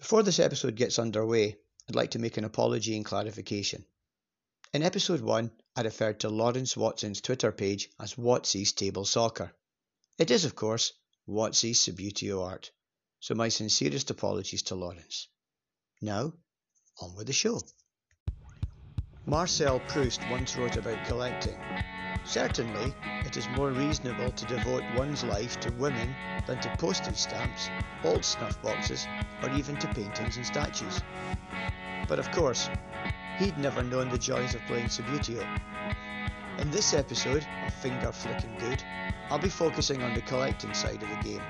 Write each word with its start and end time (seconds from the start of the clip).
Before 0.00 0.22
this 0.22 0.38
episode 0.38 0.76
gets 0.76 0.98
underway, 0.98 1.58
I'd 1.86 1.94
like 1.94 2.12
to 2.12 2.18
make 2.18 2.38
an 2.38 2.44
apology 2.44 2.96
and 2.96 3.04
clarification. 3.04 3.84
In 4.72 4.82
episode 4.82 5.20
1, 5.20 5.50
I 5.76 5.82
referred 5.82 6.20
to 6.20 6.30
Lawrence 6.30 6.74
Watson's 6.74 7.20
Twitter 7.20 7.52
page 7.52 7.90
as 8.00 8.14
Watsy's 8.14 8.72
Table 8.72 9.04
Soccer. 9.04 9.52
It 10.16 10.30
is, 10.30 10.46
of 10.46 10.56
course, 10.56 10.94
Watsy's 11.28 11.80
Subbuteo 11.80 12.42
art, 12.42 12.70
so 13.20 13.34
my 13.34 13.50
sincerest 13.50 14.10
apologies 14.10 14.62
to 14.62 14.74
Lawrence. 14.74 15.28
Now, 16.00 16.32
on 17.02 17.14
with 17.14 17.26
the 17.26 17.34
show. 17.34 17.60
Marcel 19.26 19.80
Proust 19.80 20.22
once 20.30 20.56
wrote 20.56 20.76
about 20.76 21.06
collecting. 21.06 21.60
Certainly, 22.24 22.94
it 23.24 23.36
is 23.36 23.48
more 23.56 23.70
reasonable 23.70 24.30
to 24.30 24.44
devote 24.46 24.84
one's 24.94 25.24
life 25.24 25.58
to 25.60 25.72
women 25.72 26.14
than 26.46 26.60
to 26.60 26.76
postage 26.76 27.16
stamps, 27.16 27.70
old 28.04 28.24
snuff 28.24 28.60
boxes, 28.62 29.06
or 29.42 29.50
even 29.50 29.76
to 29.76 29.88
paintings 29.88 30.36
and 30.36 30.46
statues. 30.46 31.02
But 32.08 32.18
of 32.18 32.30
course, 32.32 32.68
he'd 33.38 33.58
never 33.58 33.82
known 33.82 34.10
the 34.10 34.18
joys 34.18 34.54
of 34.54 34.60
playing 34.66 34.88
Subbuteo. 34.88 35.46
In 36.58 36.70
this 36.70 36.92
episode 36.92 37.46
of 37.66 37.74
Finger 37.74 38.12
Flicking 38.12 38.56
Good, 38.58 38.82
I'll 39.30 39.38
be 39.38 39.48
focusing 39.48 40.02
on 40.02 40.14
the 40.14 40.20
collecting 40.20 40.74
side 40.74 41.02
of 41.02 41.08
the 41.08 41.28
game. 41.28 41.42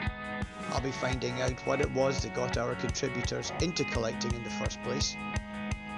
I'll 0.71 0.81
be 0.81 0.93
finding 0.93 1.41
out 1.43 1.67
what 1.67 1.81
it 1.81 1.91
was 1.93 2.23
that 2.23 2.35
got 2.35 2.57
our 2.57 2.75
contributors 2.77 3.53
into 3.61 3.85
collecting 3.85 4.33
in 4.35 4.45
the 4.45 4.51
first 4.51 4.81
place, 4.83 5.17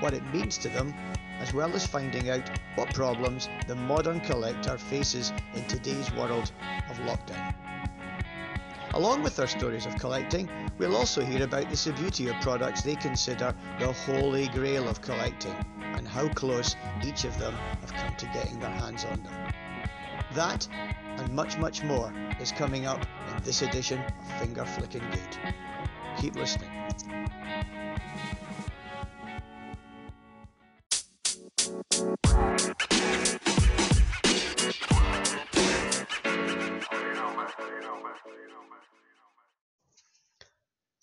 what 0.01 0.15
it 0.15 0.25
means 0.33 0.57
to 0.59 0.69
them, 0.69 0.95
as 1.43 1.53
well 1.53 1.75
as 1.75 1.85
finding 1.85 2.31
out 2.31 2.49
what 2.77 2.95
problems 2.95 3.49
the 3.67 3.75
modern 3.75 4.21
collector 4.21 4.79
faces 4.79 5.33
in 5.55 5.65
today's 5.65 6.11
world 6.13 6.53
of 6.89 6.97
lockdown. 7.01 7.53
Along 8.95 9.23
with 9.23 9.35
their 9.37 9.49
stories 9.49 9.85
of 9.85 9.97
collecting, 9.97 10.49
we'll 10.79 10.97
also 10.97 11.25
hear 11.25 11.43
about 11.43 11.69
the 11.69 11.77
Subbuteo 11.77 12.41
products 12.43 12.83
they 12.83 12.95
consider 12.95 13.55
the 13.81 13.93
holy 13.93 14.49
grail 14.49 14.89
of 14.89 15.01
collecting 15.01 15.57
and 15.83 16.07
how 16.07 16.29
close 16.29 16.77
each 17.05 17.25
of 17.25 17.37
them 17.39 17.55
have 17.81 17.93
come 17.93 18.15
to 18.17 18.27
getting 18.27 18.61
their 18.61 18.71
hands 18.71 19.05
on 19.05 19.23
them. 19.25 19.53
That 20.34 20.69
and 20.73 21.34
much, 21.34 21.59
much 21.59 21.83
more 21.83 22.12
is 22.41 22.53
coming 22.53 22.87
up 22.87 23.05
in 23.34 23.43
this 23.43 23.62
edition 23.62 24.01
of 24.01 24.41
Finger 24.41 24.65
Flicking 24.65 25.05
Good. 25.11 25.39
Keep 26.19 26.37
listening. 26.37 26.71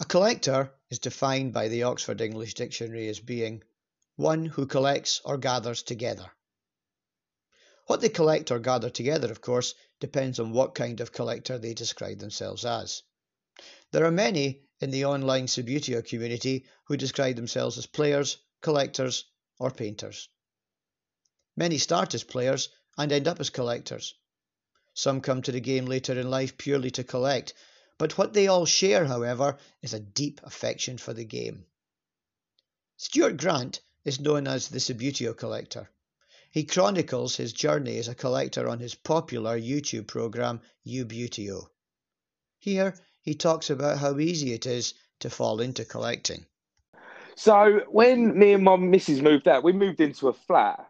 Collector 0.10 0.74
is 0.90 0.98
defined 0.98 1.54
by 1.54 1.68
the 1.68 1.84
Oxford 1.84 2.20
English 2.20 2.56
Dictionary 2.56 3.08
as 3.10 3.20
being 3.20 3.64
one 4.16 4.44
who 4.44 4.66
collects 4.66 5.22
or 5.24 5.38
gathers 5.38 5.84
together. 5.84 6.32
What 7.86 8.02
they 8.02 8.10
collect 8.10 8.50
or 8.50 8.58
gather 8.58 8.90
together, 8.90 9.32
of 9.32 9.40
course, 9.40 9.76
depends 10.00 10.40
on 10.40 10.52
what 10.52 10.74
kind 10.74 11.00
of 11.00 11.12
collector 11.12 11.60
they 11.60 11.76
describe 11.76 12.18
themselves 12.18 12.66
as. 12.66 13.04
There 13.92 14.04
are 14.04 14.12
many 14.12 14.64
in 14.80 14.90
the 14.90 15.06
online 15.06 15.46
Subbuteo 15.46 16.02
community 16.02 16.66
who 16.86 16.98
describe 16.98 17.36
themselves 17.36 17.78
as 17.78 17.86
players, 17.86 18.38
collectors, 18.62 19.26
or 19.60 19.70
painters. 19.70 20.28
Many 21.56 21.78
start 21.78 22.16
as 22.16 22.24
players 22.24 22.70
and 22.98 23.12
end 23.12 23.28
up 23.28 23.40
as 23.40 23.52
collectors. 23.52 24.16
Some 24.96 25.22
come 25.22 25.44
to 25.44 25.52
the 25.52 25.62
game 25.62 25.86
later 25.86 26.20
in 26.20 26.32
life 26.32 26.58
purely 26.58 26.90
to 26.92 27.04
collect, 27.04 27.54
but 28.00 28.18
what 28.18 28.34
they 28.34 28.48
all 28.48 28.66
share, 28.66 29.06
however, 29.06 29.58
is 29.82 29.94
a 29.94 30.00
deep 30.00 30.40
affection 30.44 30.98
for 30.98 31.14
the 31.14 31.26
game. 31.26 31.66
Stuart 32.96 33.38
Grant 33.38 33.82
is 34.06 34.22
known 34.22 34.48
as 34.48 34.70
the 34.70 34.80
Subbuteo 34.80 35.38
collector. 35.38 35.90
He 36.50 36.64
chronicles 36.64 37.36
his 37.36 37.54
journey 37.54 37.98
as 38.00 38.08
a 38.08 38.16
collector 38.16 38.68
on 38.70 38.80
his 38.80 38.96
popular 38.96 39.60
YouTube 39.60 40.08
program 40.08 40.62
Ubuteo. 40.88 41.68
Here, 42.58 42.96
he 43.22 43.36
talks 43.36 43.70
about 43.70 44.00
how 44.00 44.18
easy 44.18 44.54
it 44.54 44.66
is 44.66 44.94
to 45.20 45.30
fall 45.30 45.60
into 45.60 45.84
collecting. 45.84 46.46
So 47.36 47.82
when 47.90 48.38
me 48.38 48.54
and 48.54 48.64
my 48.64 48.78
missus 48.78 49.22
moved 49.22 49.48
out, 49.48 49.64
we 49.64 49.74
moved 49.74 50.00
into 50.00 50.30
a 50.30 50.34
flat 50.34 50.90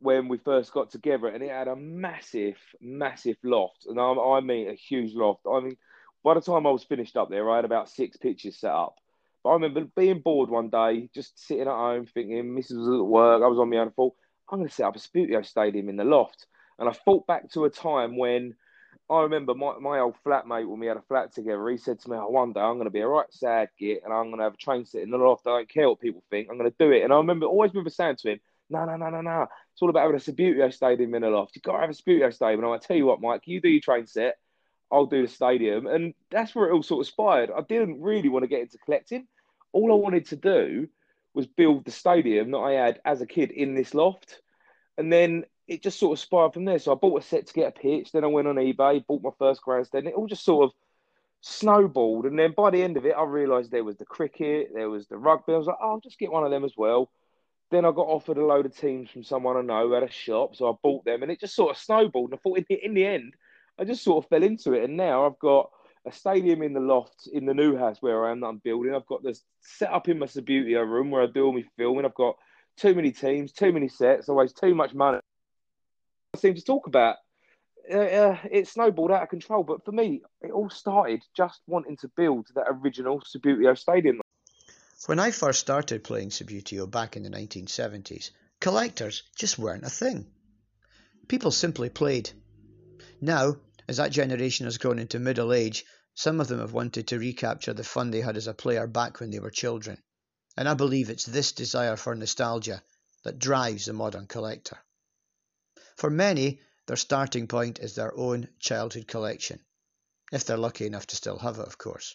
when 0.00 0.28
we 0.28 0.38
first 0.38 0.72
got 0.72 0.90
together, 0.90 1.28
and 1.28 1.44
it 1.44 1.50
had 1.50 1.68
a 1.68 1.76
massive, 1.76 2.56
massive 2.80 3.36
loft, 3.44 3.86
and 3.86 4.00
I, 4.00 4.12
I 4.12 4.40
mean 4.40 4.68
a 4.68 4.74
huge 4.74 5.14
loft. 5.14 5.46
I 5.46 5.60
mean, 5.60 5.76
by 6.22 6.34
the 6.34 6.40
time 6.40 6.66
I 6.66 6.70
was 6.70 6.84
finished 6.84 7.16
up 7.16 7.30
there, 7.30 7.50
I 7.50 7.56
had 7.56 7.64
about 7.64 7.88
six 7.88 8.16
pictures 8.16 8.58
set 8.58 8.72
up. 8.72 8.96
But 9.42 9.50
I 9.50 9.52
remember 9.54 9.84
being 9.96 10.20
bored 10.20 10.50
one 10.50 10.68
day, 10.68 11.08
just 11.14 11.38
sitting 11.46 11.62
at 11.62 11.68
home 11.68 12.06
thinking, 12.06 12.44
Mrs. 12.44 12.78
was 12.78 13.00
at 13.00 13.06
work, 13.06 13.42
I 13.42 13.46
was 13.46 13.58
on 13.58 13.70
my 13.70 13.78
own, 13.78 13.88
I 13.88 13.90
thought, 13.90 14.14
I'm 14.50 14.58
going 14.58 14.68
to 14.68 14.74
set 14.74 14.86
up 14.86 14.96
a 14.96 14.98
Subbuteo 14.98 15.44
stadium 15.44 15.88
in 15.88 15.96
the 15.96 16.04
loft. 16.04 16.46
And 16.78 16.88
I 16.88 16.92
thought 16.92 17.26
back 17.26 17.50
to 17.52 17.64
a 17.64 17.70
time 17.70 18.16
when 18.16 18.54
I 19.08 19.22
remember 19.22 19.54
my, 19.54 19.74
my 19.80 20.00
old 20.00 20.16
flatmate, 20.26 20.68
when 20.68 20.80
we 20.80 20.86
had 20.86 20.96
a 20.96 21.02
flat 21.02 21.34
together, 21.34 21.68
he 21.68 21.78
said 21.78 22.00
to 22.00 22.10
me, 22.10 22.16
oh, 22.16 22.28
one 22.28 22.52
day 22.52 22.60
I'm 22.60 22.74
going 22.74 22.84
to 22.84 22.90
be 22.90 23.00
a 23.00 23.06
right 23.06 23.26
sad 23.30 23.68
git 23.78 24.02
and 24.04 24.12
I'm 24.12 24.26
going 24.26 24.38
to 24.38 24.44
have 24.44 24.54
a 24.54 24.58
train 24.58 24.84
set 24.84 25.02
in 25.02 25.10
the 25.10 25.18
loft. 25.18 25.46
I 25.46 25.50
don't 25.50 25.68
care 25.68 25.88
what 25.88 26.00
people 26.00 26.22
think. 26.30 26.48
I'm 26.50 26.58
going 26.58 26.70
to 26.70 26.76
do 26.78 26.92
it. 26.92 27.02
And 27.02 27.12
I 27.12 27.16
remember, 27.16 27.46
always 27.46 27.72
remember 27.72 27.90
saying 27.90 28.16
to 28.16 28.32
him, 28.32 28.40
no, 28.68 28.84
no, 28.84 28.96
no, 28.96 29.10
no, 29.10 29.20
no. 29.20 29.46
It's 29.72 29.82
all 29.82 29.90
about 29.90 30.02
having 30.02 30.16
a 30.16 30.18
Subbuteo 30.18 30.72
stadium 30.72 31.14
in 31.14 31.22
the 31.22 31.28
loft. 31.28 31.56
You've 31.56 31.64
got 31.64 31.72
to 31.72 31.80
have 31.80 31.90
a 31.90 31.92
Subbuteo 31.92 32.32
stadium. 32.32 32.60
And 32.60 32.68
going 32.68 32.80
tell 32.80 32.96
you 32.96 33.06
what, 33.06 33.20
Mike, 33.20 33.42
you 33.46 33.60
do 33.60 33.68
your 33.68 33.80
train 33.80 34.06
set. 34.06 34.36
I'll 34.92 35.06
do 35.06 35.22
the 35.22 35.32
stadium. 35.32 35.86
And 35.86 36.14
that's 36.30 36.54
where 36.54 36.68
it 36.68 36.72
all 36.72 36.82
sort 36.82 37.00
of 37.00 37.08
inspired. 37.08 37.50
I 37.56 37.62
didn't 37.62 38.00
really 38.00 38.28
want 38.28 38.42
to 38.44 38.48
get 38.48 38.60
into 38.60 38.78
collecting. 38.78 39.26
All 39.72 39.92
I 39.92 39.96
wanted 39.96 40.26
to 40.26 40.36
do 40.36 40.88
was 41.34 41.46
build 41.46 41.84
the 41.84 41.90
stadium 41.90 42.50
that 42.50 42.58
I 42.58 42.72
had 42.72 43.00
as 43.04 43.20
a 43.20 43.26
kid 43.26 43.50
in 43.50 43.74
this 43.74 43.94
loft. 43.94 44.40
And 44.98 45.12
then 45.12 45.44
it 45.68 45.82
just 45.82 46.00
sort 46.00 46.18
of 46.18 46.20
spiraled 46.20 46.54
from 46.54 46.64
there. 46.64 46.78
So 46.78 46.92
I 46.92 46.96
bought 46.96 47.22
a 47.22 47.24
set 47.24 47.46
to 47.46 47.54
get 47.54 47.68
a 47.68 47.80
pitch. 47.80 48.10
Then 48.12 48.24
I 48.24 48.26
went 48.26 48.48
on 48.48 48.56
eBay, 48.56 49.06
bought 49.06 49.22
my 49.22 49.30
first 49.38 49.62
grandstand. 49.62 50.08
It 50.08 50.14
all 50.14 50.26
just 50.26 50.44
sort 50.44 50.64
of 50.64 50.72
snowballed. 51.40 52.26
And 52.26 52.38
then 52.38 52.52
by 52.56 52.70
the 52.70 52.82
end 52.82 52.96
of 52.96 53.06
it, 53.06 53.14
I 53.16 53.22
realised 53.22 53.70
there 53.70 53.84
was 53.84 53.96
the 53.96 54.04
cricket, 54.04 54.70
there 54.74 54.90
was 54.90 55.06
the 55.06 55.16
rugby. 55.16 55.54
I 55.54 55.58
was 55.58 55.68
like, 55.68 55.76
oh, 55.80 55.92
I'll 55.92 56.00
just 56.00 56.18
get 56.18 56.32
one 56.32 56.44
of 56.44 56.50
them 56.50 56.64
as 56.64 56.74
well. 56.76 57.10
Then 57.70 57.84
I 57.84 57.92
got 57.92 58.08
offered 58.08 58.36
a 58.36 58.44
load 58.44 58.66
of 58.66 58.76
teams 58.76 59.10
from 59.10 59.22
someone 59.22 59.56
I 59.56 59.62
know 59.62 59.94
at 59.94 60.02
a 60.02 60.10
shop. 60.10 60.56
So 60.56 60.68
I 60.68 60.74
bought 60.82 61.04
them 61.04 61.22
and 61.22 61.30
it 61.30 61.40
just 61.40 61.54
sort 61.54 61.70
of 61.70 61.80
snowballed. 61.80 62.30
And 62.30 62.38
I 62.38 62.42
thought 62.42 62.58
in 62.58 62.66
the, 62.68 62.84
in 62.84 62.94
the 62.94 63.06
end, 63.06 63.34
I 63.80 63.84
just 63.84 64.04
sort 64.04 64.22
of 64.22 64.28
fell 64.28 64.42
into 64.42 64.74
it. 64.74 64.84
And 64.84 64.96
now 64.96 65.26
I've 65.26 65.38
got 65.38 65.70
a 66.06 66.12
stadium 66.12 66.62
in 66.62 66.74
the 66.74 66.80
loft 66.80 67.28
in 67.32 67.46
the 67.46 67.54
new 67.54 67.76
house 67.76 67.96
where 68.00 68.26
I 68.26 68.30
am 68.30 68.40
that 68.40 68.46
I'm 68.46 68.58
building. 68.58 68.94
I've 68.94 69.06
got 69.06 69.22
this 69.22 69.42
set 69.60 69.90
up 69.90 70.08
in 70.08 70.18
my 70.18 70.26
Subbuteo 70.26 70.86
room 70.86 71.10
where 71.10 71.22
I 71.22 71.26
do 71.26 71.46
all 71.46 71.52
my 71.52 71.64
filming. 71.78 72.04
I've 72.04 72.14
got 72.14 72.36
too 72.76 72.94
many 72.94 73.10
teams, 73.10 73.52
too 73.52 73.72
many 73.72 73.88
sets, 73.88 74.28
always 74.28 74.52
too 74.52 74.74
much 74.74 74.92
money. 74.92 75.18
I 76.34 76.38
seem 76.38 76.54
to 76.54 76.62
talk 76.62 76.86
about. 76.86 77.16
Uh, 77.92 77.96
uh, 77.96 78.38
it 78.50 78.68
snowballed 78.68 79.10
out 79.10 79.22
of 79.22 79.30
control, 79.30 79.64
but 79.64 79.84
for 79.84 79.90
me, 79.90 80.22
it 80.42 80.52
all 80.52 80.70
started 80.70 81.22
just 81.34 81.60
wanting 81.66 81.96
to 81.96 82.08
build 82.16 82.46
that 82.54 82.66
original 82.68 83.20
Subbuteo 83.20 83.76
stadium. 83.76 84.20
When 85.06 85.18
I 85.18 85.30
first 85.30 85.60
started 85.60 86.04
playing 86.04 86.28
Subbuteo 86.28 86.88
back 86.88 87.16
in 87.16 87.22
the 87.22 87.30
1970s, 87.30 88.30
collectors 88.60 89.22
just 89.34 89.58
weren't 89.58 89.84
a 89.84 89.90
thing. 89.90 90.26
People 91.26 91.50
simply 91.50 91.88
played. 91.88 92.30
Now, 93.20 93.56
as 93.90 93.96
that 93.96 94.12
generation 94.12 94.66
has 94.66 94.78
grown 94.78 95.00
into 95.00 95.18
middle 95.18 95.52
age, 95.52 95.84
some 96.14 96.40
of 96.40 96.46
them 96.46 96.60
have 96.60 96.72
wanted 96.72 97.08
to 97.08 97.18
recapture 97.18 97.72
the 97.72 97.82
fun 97.82 98.12
they 98.12 98.20
had 98.20 98.36
as 98.36 98.46
a 98.46 98.54
player 98.54 98.86
back 98.86 99.18
when 99.18 99.32
they 99.32 99.40
were 99.40 99.50
children. 99.50 100.00
And 100.56 100.68
I 100.68 100.74
believe 100.74 101.10
it's 101.10 101.24
this 101.24 101.50
desire 101.50 101.96
for 101.96 102.14
nostalgia 102.14 102.84
that 103.24 103.40
drives 103.40 103.86
the 103.86 103.92
modern 103.92 104.28
collector. 104.28 104.78
For 105.96 106.08
many, 106.08 106.60
their 106.86 106.94
starting 106.94 107.48
point 107.48 107.80
is 107.80 107.96
their 107.96 108.16
own 108.16 108.48
childhood 108.60 109.08
collection, 109.08 109.58
if 110.30 110.44
they're 110.44 110.56
lucky 110.56 110.86
enough 110.86 111.08
to 111.08 111.16
still 111.16 111.38
have 111.38 111.58
it, 111.58 111.66
of 111.66 111.76
course. 111.76 112.14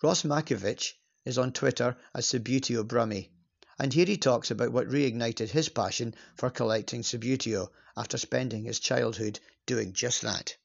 Ross 0.00 0.22
Makovich 0.22 0.92
is 1.24 1.38
on 1.38 1.50
Twitter 1.52 1.96
as 2.14 2.26
Subbuteo 2.26 2.84
Brummie, 2.84 3.32
and 3.80 3.92
here 3.92 4.06
he 4.06 4.16
talks 4.16 4.52
about 4.52 4.70
what 4.70 4.86
reignited 4.86 5.50
his 5.50 5.68
passion 5.68 6.14
for 6.36 6.50
collecting 6.50 7.02
Subbuteo 7.02 7.72
after 7.96 8.16
spending 8.16 8.62
his 8.62 8.78
childhood 8.78 9.40
doing 9.66 9.92
just 9.92 10.22
that. 10.22 10.56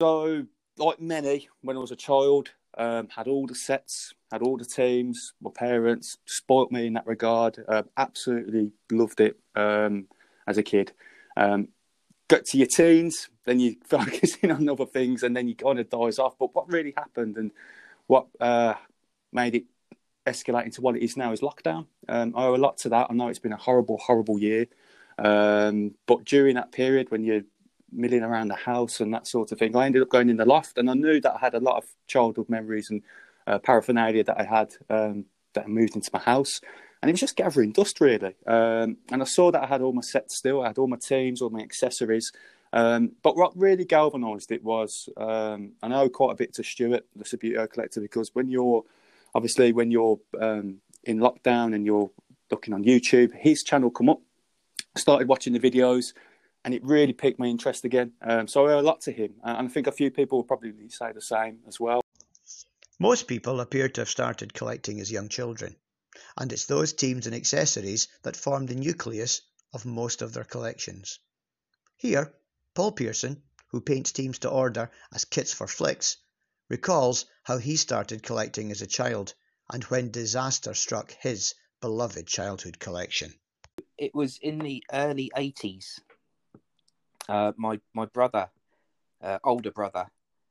So, 0.00 0.46
like 0.76 1.00
many, 1.00 1.48
when 1.62 1.76
I 1.76 1.80
was 1.80 1.90
a 1.90 1.96
child, 1.96 2.50
um, 2.76 3.08
had 3.08 3.26
all 3.26 3.46
the 3.46 3.54
sets, 3.54 4.14
had 4.30 4.42
all 4.42 4.56
the 4.56 4.64
teams. 4.64 5.32
My 5.40 5.50
parents 5.54 6.18
spoilt 6.26 6.70
me 6.70 6.86
in 6.86 6.92
that 6.94 7.06
regard. 7.06 7.62
Uh, 7.66 7.82
absolutely 7.96 8.72
loved 8.90 9.20
it 9.20 9.38
um, 9.54 10.06
as 10.46 10.58
a 10.58 10.62
kid. 10.62 10.92
Um, 11.36 11.68
got 12.28 12.44
to 12.46 12.58
your 12.58 12.66
teens, 12.66 13.28
then 13.44 13.58
you 13.58 13.76
focusing 13.84 14.50
on 14.50 14.68
other 14.68 14.86
things, 14.86 15.22
and 15.22 15.36
then 15.36 15.48
you 15.48 15.56
kind 15.56 15.78
of 15.78 15.90
dies 15.90 16.18
off. 16.18 16.38
But 16.38 16.54
what 16.54 16.68
really 16.68 16.94
happened 16.96 17.36
and 17.36 17.50
what 18.06 18.26
uh, 18.40 18.74
made 19.32 19.54
it 19.54 19.64
escalate 20.26 20.66
into 20.66 20.80
what 20.80 20.96
it 20.96 21.02
is 21.02 21.16
now 21.16 21.32
is 21.32 21.40
lockdown. 21.40 21.86
Um, 22.08 22.34
I 22.36 22.44
owe 22.44 22.54
a 22.54 22.56
lot 22.56 22.78
to 22.78 22.90
that. 22.90 23.08
I 23.10 23.14
know 23.14 23.28
it's 23.28 23.38
been 23.38 23.52
a 23.52 23.56
horrible, 23.56 23.98
horrible 23.98 24.38
year. 24.38 24.66
Um, 25.18 25.94
but 26.06 26.24
during 26.24 26.54
that 26.54 26.70
period, 26.70 27.10
when 27.10 27.24
you're 27.24 27.42
milling 27.92 28.22
around 28.22 28.48
the 28.48 28.54
house 28.54 29.00
and 29.00 29.12
that 29.14 29.26
sort 29.26 29.52
of 29.52 29.58
thing, 29.58 29.76
I 29.76 29.86
ended 29.86 30.02
up 30.02 30.08
going 30.08 30.28
in 30.28 30.36
the 30.36 30.44
loft, 30.44 30.78
and 30.78 30.90
I 30.90 30.94
knew 30.94 31.20
that 31.20 31.34
I 31.34 31.38
had 31.38 31.54
a 31.54 31.60
lot 31.60 31.76
of 31.76 31.84
childhood 32.06 32.48
memories 32.48 32.90
and 32.90 33.02
uh, 33.46 33.58
paraphernalia 33.58 34.24
that 34.24 34.40
I 34.40 34.44
had 34.44 34.74
um, 34.90 35.24
that 35.54 35.64
I 35.64 35.68
moved 35.68 35.96
into 35.96 36.10
my 36.12 36.20
house. 36.20 36.60
And 37.00 37.08
it 37.08 37.12
was 37.12 37.20
just 37.20 37.36
gathering 37.36 37.72
dust, 37.72 38.00
really. 38.00 38.34
Um, 38.46 38.96
and 39.10 39.22
I 39.22 39.24
saw 39.24 39.52
that 39.52 39.62
I 39.62 39.66
had 39.66 39.82
all 39.82 39.92
my 39.92 40.02
sets 40.02 40.36
still, 40.36 40.62
I 40.62 40.68
had 40.68 40.78
all 40.78 40.88
my 40.88 40.96
teams, 40.96 41.40
all 41.40 41.50
my 41.50 41.60
accessories. 41.60 42.32
Um, 42.72 43.12
but 43.22 43.36
what 43.36 43.56
really 43.56 43.84
galvanised 43.84 44.52
it 44.52 44.62
was, 44.62 45.08
um, 45.16 45.72
I 45.82 45.88
know 45.88 46.08
quite 46.08 46.32
a 46.32 46.34
bit 46.34 46.52
to 46.54 46.64
Stuart, 46.64 47.06
the 47.16 47.24
Subbuteo 47.24 47.70
Collector, 47.70 48.00
because 48.00 48.34
when 48.34 48.48
you're, 48.48 48.84
obviously, 49.34 49.72
when 49.72 49.90
you're 49.90 50.18
um, 50.40 50.78
in 51.04 51.18
lockdown 51.18 51.74
and 51.74 51.86
you're 51.86 52.10
looking 52.50 52.74
on 52.74 52.84
YouTube, 52.84 53.32
his 53.34 53.62
channel 53.62 53.90
come 53.90 54.10
up, 54.10 54.20
started 54.96 55.28
watching 55.28 55.52
the 55.52 55.60
videos, 55.60 56.12
and 56.64 56.74
it 56.74 56.84
really 56.84 57.12
piqued 57.12 57.38
my 57.38 57.46
interest 57.46 57.84
again. 57.84 58.12
Um, 58.22 58.46
so 58.46 58.66
I 58.66 58.74
owe 58.74 58.80
a 58.80 58.82
lot 58.82 59.00
to 59.02 59.12
him, 59.12 59.34
and 59.42 59.68
I 59.68 59.70
think 59.70 59.86
a 59.86 59.92
few 59.92 60.10
people 60.10 60.38
will 60.38 60.44
probably 60.44 60.88
say 60.88 61.12
the 61.12 61.20
same 61.20 61.60
as 61.66 61.78
well. 61.80 62.02
Most 62.98 63.28
people 63.28 63.60
appear 63.60 63.88
to 63.88 64.00
have 64.00 64.08
started 64.08 64.54
collecting 64.54 65.00
as 65.00 65.12
young 65.12 65.28
children, 65.28 65.76
and 66.36 66.52
it's 66.52 66.66
those 66.66 66.92
teams 66.92 67.26
and 67.26 67.34
accessories 67.34 68.08
that 68.22 68.36
form 68.36 68.66
the 68.66 68.74
nucleus 68.74 69.42
of 69.72 69.86
most 69.86 70.22
of 70.22 70.32
their 70.32 70.44
collections. 70.44 71.20
Here, 71.96 72.34
Paul 72.74 72.92
Pearson, 72.92 73.42
who 73.68 73.80
paints 73.80 74.12
teams 74.12 74.38
to 74.40 74.50
order 74.50 74.90
as 75.12 75.24
kits 75.24 75.52
for 75.52 75.66
flicks, 75.66 76.16
recalls 76.68 77.26
how 77.42 77.58
he 77.58 77.76
started 77.76 78.22
collecting 78.22 78.70
as 78.70 78.82
a 78.82 78.86
child 78.86 79.34
and 79.70 79.84
when 79.84 80.10
disaster 80.10 80.74
struck 80.74 81.12
his 81.12 81.54
beloved 81.80 82.26
childhood 82.26 82.78
collection. 82.78 83.34
It 83.96 84.14
was 84.14 84.38
in 84.38 84.58
the 84.58 84.82
early 84.92 85.30
80s. 85.36 86.00
Uh, 87.28 87.52
my 87.56 87.80
my 87.94 88.06
brother, 88.06 88.48
uh, 89.22 89.38
older 89.44 89.70
brother, 89.70 90.06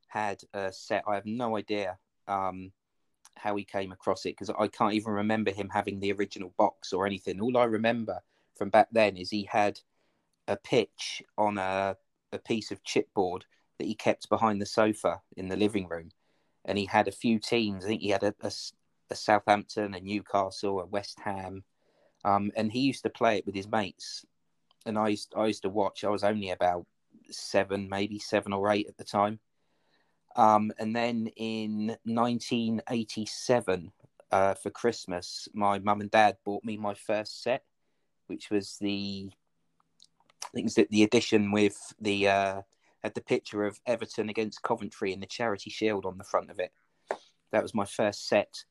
had 0.07 0.41
a 0.53 0.71
set. 0.71 1.03
I 1.07 1.15
have 1.15 1.25
no 1.25 1.57
idea 1.57 1.97
um, 2.27 2.71
how 3.35 3.55
he 3.55 3.63
came 3.63 3.91
across 3.91 4.25
it 4.25 4.35
because 4.37 4.49
I 4.49 4.67
can't 4.67 4.93
even 4.93 5.13
remember 5.13 5.51
him 5.51 5.69
having 5.69 5.99
the 5.99 6.11
original 6.13 6.53
box 6.57 6.93
or 6.93 7.05
anything. 7.05 7.39
All 7.41 7.57
I 7.57 7.65
remember 7.65 8.19
from 8.55 8.69
back 8.69 8.87
then 8.91 9.17
is 9.17 9.29
he 9.29 9.43
had 9.43 9.79
a 10.47 10.57
pitch 10.57 11.21
on 11.37 11.57
a, 11.57 11.97
a 12.31 12.39
piece 12.39 12.71
of 12.71 12.83
chipboard 12.83 13.41
that 13.77 13.87
he 13.87 13.95
kept 13.95 14.29
behind 14.29 14.61
the 14.61 14.65
sofa 14.65 15.21
in 15.35 15.49
the 15.49 15.57
living 15.57 15.87
room. 15.87 16.09
And 16.65 16.77
he 16.77 16.85
had 16.85 17.07
a 17.07 17.11
few 17.11 17.39
teams. 17.39 17.85
I 17.85 17.89
think 17.89 18.01
he 18.01 18.09
had 18.09 18.23
a, 18.23 18.33
a, 18.41 18.51
a 19.09 19.15
Southampton, 19.15 19.93
a 19.93 19.99
Newcastle, 19.99 20.81
a 20.81 20.85
West 20.85 21.19
Ham. 21.23 21.63
Um, 22.25 22.51
and 22.55 22.71
he 22.71 22.79
used 22.79 23.03
to 23.03 23.09
play 23.09 23.37
it 23.37 23.45
with 23.45 23.55
his 23.55 23.67
mates. 23.67 24.25
And 24.87 24.97
I 24.97 25.09
used, 25.09 25.33
I 25.35 25.45
used 25.47 25.63
to 25.63 25.69
watch. 25.69 26.03
I 26.03 26.09
was 26.09 26.23
only 26.23 26.49
about 26.49 26.85
seven, 27.29 27.89
maybe 27.89 28.19
seven 28.19 28.53
or 28.53 28.71
eight 28.71 28.87
at 28.87 28.97
the 28.97 29.03
time. 29.03 29.39
Um, 30.35 30.71
and 30.77 30.95
then 30.95 31.27
in 31.35 31.97
1987, 32.05 33.91
uh, 34.31 34.53
for 34.55 34.69
Christmas, 34.69 35.47
my 35.53 35.79
mum 35.79 36.01
and 36.01 36.11
dad 36.11 36.37
bought 36.45 36.63
me 36.63 36.77
my 36.77 36.93
first 36.93 37.41
set, 37.41 37.63
which 38.27 38.49
was 38.49 38.77
the, 38.79 39.31
I 40.43 40.47
think 40.53 40.65
it 40.65 40.77
was 40.77 40.87
the 40.89 41.03
edition 41.03 41.51
with 41.51 41.93
the 41.99 42.27
uh, 42.27 42.61
had 43.03 43.15
the 43.15 43.21
picture 43.21 43.65
of 43.65 43.79
Everton 43.85 44.29
against 44.29 44.61
Coventry 44.61 45.13
and 45.13 45.21
the 45.21 45.27
Charity 45.27 45.69
Shield 45.69 46.05
on 46.05 46.17
the 46.17 46.23
front 46.23 46.51
of 46.51 46.59
it. 46.59 46.71
That 47.51 47.63
was 47.63 47.73
my 47.73 47.85
first 47.85 48.27
set, 48.27 48.65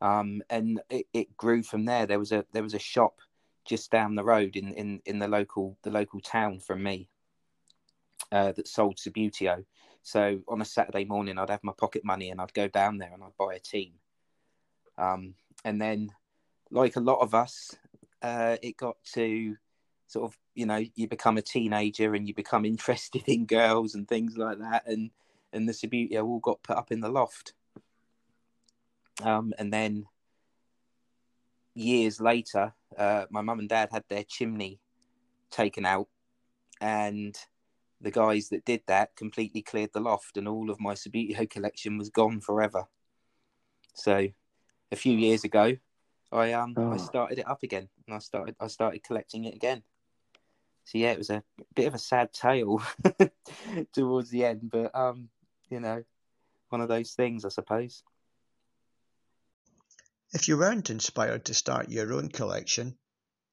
um, 0.00 0.42
and 0.50 0.80
it, 0.90 1.06
it 1.12 1.36
grew 1.36 1.62
from 1.62 1.86
there. 1.86 2.06
There 2.06 2.18
was 2.18 2.32
a 2.32 2.44
there 2.52 2.62
was 2.62 2.74
a 2.74 2.78
shop 2.78 3.20
just 3.68 3.90
down 3.90 4.14
the 4.14 4.24
road 4.24 4.56
in, 4.56 4.72
in, 4.72 5.00
in 5.04 5.18
the 5.18 5.28
local 5.28 5.76
the 5.82 5.90
local 5.90 6.20
town 6.20 6.58
from 6.58 6.82
me 6.82 7.08
uh, 8.32 8.52
that 8.52 8.66
sold 8.66 8.96
Subbuteo. 8.96 9.64
So 10.02 10.40
on 10.48 10.62
a 10.62 10.64
Saturday 10.64 11.04
morning, 11.04 11.38
I'd 11.38 11.50
have 11.50 11.62
my 11.62 11.72
pocket 11.76 12.04
money 12.04 12.30
and 12.30 12.40
I'd 12.40 12.54
go 12.54 12.66
down 12.66 12.98
there 12.98 13.10
and 13.12 13.22
I'd 13.22 13.36
buy 13.36 13.54
a 13.54 13.60
team. 13.60 13.92
Um, 14.96 15.34
and 15.64 15.80
then, 15.80 16.10
like 16.70 16.96
a 16.96 17.00
lot 17.00 17.20
of 17.20 17.34
us, 17.34 17.76
uh, 18.22 18.56
it 18.62 18.76
got 18.76 18.96
to 19.12 19.56
sort 20.06 20.24
of 20.24 20.38
you 20.54 20.64
know 20.64 20.82
you 20.94 21.06
become 21.06 21.36
a 21.36 21.42
teenager 21.42 22.14
and 22.14 22.26
you 22.26 22.34
become 22.34 22.64
interested 22.64 23.22
in 23.26 23.46
girls 23.46 23.94
and 23.94 24.08
things 24.08 24.36
like 24.36 24.58
that, 24.58 24.86
and 24.86 25.10
and 25.52 25.68
the 25.68 25.72
Subbuteo 25.72 26.24
all 26.24 26.40
got 26.40 26.62
put 26.62 26.76
up 26.76 26.90
in 26.90 27.00
the 27.00 27.08
loft. 27.08 27.52
Um, 29.22 29.52
and 29.58 29.72
then 29.72 30.06
years 31.78 32.20
later, 32.20 32.74
uh, 32.96 33.26
my 33.30 33.40
mum 33.40 33.60
and 33.60 33.68
dad 33.68 33.88
had 33.92 34.04
their 34.08 34.24
chimney 34.24 34.80
taken 35.50 35.86
out, 35.86 36.08
and 36.80 37.38
the 38.00 38.10
guys 38.10 38.48
that 38.50 38.64
did 38.64 38.82
that 38.86 39.16
completely 39.16 39.62
cleared 39.62 39.92
the 39.92 40.00
loft, 40.00 40.36
and 40.36 40.48
all 40.48 40.70
of 40.70 40.80
my 40.80 40.94
Subbuteo 40.94 41.48
collection 41.48 41.98
was 41.98 42.10
gone 42.10 42.40
forever. 42.40 42.84
So, 43.94 44.28
a 44.92 44.96
few 44.96 45.16
years 45.16 45.44
ago, 45.44 45.76
I 46.30 46.52
um 46.52 46.74
oh. 46.76 46.92
I 46.92 46.96
started 46.96 47.38
it 47.38 47.48
up 47.48 47.62
again, 47.62 47.88
and 48.06 48.14
I 48.14 48.18
started 48.18 48.56
I 48.60 48.66
started 48.66 49.02
collecting 49.02 49.44
it 49.44 49.54
again. 49.54 49.82
So 50.84 50.96
yeah, 50.96 51.12
it 51.12 51.18
was 51.18 51.28
a 51.28 51.42
bit 51.74 51.86
of 51.86 51.94
a 51.94 51.98
sad 51.98 52.32
tale 52.32 52.82
towards 53.92 54.30
the 54.30 54.46
end, 54.46 54.70
but 54.70 54.94
um, 54.94 55.28
you 55.68 55.80
know, 55.80 56.02
one 56.70 56.80
of 56.80 56.88
those 56.88 57.12
things, 57.12 57.44
I 57.44 57.50
suppose. 57.50 58.02
If 60.30 60.46
you 60.46 60.58
weren't 60.58 60.90
inspired 60.90 61.46
to 61.46 61.54
start 61.54 61.88
your 61.88 62.12
own 62.12 62.28
collection, 62.28 62.98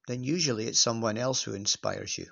then 0.07 0.24
usually 0.24 0.68
it's 0.68 0.80
someone 0.80 1.18
else 1.18 1.42
who 1.42 1.54
inspires 1.54 2.18
you. 2.18 2.30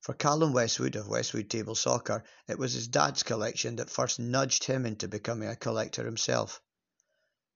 For 0.00 0.14
Callum 0.14 0.52
Westwood 0.52 0.96
of 0.96 1.06
Westwood 1.06 1.48
Table 1.48 1.76
Soccer, 1.76 2.24
it 2.48 2.58
was 2.58 2.72
his 2.72 2.88
dad's 2.88 3.22
collection 3.22 3.76
that 3.76 3.88
first 3.88 4.18
nudged 4.18 4.64
him 4.64 4.84
into 4.84 5.06
becoming 5.06 5.48
a 5.48 5.54
collector 5.54 6.04
himself. 6.04 6.60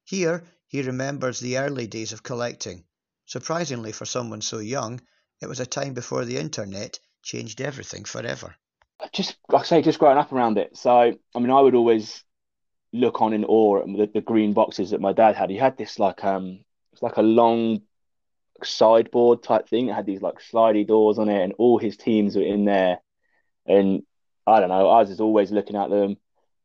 Here, 0.04 0.46
he 0.68 0.82
remembers 0.82 1.40
the 1.40 1.58
early 1.58 1.88
days 1.88 2.12
of 2.12 2.22
collecting. 2.22 2.84
Surprisingly 3.24 3.90
for 3.90 4.04
someone 4.04 4.42
so 4.42 4.58
young, 4.60 5.00
it 5.40 5.48
was 5.48 5.58
a 5.58 5.66
time 5.66 5.92
before 5.92 6.24
the 6.24 6.38
internet 6.38 7.00
changed 7.22 7.60
everything 7.60 8.04
forever. 8.04 8.54
Just 9.12 9.36
like 9.48 9.62
I 9.62 9.66
say, 9.66 9.82
just 9.82 9.98
growing 9.98 10.18
up 10.18 10.32
around 10.32 10.56
it. 10.56 10.76
So, 10.76 10.92
I 10.92 11.38
mean, 11.40 11.50
I 11.50 11.60
would 11.60 11.74
always 11.74 12.22
look 12.92 13.20
on 13.20 13.32
in 13.32 13.44
awe 13.44 13.80
at 13.80 13.86
the, 13.86 14.10
the 14.14 14.20
green 14.20 14.52
boxes 14.52 14.90
that 14.90 15.00
my 15.00 15.12
dad 15.12 15.36
had. 15.36 15.50
He 15.50 15.56
had 15.56 15.76
this 15.76 15.98
like 15.98 16.24
um, 16.24 16.60
it's 16.92 17.02
like 17.02 17.16
a 17.16 17.22
long 17.22 17.82
sideboard 18.62 19.42
type 19.42 19.68
thing. 19.68 19.88
It 19.88 19.94
had 19.94 20.06
these 20.06 20.22
like 20.22 20.36
slidey 20.36 20.86
doors 20.86 21.18
on 21.18 21.28
it, 21.28 21.42
and 21.42 21.52
all 21.58 21.78
his 21.78 21.96
teams 21.96 22.36
were 22.36 22.42
in 22.42 22.64
there. 22.64 22.98
And 23.66 24.02
I 24.46 24.60
don't 24.60 24.68
know, 24.68 24.88
I 24.88 25.00
was 25.00 25.20
always 25.20 25.50
looking 25.50 25.76
at 25.76 25.90
them, 25.90 26.16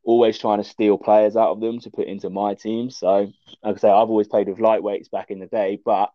always 0.04 0.38
trying 0.38 0.60
to 0.60 0.70
steal 0.70 0.98
players 0.98 1.36
out 1.36 1.50
of 1.50 1.60
them 1.60 1.80
to 1.82 1.90
put 1.90 2.08
into 2.08 2.30
my 2.30 2.54
team. 2.54 2.90
So, 2.90 3.32
like 3.64 3.76
I 3.76 3.80
say, 3.80 3.90
I've 3.90 4.10
always 4.10 4.28
played 4.28 4.48
with 4.48 4.60
lightweights 4.60 5.10
back 5.10 5.32
in 5.32 5.40
the 5.40 5.48
day, 5.48 5.80
but 5.84 6.12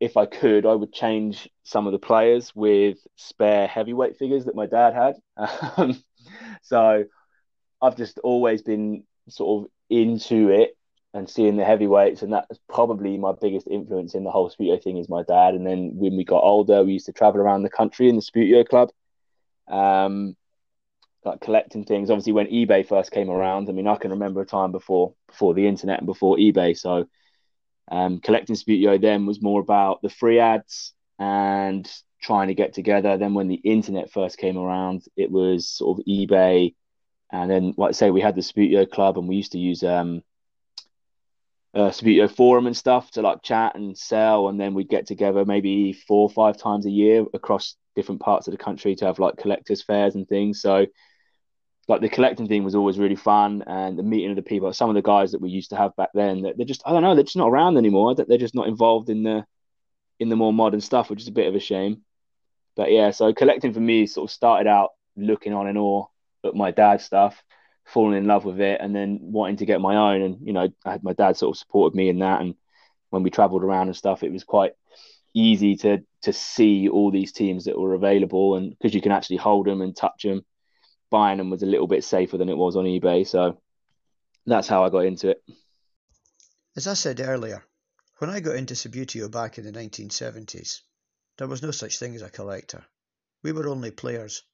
if 0.00 0.16
I 0.16 0.26
could, 0.26 0.66
I 0.66 0.74
would 0.74 0.92
change 0.92 1.48
some 1.62 1.86
of 1.86 1.92
the 1.92 1.98
players 1.98 2.54
with 2.54 2.98
spare 3.16 3.66
heavyweight 3.66 4.16
figures 4.16 4.46
that 4.46 4.54
my 4.54 4.66
dad 4.66 4.94
had. 4.94 5.16
Um, 5.76 6.02
so, 6.62 7.04
I've 7.80 7.96
just 7.96 8.18
always 8.18 8.62
been 8.62 9.04
sort 9.30 9.64
of 9.64 9.70
into 9.88 10.48
it 10.50 10.76
and 11.12 11.28
seeing 11.28 11.56
the 11.56 11.64
heavyweights, 11.64 12.22
and 12.22 12.32
that's 12.32 12.58
probably 12.68 13.18
my 13.18 13.32
biggest 13.32 13.66
influence 13.66 14.14
in 14.14 14.24
the 14.24 14.30
whole 14.30 14.50
Subbuteo 14.50 14.82
thing 14.82 14.96
is 14.96 15.08
my 15.08 15.22
dad. 15.24 15.54
And 15.54 15.66
then 15.66 15.92
when 15.94 16.16
we 16.16 16.24
got 16.24 16.42
older, 16.42 16.84
we 16.84 16.92
used 16.92 17.06
to 17.06 17.12
travel 17.12 17.40
around 17.40 17.62
the 17.62 17.70
country 17.70 18.08
in 18.08 18.16
the 18.16 18.22
Subbuteo 18.22 18.68
club, 18.68 18.90
um, 19.68 20.36
like 21.24 21.40
collecting 21.40 21.84
things. 21.84 22.10
Obviously, 22.10 22.32
when 22.32 22.46
eBay 22.46 22.86
first 22.86 23.10
came 23.10 23.28
around, 23.28 23.68
I 23.68 23.72
mean, 23.72 23.88
I 23.88 23.96
can 23.96 24.12
remember 24.12 24.40
a 24.40 24.46
time 24.46 24.70
before 24.70 25.14
before 25.26 25.54
the 25.54 25.66
internet 25.66 25.98
and 25.98 26.06
before 26.06 26.36
eBay. 26.36 26.78
So, 26.78 27.08
um, 27.90 28.20
collecting 28.20 28.54
Subbuteo 28.54 29.00
then 29.00 29.26
was 29.26 29.42
more 29.42 29.60
about 29.60 30.02
the 30.02 30.10
free 30.10 30.38
ads 30.38 30.92
and 31.18 31.90
trying 32.22 32.48
to 32.48 32.54
get 32.54 32.72
together. 32.72 33.16
Then 33.16 33.34
when 33.34 33.48
the 33.48 33.56
internet 33.56 34.12
first 34.12 34.38
came 34.38 34.56
around, 34.56 35.02
it 35.16 35.30
was 35.30 35.68
sort 35.68 35.98
of 35.98 36.04
eBay. 36.06 36.74
And 37.32 37.50
then, 37.50 37.74
like 37.76 37.90
I 37.90 37.92
say, 37.92 38.10
we 38.10 38.20
had 38.20 38.34
the 38.34 38.40
Subbuteo 38.40 38.90
club, 38.90 39.18
and 39.18 39.28
we 39.28 39.36
used 39.36 39.52
to 39.52 39.58
use 39.58 39.82
um, 39.82 40.22
uh, 41.74 41.92
forum 42.28 42.66
and 42.66 42.76
stuff 42.76 43.10
to 43.12 43.22
like 43.22 43.42
chat 43.42 43.76
and 43.76 43.96
sell, 43.96 44.48
and 44.48 44.60
then 44.60 44.74
we'd 44.74 44.88
get 44.88 45.06
together 45.06 45.44
maybe 45.44 45.92
four 45.92 46.22
or 46.22 46.30
five 46.30 46.56
times 46.56 46.86
a 46.86 46.90
year 46.90 47.24
across 47.32 47.76
different 47.94 48.20
parts 48.20 48.46
of 48.46 48.52
the 48.52 48.58
country 48.58 48.94
to 48.96 49.06
have 49.06 49.18
like 49.18 49.36
collectors 49.36 49.82
fairs 49.82 50.14
and 50.14 50.28
things. 50.28 50.60
So 50.60 50.86
like 51.88 52.00
the 52.00 52.08
collecting 52.08 52.46
thing 52.46 52.64
was 52.64 52.74
always 52.74 52.98
really 52.98 53.16
fun, 53.16 53.62
and 53.66 53.98
the 53.98 54.02
meeting 54.02 54.30
of 54.30 54.36
the 54.36 54.42
people. 54.42 54.72
Some 54.72 54.90
of 54.90 54.94
the 54.94 55.02
guys 55.02 55.32
that 55.32 55.40
we 55.40 55.50
used 55.50 55.70
to 55.70 55.76
have 55.76 55.94
back 55.96 56.10
then, 56.14 56.42
they're 56.42 56.66
just 56.66 56.82
I 56.84 56.92
don't 56.92 57.02
know, 57.02 57.14
they're 57.14 57.24
just 57.24 57.36
not 57.36 57.48
around 57.48 57.76
anymore. 57.76 58.14
They're 58.14 58.38
just 58.38 58.54
not 58.54 58.68
involved 58.68 59.08
in 59.08 59.22
the 59.22 59.44
in 60.18 60.28
the 60.28 60.36
more 60.36 60.52
modern 60.52 60.80
stuff, 60.80 61.10
which 61.10 61.22
is 61.22 61.28
a 61.28 61.32
bit 61.32 61.48
of 61.48 61.54
a 61.54 61.60
shame. 61.60 62.02
But 62.76 62.92
yeah, 62.92 63.10
so 63.10 63.32
collecting 63.32 63.72
for 63.72 63.80
me 63.80 64.06
sort 64.06 64.30
of 64.30 64.34
started 64.34 64.68
out 64.68 64.90
looking 65.16 65.52
on 65.52 65.68
in 65.68 65.76
awe 65.76 66.06
at 66.44 66.54
my 66.54 66.70
dad's 66.70 67.04
stuff 67.04 67.42
falling 67.84 68.16
in 68.16 68.26
love 68.26 68.44
with 68.44 68.60
it 68.60 68.80
and 68.80 68.94
then 68.94 69.18
wanting 69.20 69.56
to 69.56 69.66
get 69.66 69.80
my 69.80 69.96
own. 69.96 70.22
And, 70.22 70.46
you 70.46 70.52
know, 70.52 70.68
I 70.84 70.92
had 70.92 71.02
my 71.02 71.12
dad 71.12 71.36
sort 71.36 71.54
of 71.54 71.58
supported 71.58 71.96
me 71.96 72.08
in 72.08 72.20
that. 72.20 72.40
And 72.40 72.54
when 73.10 73.22
we 73.22 73.30
traveled 73.30 73.64
around 73.64 73.88
and 73.88 73.96
stuff, 73.96 74.22
it 74.22 74.32
was 74.32 74.44
quite 74.44 74.72
easy 75.34 75.76
to 75.76 75.98
to 76.22 76.32
see 76.32 76.88
all 76.88 77.10
these 77.10 77.32
teams 77.32 77.64
that 77.64 77.78
were 77.78 77.94
available 77.94 78.56
and 78.56 78.70
because 78.70 78.92
you 78.92 79.00
can 79.00 79.12
actually 79.12 79.36
hold 79.36 79.64
them 79.64 79.80
and 79.80 79.94
touch 79.94 80.24
them 80.24 80.44
buying 81.08 81.38
them 81.38 81.50
was 81.50 81.62
a 81.62 81.66
little 81.66 81.86
bit 81.86 82.02
safer 82.02 82.36
than 82.36 82.48
it 82.48 82.56
was 82.56 82.74
on 82.74 82.84
ebay 82.84 83.24
so 83.24 83.56
that's 84.44 84.66
how 84.66 84.84
i 84.84 84.90
got 84.90 85.04
into 85.04 85.28
it 85.28 85.40
As 86.76 86.86
I 86.86 86.94
said 86.94 87.20
earlier, 87.20 87.64
when 88.18 88.30
I 88.30 88.38
got 88.38 88.54
into 88.54 88.74
Subbuteo 88.74 89.28
back 89.28 89.58
in 89.58 89.64
the 89.64 89.72
1970s, 89.72 90.82
there 91.36 91.48
was 91.48 91.62
no 91.62 91.72
such 91.72 91.98
thing 91.98 92.14
as 92.14 92.22
a 92.22 92.30
collector. 92.30 92.84
We 93.42 93.50
were 93.50 93.68
only 93.68 93.90
players. 93.90 94.44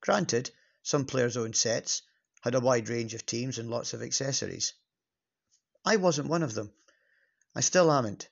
Granted, 0.00 0.50
some 0.84 1.06
players 1.06 1.36
owned 1.36 1.56
sets, 1.56 2.02
had 2.42 2.54
a 2.54 2.60
wide 2.60 2.90
range 2.90 3.14
of 3.14 3.24
teams 3.24 3.58
and 3.58 3.70
lots 3.70 3.94
of 3.94 4.02
accessories. 4.02 4.74
I 5.84 5.96
wasn't 5.96 6.28
one 6.28 6.42
of 6.42 6.54
them. 6.54 6.72
I 7.56 7.60
still 7.60 7.90
amn't. 7.90 8.28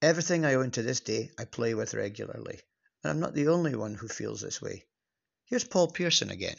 Everything 0.00 0.44
I 0.44 0.54
own 0.54 0.70
to 0.72 0.82
this 0.82 1.00
day 1.00 1.30
I 1.38 1.44
play 1.44 1.74
with 1.74 1.92
regularly, 1.92 2.60
and 3.04 3.10
I'm 3.10 3.20
not 3.20 3.34
the 3.34 3.48
only 3.48 3.76
one 3.76 3.94
who 3.94 4.08
feels 4.08 4.40
this 4.40 4.60
way. 4.62 4.86
Here's 5.44 5.64
Paul 5.64 5.88
Pearson 5.88 6.30
again. 6.30 6.56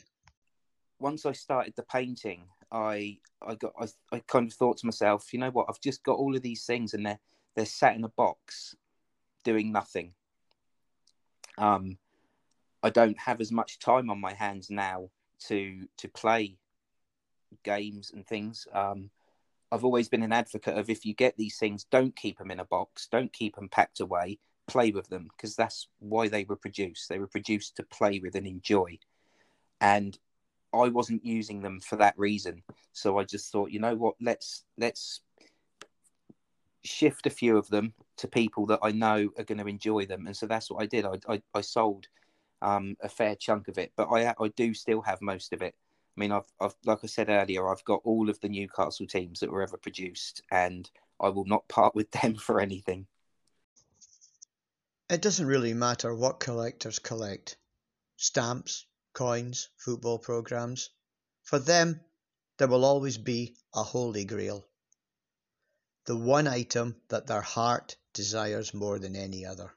Once 0.99 1.25
I 1.25 1.31
started 1.31 1.73
the 1.75 1.83
painting, 1.83 2.43
I 2.71 3.17
I 3.41 3.55
got 3.55 3.73
I, 3.79 3.87
I 4.15 4.19
kind 4.27 4.47
of 4.47 4.53
thought 4.53 4.77
to 4.77 4.85
myself, 4.85 5.33
you 5.33 5.39
know 5.39 5.51
what? 5.51 5.65
I've 5.67 5.81
just 5.81 6.03
got 6.03 6.17
all 6.17 6.35
of 6.35 6.43
these 6.43 6.65
things, 6.65 6.93
and 6.93 7.05
they're 7.05 7.19
they're 7.55 7.65
sat 7.65 7.95
in 7.95 8.03
a 8.03 8.09
box, 8.09 8.75
doing 9.43 9.71
nothing. 9.71 10.13
Um, 11.57 11.97
I 12.83 12.89
don't 12.89 13.17
have 13.19 13.41
as 13.41 13.51
much 13.51 13.79
time 13.79 14.09
on 14.09 14.19
my 14.19 14.33
hands 14.33 14.69
now 14.69 15.09
to 15.47 15.87
to 15.97 16.07
play 16.07 16.57
games 17.63 18.11
and 18.13 18.25
things. 18.25 18.67
Um, 18.73 19.09
I've 19.71 19.83
always 19.83 20.07
been 20.07 20.23
an 20.23 20.31
advocate 20.31 20.77
of 20.77 20.89
if 20.89 21.05
you 21.05 21.13
get 21.13 21.35
these 21.35 21.57
things, 21.57 21.85
don't 21.85 22.15
keep 22.15 22.37
them 22.37 22.51
in 22.51 22.59
a 22.59 22.65
box, 22.65 23.07
don't 23.11 23.33
keep 23.33 23.55
them 23.55 23.69
packed 23.69 23.99
away, 23.99 24.39
play 24.67 24.91
with 24.91 25.09
them 25.09 25.27
because 25.35 25.55
that's 25.55 25.87
why 25.99 26.27
they 26.27 26.45
were 26.45 26.55
produced. 26.55 27.09
They 27.09 27.19
were 27.19 27.27
produced 27.27 27.75
to 27.77 27.83
play 27.83 28.19
with 28.19 28.35
and 28.35 28.47
enjoy. 28.47 28.99
And 29.81 30.17
I 30.73 30.89
wasn't 30.89 31.25
using 31.25 31.61
them 31.61 31.79
for 31.79 31.97
that 31.97 32.17
reason. 32.17 32.63
So 32.93 33.17
I 33.17 33.23
just 33.23 33.51
thought, 33.51 33.71
you 33.71 33.79
know 33.79 33.95
what, 33.95 34.15
let's 34.21 34.63
let's 34.77 35.21
shift 36.83 37.25
a 37.25 37.31
few 37.31 37.57
of 37.57 37.67
them 37.69 37.93
to 38.17 38.27
people 38.27 38.65
that 38.67 38.79
I 38.81 38.91
know 38.91 39.29
are 39.37 39.43
going 39.43 39.57
to 39.57 39.67
enjoy 39.67 40.05
them. 40.05 40.27
And 40.27 40.35
so 40.35 40.45
that's 40.47 40.71
what 40.71 40.81
I 40.81 40.85
did. 40.85 41.05
I 41.05 41.17
I, 41.27 41.41
I 41.53 41.61
sold 41.61 42.07
um, 42.61 42.95
a 43.01 43.09
fair 43.09 43.35
chunk 43.35 43.67
of 43.67 43.77
it, 43.77 43.91
but 43.95 44.07
I 44.09 44.33
I 44.39 44.47
do 44.49 44.73
still 44.73 45.01
have 45.01 45.21
most 45.21 45.53
of 45.53 45.61
it. 45.61 45.75
I 46.17 46.19
mean, 46.19 46.31
I've, 46.31 46.51
I've 46.59 46.75
like 46.85 46.99
I 47.03 47.07
said 47.07 47.29
earlier, 47.29 47.69
I've 47.69 47.83
got 47.83 48.01
all 48.03 48.29
of 48.29 48.39
the 48.39 48.49
Newcastle 48.49 49.05
teams 49.07 49.39
that 49.39 49.51
were 49.51 49.61
ever 49.61 49.77
produced, 49.77 50.41
and 50.51 50.89
I 51.19 51.29
will 51.29 51.45
not 51.45 51.67
part 51.69 51.95
with 51.95 52.11
them 52.11 52.35
for 52.35 52.59
anything. 52.59 53.07
It 55.09 55.21
doesn't 55.21 55.45
really 55.45 55.73
matter 55.73 56.13
what 56.13 56.39
collectors 56.39 56.99
collect 56.99 57.55
stamps, 58.17 58.85
coins, 59.13 59.69
football 59.77 60.19
programs. 60.19 60.89
For 61.43 61.59
them, 61.59 62.01
there 62.57 62.67
will 62.67 62.83
always 62.83 63.17
be 63.17 63.55
a 63.73 63.83
holy 63.83 64.25
grail. 64.25 64.67
The 66.05 66.17
one 66.17 66.47
item 66.47 66.99
that 67.09 67.27
their 67.27 67.41
heart 67.41 67.95
desires 68.13 68.73
more 68.73 68.97
than 68.99 69.15
any 69.15 69.45
other. 69.45 69.73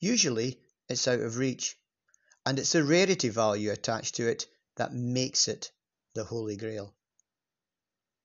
Usually, 0.00 0.60
it's 0.88 1.08
out 1.08 1.20
of 1.20 1.36
reach, 1.36 1.76
and 2.46 2.58
it's 2.58 2.72
the 2.72 2.84
rarity 2.84 3.28
value 3.28 3.70
attached 3.70 4.16
to 4.16 4.28
it 4.28 4.46
that 4.76 4.92
makes 4.92 5.48
it 5.48 5.70
the 6.14 6.24
Holy 6.24 6.56
Grail. 6.56 6.94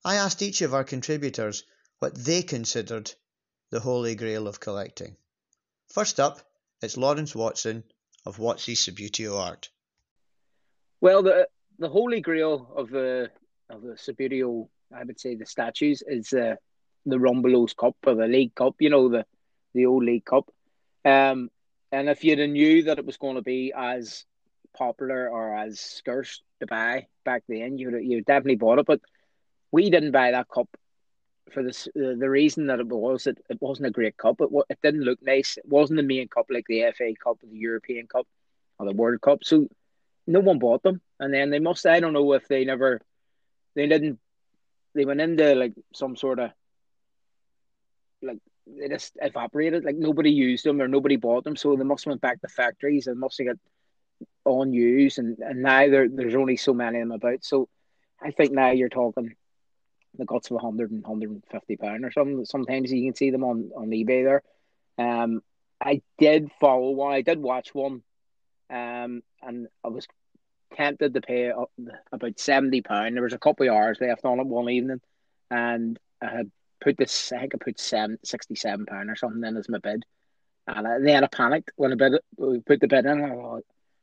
I 0.05 0.15
asked 0.15 0.41
each 0.41 0.61
of 0.61 0.73
our 0.73 0.83
contributors 0.83 1.63
what 1.99 2.15
they 2.15 2.41
considered 2.41 3.11
the 3.69 3.79
Holy 3.79 4.15
Grail 4.15 4.47
of 4.47 4.59
collecting. 4.59 5.15
First 5.87 6.19
up, 6.19 6.39
it's 6.81 6.97
Lawrence 6.97 7.35
Watson 7.35 7.83
of 8.25 8.37
Watsy's 8.37 8.85
Subbuteo 8.85 9.37
Art. 9.37 9.69
Well, 11.01 11.23
the 11.23 11.47
the 11.79 11.89
Holy 11.89 12.21
Grail 12.21 12.71
of 12.75 12.89
the 12.89 13.29
of 13.69 13.81
the 13.81 13.93
Subbuteo, 13.93 14.69
I 14.93 15.03
would 15.03 15.19
say, 15.19 15.35
the 15.35 15.45
statues 15.45 16.03
is 16.05 16.33
uh, 16.33 16.55
the 17.05 17.17
Rumbelows 17.17 17.75
Cup 17.75 17.95
or 18.05 18.15
the 18.15 18.27
League 18.27 18.55
Cup. 18.55 18.75
You 18.79 18.89
know 18.89 19.09
the 19.09 19.25
the 19.73 19.85
old 19.85 20.03
League 20.03 20.25
Cup. 20.25 20.49
Um, 21.05 21.49
and 21.93 22.09
if 22.09 22.23
you'd 22.23 22.39
have 22.39 22.49
knew 22.49 22.83
that 22.83 22.97
it 22.97 23.05
was 23.05 23.17
going 23.17 23.35
to 23.35 23.43
be 23.43 23.71
as 23.75 24.25
popular 24.75 25.29
or 25.29 25.55
as 25.55 25.79
scarce 25.79 26.41
to 26.59 26.65
buy 26.65 27.05
back 27.23 27.43
then, 27.47 27.77
you 27.77 27.95
you 27.99 28.23
definitely 28.23 28.55
bought 28.55 28.79
it. 28.79 28.87
But 28.87 28.99
we 29.71 29.91
didn't 29.91 30.11
buy 30.11 30.31
that 30.31 30.49
cup 30.49 30.67
for 31.51 31.61
this 31.61 31.87
the 31.93 32.29
reason 32.29 32.67
that 32.67 32.79
it 32.79 32.87
was 32.87 33.27
it, 33.27 33.37
it 33.47 33.61
wasn't 33.61 33.87
a 33.87 33.91
great 33.91 34.17
cup. 34.17 34.41
It 34.41 34.49
it 34.69 34.79
didn't 34.81 35.03
look 35.03 35.19
nice. 35.21 35.57
It 35.57 35.67
wasn't 35.67 35.97
the 35.97 36.03
main 36.03 36.27
cup 36.27 36.47
like 36.49 36.65
the 36.67 36.91
FA 36.97 37.13
Cup 37.23 37.37
or 37.43 37.47
the 37.47 37.57
European 37.57 38.07
Cup 38.07 38.27
or 38.79 38.87
the 38.87 38.95
World 38.95 39.21
Cup. 39.21 39.43
So 39.43 39.67
no 40.25 40.39
one 40.39 40.57
bought 40.57 40.81
them. 40.81 40.99
And 41.19 41.31
then 41.31 41.51
they 41.51 41.59
must 41.59 41.85
I 41.85 41.99
don't 41.99 42.13
know 42.13 42.33
if 42.33 42.47
they 42.47 42.65
never 42.65 43.01
they 43.75 43.85
didn't 43.87 44.19
they 44.95 45.05
went 45.05 45.21
into 45.21 45.53
like 45.53 45.73
some 45.93 46.15
sort 46.15 46.39
of 46.39 46.49
like 48.23 48.39
they 48.67 48.87
just 48.87 49.17
evaporated. 49.21 49.83
Like 49.83 49.95
nobody 49.95 50.31
used 50.31 50.65
them 50.65 50.81
or 50.81 50.87
nobody 50.87 51.15
bought 51.15 51.43
them, 51.43 51.55
so 51.55 51.75
they 51.75 51.83
must 51.83 52.05
have 52.05 52.11
went 52.11 52.21
back 52.21 52.41
to 52.41 52.47
factories 52.47 53.07
and 53.07 53.19
must 53.19 53.37
have 53.39 53.47
got 53.47 53.57
unused, 54.45 55.19
and, 55.19 55.37
and 55.39 55.61
now 55.61 55.87
there, 55.89 56.07
there's 56.09 56.35
only 56.35 56.57
so 56.57 56.73
many 56.73 56.99
of 56.99 57.07
them 57.07 57.15
about. 57.15 57.43
So 57.43 57.67
I 58.21 58.31
think 58.31 58.51
now 58.51 58.71
you're 58.71 58.89
talking 58.89 59.35
the 60.17 60.25
guts 60.25 60.51
of 60.51 60.55
100 60.55 60.91
and 60.91 61.01
150 61.01 61.75
pound 61.77 62.05
or 62.05 62.11
something. 62.11 62.45
Sometimes 62.45 62.91
you 62.91 63.07
can 63.07 63.15
see 63.15 63.31
them 63.31 63.43
on, 63.43 63.71
on 63.75 63.89
eBay 63.89 64.23
there. 64.23 64.43
Um, 64.97 65.41
I 65.81 66.01
did 66.17 66.51
follow 66.59 66.91
one. 66.91 67.13
I 67.13 67.21
did 67.21 67.39
watch 67.39 67.73
one, 67.73 68.03
um, 68.69 69.23
and 69.41 69.67
I 69.83 69.87
was 69.87 70.07
tempted 70.75 71.13
to 71.13 71.21
pay 71.21 71.51
about 72.11 72.39
70 72.39 72.81
pound. 72.81 73.15
There 73.15 73.23
was 73.23 73.33
a 73.33 73.39
couple 73.39 73.67
of 73.67 73.73
hours 73.73 73.99
left 73.99 74.25
on 74.25 74.39
it 74.39 74.45
one 74.45 74.69
evening, 74.69 75.01
and 75.49 75.99
I 76.21 76.27
had 76.27 76.51
put 76.83 76.97
this. 76.97 77.31
I 77.31 77.39
think 77.39 77.55
I 77.55 77.57
put 77.57 77.79
seven, 77.79 78.17
67 78.23 78.85
pound 78.85 79.09
or 79.09 79.15
something 79.15 79.43
in 79.43 79.57
as 79.57 79.69
my 79.69 79.79
bid. 79.79 80.03
And 80.67 81.07
then 81.07 81.23
I 81.23 81.27
panicked 81.27 81.71
when 81.75 81.91
I 81.91 81.95
bid, 81.95 82.13
we 82.37 82.59
put 82.59 82.79
the 82.79 82.87
bid 82.87 83.05
in. 83.05 83.61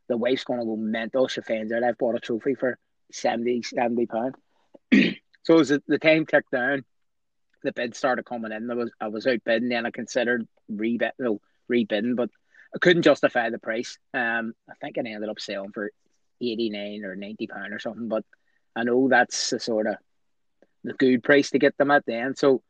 The 0.09 0.17
wife's 0.17 0.45
going 0.45 0.61
to 0.61 0.67
go 0.67 0.77
mental. 0.77 1.29
She 1.29 1.41
finds 1.41 1.73
out 1.73 1.85
I've 1.85 1.99
bought 1.99 2.17
a 2.17 2.21
trophy 2.21 2.55
for 2.55 2.79
70, 3.13 3.63
70 3.63 4.07
pound. 4.07 4.35
so 5.43 5.61
as 5.61 5.69
the 5.87 5.99
time 5.99 6.27
ticked 6.27 6.51
down, 6.51 6.85
the 7.63 7.73
bid 7.73 7.95
started 7.95 8.25
coming 8.25 8.53
in. 8.53 8.71
I 8.71 8.75
was 8.75 8.91
I 9.01 9.09
was 9.09 9.27
out 9.27 9.45
bidding, 9.45 9.69
then 9.69 9.87
I 9.87 9.91
considered 9.91 10.49
rebid, 10.73 11.13
no, 11.19 11.41
rebidding, 11.71 12.17
but 12.17 12.31
I 12.75 12.79
couldn't 12.79 13.03
justify 13.03 13.51
the 13.51 13.59
price. 13.59 13.99
Um, 14.15 14.55
I 14.69 14.75
think 14.81 14.97
I 14.97 15.09
ended 15.09 15.29
up 15.29 15.41
selling 15.41 15.73
for 15.73 15.91
eighty 16.41 16.71
nine 16.71 17.05
or 17.05 17.17
ninety 17.17 17.47
pound 17.47 17.73
or 17.73 17.79
something. 17.79 18.09
But 18.09 18.25
I 18.75 18.85
know 18.85 19.09
that's 19.09 19.51
the 19.51 19.61
sort 19.61 19.87
of 19.87 19.97
the 20.85 20.95
good 20.95 21.23
price 21.23 21.51
to 21.51 21.59
get 21.59 21.77
them 21.77 21.91
at 21.91 22.07
the 22.07 22.15
end. 22.15 22.39
So 22.39 22.63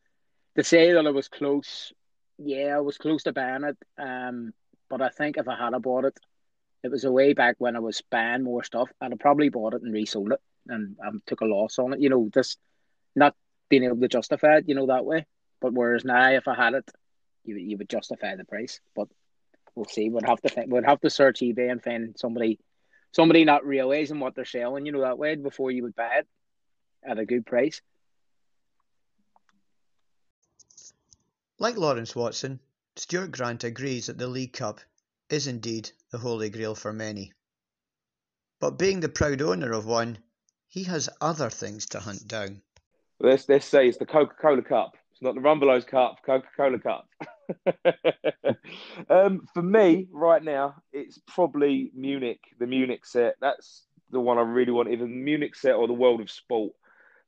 to 0.60 0.68
say 0.68 0.92
that 0.92 1.06
I 1.06 1.10
was 1.10 1.28
close, 1.28 1.92
yeah, 2.38 2.76
I 2.76 2.80
was 2.80 2.98
close 2.98 3.22
to 3.24 3.32
buying 3.32 3.64
it. 3.64 3.78
Um, 3.98 4.52
but 4.88 5.00
I 5.00 5.08
think 5.08 5.36
if 5.36 5.48
I 5.48 5.56
had 5.56 5.80
bought 5.82 6.04
it, 6.04 6.18
it 6.82 6.90
was 6.90 7.04
a 7.04 7.12
way 7.12 7.32
back 7.32 7.56
when 7.58 7.76
I 7.76 7.80
was 7.80 8.02
buying 8.10 8.42
more 8.42 8.64
stuff. 8.64 8.90
I'd 9.00 9.12
have 9.12 9.18
probably 9.18 9.48
bought 9.48 9.74
it 9.74 9.82
and 9.82 9.92
resold 9.92 10.32
it 10.32 10.40
and 10.66 10.96
um, 11.06 11.22
took 11.26 11.40
a 11.40 11.46
loss 11.46 11.78
on 11.78 11.94
it. 11.94 12.00
You 12.00 12.08
know, 12.08 12.28
just 12.32 12.58
not 13.14 13.34
being 13.68 13.84
able 13.84 14.00
to 14.00 14.08
justify 14.08 14.58
it. 14.58 14.68
You 14.68 14.74
know 14.74 14.86
that 14.86 15.04
way. 15.04 15.26
But 15.60 15.74
whereas 15.74 16.04
now, 16.04 16.30
if 16.30 16.48
I 16.48 16.54
had 16.54 16.74
it, 16.74 16.90
you 17.44 17.56
you 17.56 17.76
would 17.78 17.88
justify 17.88 18.36
the 18.36 18.44
price. 18.44 18.80
But 18.94 19.08
we'll 19.74 19.86
see. 19.86 20.08
We'd 20.08 20.26
have 20.26 20.40
to 20.42 20.48
think, 20.48 20.72
we'd 20.72 20.84
have 20.84 21.00
to 21.00 21.10
search 21.10 21.40
eBay 21.40 21.70
and 21.70 21.82
find 21.82 22.16
somebody 22.18 22.58
somebody 23.12 23.44
not 23.44 23.66
realizing 23.66 24.20
what 24.20 24.34
they're 24.34 24.44
selling. 24.44 24.86
You 24.86 24.92
know 24.92 25.02
that 25.02 25.18
way 25.18 25.36
before 25.36 25.70
you 25.70 25.82
would 25.84 25.96
buy 25.96 26.20
it 26.20 26.28
at 27.04 27.18
a 27.18 27.26
good 27.26 27.46
price. 27.46 27.80
Like 31.60 31.76
Lawrence 31.76 32.16
Watson, 32.16 32.58
Stuart 32.96 33.32
Grant 33.32 33.64
agrees 33.64 34.06
that 34.06 34.16
the 34.16 34.26
League 34.26 34.54
Cup 34.54 34.80
is 35.28 35.46
indeed 35.46 35.90
the 36.10 36.16
Holy 36.16 36.48
Grail 36.48 36.74
for 36.74 36.90
many. 36.90 37.34
But 38.60 38.78
being 38.78 39.00
the 39.00 39.10
proud 39.10 39.42
owner 39.42 39.70
of 39.72 39.84
one, 39.84 40.20
he 40.68 40.84
has 40.84 41.10
other 41.20 41.50
things 41.50 41.84
to 41.90 42.00
hunt 42.00 42.26
down. 42.26 42.62
Let's, 43.20 43.46
let's 43.46 43.66
say 43.66 43.86
it's 43.86 43.98
the 43.98 44.06
Coca 44.06 44.34
Cola 44.40 44.62
Cup. 44.62 44.96
It's 45.12 45.20
not 45.20 45.34
the 45.34 45.42
Rumbelows 45.42 45.86
Cup, 45.86 46.20
Coca 46.24 46.48
Cola 46.56 46.78
Cup. 46.78 47.06
um, 49.10 49.46
for 49.52 49.62
me, 49.62 50.08
right 50.10 50.42
now, 50.42 50.76
it's 50.94 51.18
probably 51.26 51.90
Munich, 51.94 52.40
the 52.58 52.66
Munich 52.66 53.04
set. 53.04 53.36
That's 53.38 53.84
the 54.10 54.20
one 54.20 54.38
I 54.38 54.42
really 54.42 54.72
want, 54.72 54.88
either 54.88 55.04
the 55.04 55.10
Munich 55.10 55.54
set 55.54 55.74
or 55.74 55.86
the 55.86 55.92
World 55.92 56.22
of 56.22 56.30
Sport. 56.30 56.72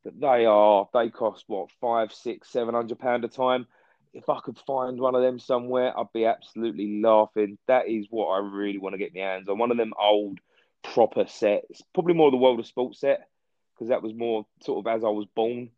That 0.05 0.19
they 0.19 0.47
are, 0.47 0.89
they 0.95 1.11
cost 1.11 1.45
what, 1.49 1.71
five, 1.83 2.15
six, 2.15 2.49
seven 2.49 2.75
hundred 2.75 2.99
pound 2.99 3.27
a 3.27 3.29
time 3.29 3.67
if 4.13 4.29
I 4.29 4.41
could 4.41 4.59
find 4.67 5.01
one 5.01 5.15
of 5.15 5.23
them 5.23 5.39
somewhere, 5.39 5.99
I'd 5.99 6.13
be 6.13 6.27
absolutely 6.27 7.01
laughing. 7.01 7.59
That 7.67 7.89
is 7.89 8.07
what 8.11 8.29
I 8.29 8.39
really 8.39 8.79
want 8.79 8.95
to 8.95 8.99
get 8.99 9.15
my 9.15 9.21
hands 9.21 9.49
on. 9.49 9.59
One 9.59 9.71
of 9.71 9.77
them 9.77 9.95
old 9.99 10.39
proper 10.83 11.27
sets, 11.27 11.83
probably 11.95 12.15
more 12.15 12.31
the 12.31 12.37
World 12.37 12.61
of 12.61 12.67
Sports 12.67 13.01
set, 13.01 13.29
because 13.75 13.89
that 13.89 14.03
was 14.03 14.13
more 14.13 14.47
sort 14.63 14.85
of 14.85 14.95
as 14.95 15.05
I 15.05 15.09
was 15.09 15.27
born. 15.35 15.71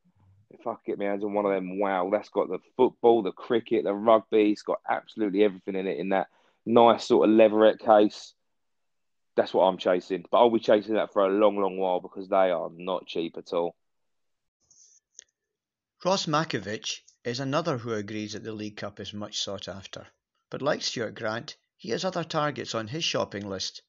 If 0.51 0.67
I 0.67 0.75
could 0.75 0.85
get 0.85 0.99
my 0.99 1.07
hands 1.07 1.25
on 1.25 1.33
one 1.33 1.47
of 1.47 1.53
them, 1.53 1.79
wow, 1.79 2.11
that's 2.13 2.29
got 2.29 2.49
the 2.49 2.59
football, 2.77 3.23
the 3.23 3.33
cricket, 3.33 3.85
the 3.85 3.93
rugby. 3.93 4.53
It's 4.53 4.63
got 4.63 4.81
absolutely 4.89 5.45
everything 5.45 5.77
in 5.77 5.87
it 5.87 5.99
in 5.99 6.11
that 6.11 6.29
nice 6.67 7.07
sort 7.07 7.29
of 7.29 7.35
leatherette 7.35 7.79
case. 7.79 8.35
That's 9.37 9.53
what 9.53 9.65
I'm 9.65 9.79
chasing. 9.79 10.25
But 10.31 10.39
I'll 10.39 10.51
be 10.51 10.61
chasing 10.61 10.95
that 10.95 11.13
for 11.13 11.25
a 11.25 11.29
long, 11.29 11.57
long 11.57 11.77
while 11.77 12.01
because 12.01 12.29
they 12.29 12.51
are 12.51 12.71
not 12.77 13.07
cheap 13.07 13.37
at 13.37 13.53
all. 13.53 13.75
Ross 16.05 16.27
Makovich 16.27 17.01
is 17.25 17.41
another 17.41 17.79
who 17.79 17.93
agrees 17.95 18.35
that 18.35 18.45
the 18.45 18.53
League 18.53 18.77
Cup 18.77 19.01
is 19.01 19.15
much 19.15 19.41
sought 19.41 19.67
after. 19.67 20.07
But 20.51 20.63
like 20.63 20.83
Stuart 20.83 21.15
Grant, 21.15 21.57
he 21.77 21.91
has 21.91 22.05
other 22.05 22.25
targets 22.25 22.75
on 22.75 22.89
his 22.89 23.03
shopping 23.03 23.49
list, 23.49 23.83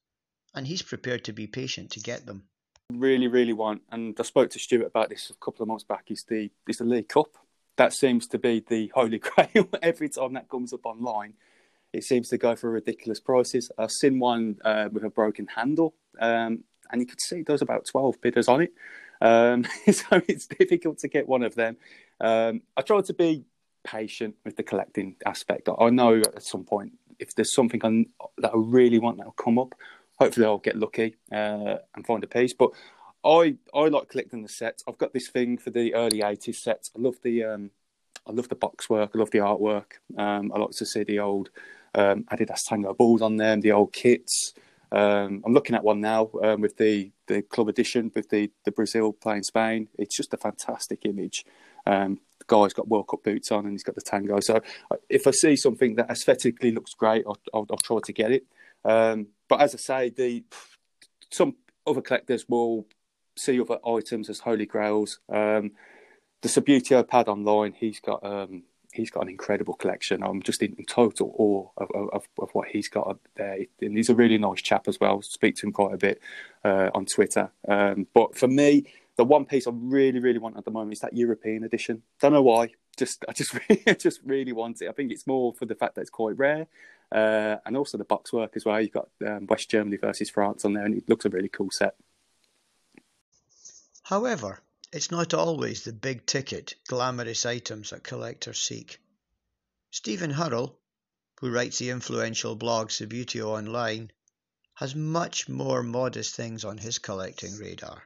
and 0.53 0.67
he's 0.67 0.81
prepared 0.81 1.23
to 1.25 1.33
be 1.33 1.47
patient 1.47 1.91
to 1.91 1.99
get 1.99 2.25
them. 2.25 2.47
Really, 2.91 3.27
really 3.27 3.53
want, 3.53 3.81
and 3.91 4.15
I 4.19 4.23
spoke 4.23 4.51
to 4.51 4.59
Stuart 4.59 4.85
about 4.85 5.09
this 5.09 5.29
a 5.29 5.45
couple 5.45 5.63
of 5.63 5.67
months 5.67 5.83
back. 5.83 6.05
Is 6.09 6.23
the 6.27 6.49
is 6.67 6.77
the 6.77 6.85
League 6.85 7.09
Cup? 7.09 7.27
That 7.77 7.93
seems 7.93 8.27
to 8.27 8.39
be 8.39 8.63
the 8.67 8.91
holy 8.95 9.19
grail 9.19 9.67
every 9.81 10.09
time 10.09 10.33
that 10.33 10.49
comes 10.49 10.71
up 10.71 10.85
online. 10.85 11.33
It 11.91 12.03
seems 12.03 12.29
to 12.29 12.37
go 12.37 12.55
for 12.55 12.69
ridiculous 12.69 13.19
prices. 13.19 13.71
I've 13.77 13.91
seen 13.91 14.19
one 14.19 14.57
uh, 14.63 14.89
with 14.91 15.03
a 15.03 15.09
broken 15.09 15.47
handle, 15.47 15.95
um, 16.19 16.63
and 16.91 17.01
you 17.01 17.07
could 17.07 17.21
see 17.21 17.41
there's 17.41 17.61
about 17.61 17.85
twelve 17.91 18.21
bidders 18.21 18.47
on 18.47 18.61
it. 18.61 18.73
Um, 19.21 19.65
so 19.91 20.21
it's 20.27 20.47
difficult 20.47 20.99
to 20.99 21.07
get 21.07 21.27
one 21.27 21.43
of 21.43 21.55
them. 21.55 21.77
Um, 22.19 22.61
I 22.77 22.81
try 22.81 23.01
to 23.01 23.13
be 23.13 23.45
patient 23.83 24.35
with 24.43 24.55
the 24.55 24.63
collecting 24.63 25.15
aspect. 25.25 25.69
I 25.79 25.89
know 25.89 26.17
at 26.17 26.43
some 26.43 26.63
point 26.63 26.93
if 27.19 27.35
there's 27.35 27.53
something 27.53 27.81
I'm, 27.83 28.07
that 28.37 28.51
I 28.53 28.57
really 28.57 28.99
want 28.99 29.17
that'll 29.17 29.33
come 29.33 29.59
up, 29.59 29.75
hopefully 30.19 30.45
I'll 30.45 30.57
get 30.57 30.75
lucky 30.75 31.15
uh, 31.31 31.77
and 31.95 32.05
find 32.05 32.23
a 32.23 32.27
piece. 32.27 32.53
But 32.53 32.71
I 33.23 33.55
I 33.73 33.87
like 33.87 34.09
collecting 34.09 34.43
the 34.43 34.49
sets. 34.49 34.83
I've 34.87 34.97
got 34.97 35.13
this 35.13 35.29
thing 35.29 35.57
for 35.57 35.71
the 35.71 35.93
early 35.95 36.19
'80s 36.19 36.55
sets. 36.55 36.91
I 36.95 37.01
love 37.01 37.15
the 37.23 37.43
um, 37.43 37.71
I 38.27 38.31
love 38.31 38.49
the 38.49 38.55
box 38.55 38.89
work. 38.89 39.11
I 39.13 39.17
love 39.17 39.31
the 39.31 39.39
artwork. 39.39 39.93
Um, 40.17 40.51
I 40.53 40.59
like 40.59 40.71
to 40.71 40.85
see 40.85 41.03
the 41.03 41.19
old 41.19 41.49
um, 41.95 42.23
Adidas 42.31 42.67
Tango 42.67 42.93
balls 42.93 43.21
on 43.21 43.37
them, 43.37 43.61
the 43.61 43.71
old 43.71 43.93
kits. 43.93 44.53
Um, 44.95 45.43
I'm 45.45 45.53
looking 45.53 45.75
at 45.75 45.83
one 45.83 45.99
now 45.99 46.29
um, 46.41 46.61
with 46.61 46.77
the, 46.77 47.11
the 47.27 47.41
club 47.41 47.67
edition 47.67 48.11
with 48.15 48.29
the, 48.29 48.49
the 48.63 48.71
Brazil 48.71 49.11
playing 49.11 49.43
Spain. 49.43 49.89
It's 49.99 50.15
just 50.15 50.33
a 50.33 50.37
fantastic 50.37 51.05
image. 51.05 51.45
Um, 51.85 52.21
the 52.39 52.45
guy's 52.47 52.73
got 52.73 52.87
World 52.87 53.09
Cup 53.09 53.21
boots 53.21 53.51
on 53.51 53.65
and 53.65 53.73
he's 53.73 53.83
got 53.83 53.95
the 53.95 54.01
tango. 54.01 54.39
So 54.39 54.61
uh, 54.89 54.95
if 55.09 55.27
I 55.27 55.31
see 55.31 55.57
something 55.57 55.95
that 55.95 56.09
aesthetically 56.09 56.71
looks 56.71 56.93
great, 56.93 57.25
I'll, 57.27 57.37
I'll, 57.53 57.67
I'll 57.69 57.77
try 57.77 57.97
to 58.05 58.13
get 58.13 58.31
it. 58.31 58.45
Um, 58.85 59.27
but 59.49 59.59
as 59.59 59.75
I 59.75 59.79
say, 59.79 60.09
the 60.09 60.45
some 61.29 61.55
other 61.85 62.01
collectors 62.01 62.45
will 62.47 62.85
see 63.37 63.59
other 63.59 63.79
items 63.85 64.29
as 64.29 64.39
holy 64.39 64.65
grails. 64.65 65.19
Um, 65.27 65.71
the 66.41 66.47
Subbuteo 66.47 67.05
pad 67.05 67.27
online, 67.27 67.73
he's 67.73 67.99
got 67.99 68.23
um, 68.23 68.63
he's 68.95 69.11
got 69.11 69.23
an 69.23 69.29
incredible 69.29 69.73
collection. 69.73 70.23
I'm 70.23 70.41
just 70.41 70.61
in 70.61 70.75
total 70.85 71.33
awe 71.37 71.67
of, 71.77 71.89
of, 72.13 72.27
of, 72.39 72.49
what 72.53 72.69
he's 72.69 72.87
got 72.87 73.17
there. 73.35 73.65
And 73.81 73.97
he's 73.97 74.09
a 74.09 74.15
really 74.15 74.37
nice 74.37 74.61
chap 74.61 74.87
as 74.87 74.99
well. 74.99 75.21
Speak 75.21 75.55
to 75.57 75.67
him 75.67 75.73
quite 75.73 75.93
a 75.93 75.97
bit 75.97 76.21
uh, 76.63 76.89
on 76.93 77.05
Twitter. 77.05 77.51
Um, 77.67 78.07
but 78.13 78.35
for 78.37 78.47
me, 78.47 78.85
the 79.17 79.23
one 79.23 79.45
piece 79.45 79.67
I 79.67 79.71
really, 79.73 80.19
really 80.19 80.39
want 80.39 80.57
at 80.57 80.65
the 80.65 80.71
moment 80.71 80.93
is 80.93 80.99
that 80.99 81.13
European 81.13 81.63
edition. 81.63 82.01
Don't 82.19 82.33
know 82.33 82.41
why. 82.41 82.71
Just 82.97 83.25
I 83.27 83.33
just 83.33 83.53
really, 83.69 83.83
just 83.95 84.21
really 84.23 84.51
want 84.51 84.81
it. 84.81 84.89
I 84.89 84.91
think 84.91 85.11
it's 85.11 85.27
more 85.27 85.53
for 85.53 85.65
the 85.65 85.75
fact 85.75 85.95
that 85.95 86.01
it's 86.01 86.09
quite 86.09 86.37
rare, 86.37 86.67
uh, 87.11 87.57
and 87.65 87.77
also 87.77 87.97
the 87.97 88.03
box 88.03 88.33
work 88.33 88.53
as 88.55 88.65
well. 88.65 88.81
You've 88.81 88.91
got 88.91 89.09
um, 89.25 89.47
West 89.47 89.69
Germany 89.69 89.97
versus 89.97 90.29
France 90.29 90.65
on 90.65 90.73
there, 90.73 90.85
and 90.85 90.95
it 90.95 91.07
looks 91.07 91.25
a 91.25 91.29
really 91.29 91.49
cool 91.49 91.71
set. 91.71 91.95
However, 94.03 94.61
it's 94.91 95.11
not 95.11 95.33
always 95.33 95.83
the 95.83 95.93
big 95.93 96.25
ticket, 96.25 96.75
glamorous 96.87 97.45
items 97.45 97.89
that 97.89 98.03
collectors 98.03 98.59
seek. 98.59 98.99
Stephen 99.91 100.31
Hurrell, 100.31 100.79
who 101.39 101.51
writes 101.51 101.79
the 101.79 101.89
influential 101.89 102.55
blog 102.55 102.89
Subbuteo 102.89 103.47
Online, 103.47 104.11
has 104.75 104.95
much 104.95 105.47
more 105.47 105.83
modest 105.83 106.35
things 106.35 106.65
on 106.65 106.77
his 106.77 106.99
collecting 106.99 107.57
radar. 107.57 108.03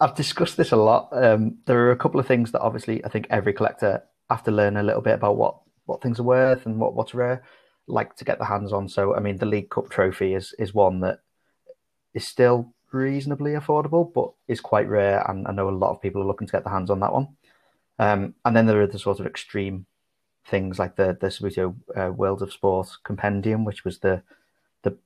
I've 0.00 0.14
discussed 0.14 0.56
this 0.56 0.72
a 0.72 0.76
lot. 0.76 1.10
Um, 1.12 1.58
there 1.66 1.78
are 1.86 1.90
a 1.90 1.98
couple 1.98 2.18
of 2.18 2.26
things 2.26 2.52
that 2.52 2.62
obviously 2.62 3.04
I 3.04 3.08
think 3.08 3.26
every 3.28 3.52
collector 3.52 4.02
have 4.30 4.42
to 4.44 4.50
learn 4.50 4.76
a 4.76 4.82
little 4.82 5.02
bit 5.02 5.14
about 5.14 5.36
what, 5.36 5.58
what 5.84 6.00
things 6.02 6.18
are 6.18 6.24
worth 6.24 6.64
and 6.66 6.78
what, 6.80 6.94
what's 6.94 7.14
rare, 7.14 7.44
like 7.86 8.16
to 8.16 8.24
get 8.24 8.38
their 8.38 8.48
hands 8.48 8.72
on. 8.72 8.88
So, 8.88 9.14
I 9.14 9.20
mean, 9.20 9.36
the 9.36 9.46
League 9.46 9.70
Cup 9.70 9.90
trophy 9.90 10.34
is, 10.34 10.54
is 10.58 10.72
one 10.72 11.00
that 11.00 11.18
is 12.14 12.26
still 12.26 12.74
reasonably 12.96 13.52
affordable, 13.52 14.12
but 14.12 14.32
is 14.48 14.60
quite 14.60 14.88
rare. 14.88 15.24
And 15.28 15.46
I 15.46 15.52
know 15.52 15.68
a 15.68 15.70
lot 15.70 15.90
of 15.90 16.02
people 16.02 16.22
are 16.22 16.26
looking 16.26 16.46
to 16.46 16.52
get 16.52 16.64
their 16.64 16.72
hands 16.72 16.90
on 16.90 17.00
that 17.00 17.12
one. 17.12 17.28
Um, 17.98 18.34
and 18.44 18.56
then 18.56 18.66
there 18.66 18.80
are 18.82 18.86
the 18.86 18.98
sort 18.98 19.20
of 19.20 19.26
extreme 19.26 19.86
things 20.46 20.78
like 20.78 20.96
the 20.96 21.16
the 21.20 21.28
Subbuteo 21.28 21.74
uh, 21.96 22.12
World 22.12 22.42
of 22.42 22.52
Sport 22.52 22.88
Compendium, 23.04 23.64
which 23.64 23.84
was 23.84 23.98
the 23.98 24.22
the 24.82 24.96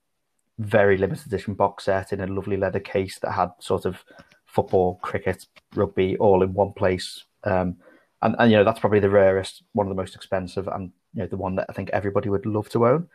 very 0.59 0.97
limited 0.97 1.27
edition 1.27 1.55
box 1.55 1.85
set 1.85 2.13
in 2.13 2.21
a 2.21 2.27
lovely 2.27 2.57
leather 2.57 2.81
case 2.81 3.19
that 3.21 3.33
had 3.33 3.51
sort 3.59 3.85
of 3.85 4.05
football, 4.47 4.99
cricket, 5.03 5.47
rugby, 5.75 6.17
all 6.19 6.43
in 6.43 6.53
one 6.53 6.73
place. 6.73 7.25
Um, 7.45 7.77
and, 8.23 8.35
and 8.39 8.51
you 8.51 8.57
know 8.57 8.65
that's 8.65 8.81
probably 8.81 9.01
the 9.01 9.11
rarest, 9.11 9.63
one 9.73 9.87
of 9.87 9.95
the 9.95 10.01
most 10.01 10.15
expensive, 10.15 10.69
and 10.69 10.93
you 11.15 11.23
know 11.23 11.27
the 11.27 11.37
one 11.37 11.57
that 11.57 11.67
I 11.69 11.73
think 11.73 11.91
everybody 11.91 12.29
would 12.29 12.47
love 12.47 12.69
to 12.71 12.87
own. 12.87 13.09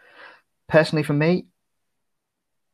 Personally, 0.68 1.04
for 1.04 1.14
me, 1.14 1.46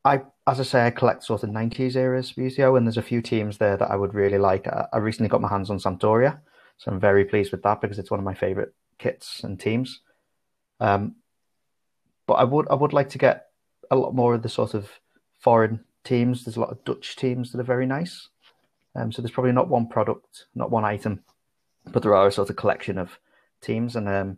I 0.04 0.22
as 0.48 0.60
I 0.60 0.64
say, 0.64 0.86
I 0.86 0.92
collect 0.92 1.24
sort 1.24 1.44
of 1.44 1.50
'90s 1.50 1.96
era 1.96 2.20
Subbuteo, 2.22 2.78
and 2.78 2.86
there's 2.86 2.98
a 2.98 3.04
few 3.04 3.22
teams 3.22 3.58
there 3.58 3.78
that 3.78 3.92
I 3.92 3.96
would 3.96 4.14
really 4.14 4.38
like. 4.38 4.68
I, 4.68 4.88
I 4.94 4.98
recently 4.98 5.30
got 5.30 5.42
my 5.42 5.50
hands 5.50 5.70
on 5.70 5.80
Sampdoria, 5.80 6.40
so 6.78 6.92
I'm 6.92 7.00
very 7.00 7.26
pleased 7.26 7.52
with 7.52 7.64
that 7.64 7.82
because 7.82 8.00
it's 8.00 8.12
one 8.12 8.20
of 8.20 8.26
my 8.26 8.34
favorite 8.34 8.74
kits 8.98 9.44
and 9.44 9.60
teams. 9.60 10.02
Um, 10.80 11.16
but 12.26 12.34
I 12.34 12.44
would 12.44 12.68
I 12.70 12.76
would 12.76 12.94
like 12.94 13.10
to 13.10 13.18
get 13.18 13.48
a 13.92 13.96
lot 13.96 14.16
more 14.16 14.34
of 14.34 14.42
the 14.42 14.50
sort 14.50 14.74
of 14.74 14.90
foreign 15.40 15.84
teams. 16.04 16.44
There's 16.44 16.58
a 16.58 16.62
lot 16.62 16.72
of 16.72 16.84
Dutch 16.84 17.16
teams 17.16 17.52
that 17.52 17.60
are 17.60 17.64
very 17.64 17.86
nice. 17.86 18.30
Um, 18.96 19.12
so 19.12 19.22
there's 19.22 19.32
probably 19.32 19.54
not 19.54 19.70
one 19.70 19.88
product, 19.88 20.46
not 20.56 20.72
one 20.72 20.84
item, 20.84 21.24
but 21.92 22.04
there 22.04 22.16
are 22.16 22.28
a 22.28 22.32
sort 22.32 22.50
of 22.50 22.56
collection 22.56 22.98
of 22.98 23.20
teams, 23.62 23.96
and 23.96 24.10
um, 24.10 24.38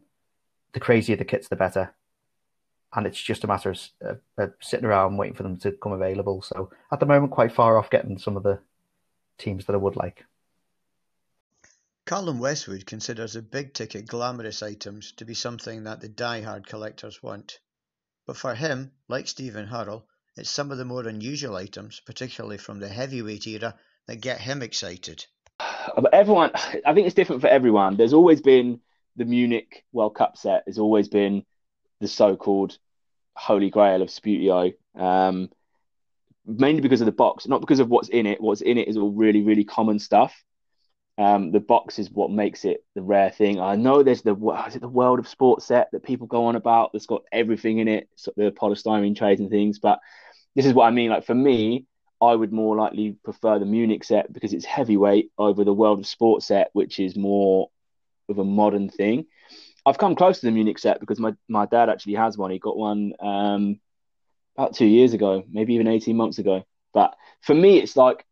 the 0.73 0.79
crazier 0.79 1.15
the 1.15 1.25
kits, 1.25 1.47
the 1.47 1.55
better. 1.55 1.93
And 2.95 3.07
it's 3.07 3.21
just 3.21 3.43
a 3.43 3.47
matter 3.47 3.71
of, 3.71 3.79
uh, 4.05 4.13
of 4.37 4.53
sitting 4.61 4.85
around 4.85 5.17
waiting 5.17 5.35
for 5.35 5.43
them 5.43 5.57
to 5.57 5.71
come 5.71 5.93
available. 5.93 6.41
So 6.41 6.69
at 6.91 6.99
the 6.99 7.05
moment, 7.05 7.31
quite 7.31 7.51
far 7.51 7.77
off 7.77 7.89
getting 7.89 8.17
some 8.17 8.37
of 8.37 8.43
the 8.43 8.59
teams 9.37 9.65
that 9.65 9.73
I 9.73 9.77
would 9.77 9.95
like. 9.95 10.25
Callum 12.05 12.39
Westwood 12.39 12.85
considers 12.85 13.33
the 13.33 13.41
big 13.41 13.73
ticket 13.73 14.07
glamorous 14.07 14.61
items 14.61 15.13
to 15.13 15.25
be 15.25 15.33
something 15.33 15.85
that 15.85 16.01
the 16.01 16.09
die-hard 16.09 16.67
collectors 16.67 17.23
want. 17.23 17.59
But 18.27 18.37
for 18.37 18.53
him, 18.53 18.91
like 19.07 19.27
Stephen 19.27 19.67
Hurrell, 19.67 20.05
it's 20.35 20.49
some 20.49 20.71
of 20.71 20.77
the 20.77 20.85
more 20.85 21.07
unusual 21.07 21.55
items, 21.55 22.01
particularly 22.05 22.57
from 22.57 22.79
the 22.79 22.89
heavyweight 22.89 23.47
era, 23.47 23.75
that 24.07 24.17
get 24.17 24.41
him 24.41 24.61
excited? 24.61 25.25
Everyone, 26.11 26.51
I 26.85 26.93
think 26.93 27.05
it's 27.07 27.15
different 27.15 27.41
for 27.41 27.47
everyone. 27.47 27.95
There's 27.95 28.13
always 28.13 28.41
been 28.41 28.81
the 29.15 29.25
Munich 29.25 29.85
World 29.93 30.15
Cup 30.15 30.37
set. 30.37 30.63
There's 30.65 30.79
always 30.79 31.07
been 31.07 31.45
the 32.01 32.07
so-called 32.07 32.77
holy 33.35 33.69
grail 33.69 34.01
of 34.01 34.09
Subbuteo. 34.09 34.73
Um, 34.95 35.49
mainly 36.45 36.81
because 36.81 37.01
of 37.01 37.05
the 37.05 37.11
box, 37.11 37.47
not 37.47 37.61
because 37.61 37.79
of 37.79 37.89
what's 37.89 38.09
in 38.09 38.25
it. 38.25 38.41
What's 38.41 38.61
in 38.61 38.77
it 38.77 38.87
is 38.87 38.97
all 38.97 39.11
really, 39.11 39.41
really 39.41 39.63
common 39.63 39.99
stuff. 39.99 40.43
Um, 41.17 41.51
the 41.51 41.59
box 41.59 41.99
is 41.99 42.09
what 42.09 42.31
makes 42.31 42.65
it 42.65 42.83
the 42.95 43.03
rare 43.03 43.29
thing. 43.29 43.59
I 43.59 43.75
know 43.75 44.01
there's 44.01 44.23
the 44.23 44.35
is 44.67 44.75
it 44.75 44.81
the 44.81 44.87
World 44.87 45.19
of 45.19 45.27
Sports 45.27 45.65
set 45.65 45.89
that 45.91 46.03
people 46.03 46.25
go 46.25 46.45
on 46.45 46.55
about 46.55 46.91
that's 46.91 47.05
got 47.05 47.23
everything 47.31 47.77
in 47.77 47.87
it, 47.87 48.09
so 48.15 48.33
the 48.35 48.51
polystyrene 48.51 49.15
trays 49.15 49.39
and 49.39 49.49
things. 49.49 49.77
But 49.79 49.99
this 50.55 50.65
is 50.65 50.73
what 50.73 50.85
I 50.85 50.91
mean. 50.91 51.11
Like 51.11 51.25
for 51.25 51.35
me, 51.35 51.85
I 52.19 52.33
would 52.33 52.51
more 52.51 52.75
likely 52.75 53.15
prefer 53.23 53.59
the 53.59 53.65
Munich 53.65 54.03
set 54.03 54.33
because 54.33 54.53
it's 54.53 54.65
heavyweight 54.65 55.31
over 55.37 55.63
the 55.63 55.73
World 55.73 55.99
of 55.99 56.07
Sports 56.07 56.47
set, 56.47 56.69
which 56.73 56.99
is 56.99 57.15
more 57.15 57.69
of 58.27 58.39
a 58.39 58.43
modern 58.43 58.89
thing. 58.89 59.25
I've 59.85 59.97
come 59.97 60.15
close 60.15 60.39
to 60.39 60.45
the 60.45 60.51
Munich 60.51 60.79
set 60.79 60.99
because 60.99 61.19
my, 61.19 61.33
my 61.47 61.65
dad 61.65 61.89
actually 61.89 62.15
has 62.15 62.37
one. 62.37 62.51
He 62.51 62.59
got 62.59 62.77
one 62.77 63.13
um, 63.19 63.79
about 64.57 64.75
two 64.75 64.85
years 64.85 65.13
ago, 65.13 65.43
maybe 65.49 65.75
even 65.75 65.87
18 65.87 66.15
months 66.15 66.39
ago. 66.39 66.63
But 66.93 67.15
for 67.41 67.53
me, 67.53 67.79
it's 67.79 67.97
like, 67.97 68.25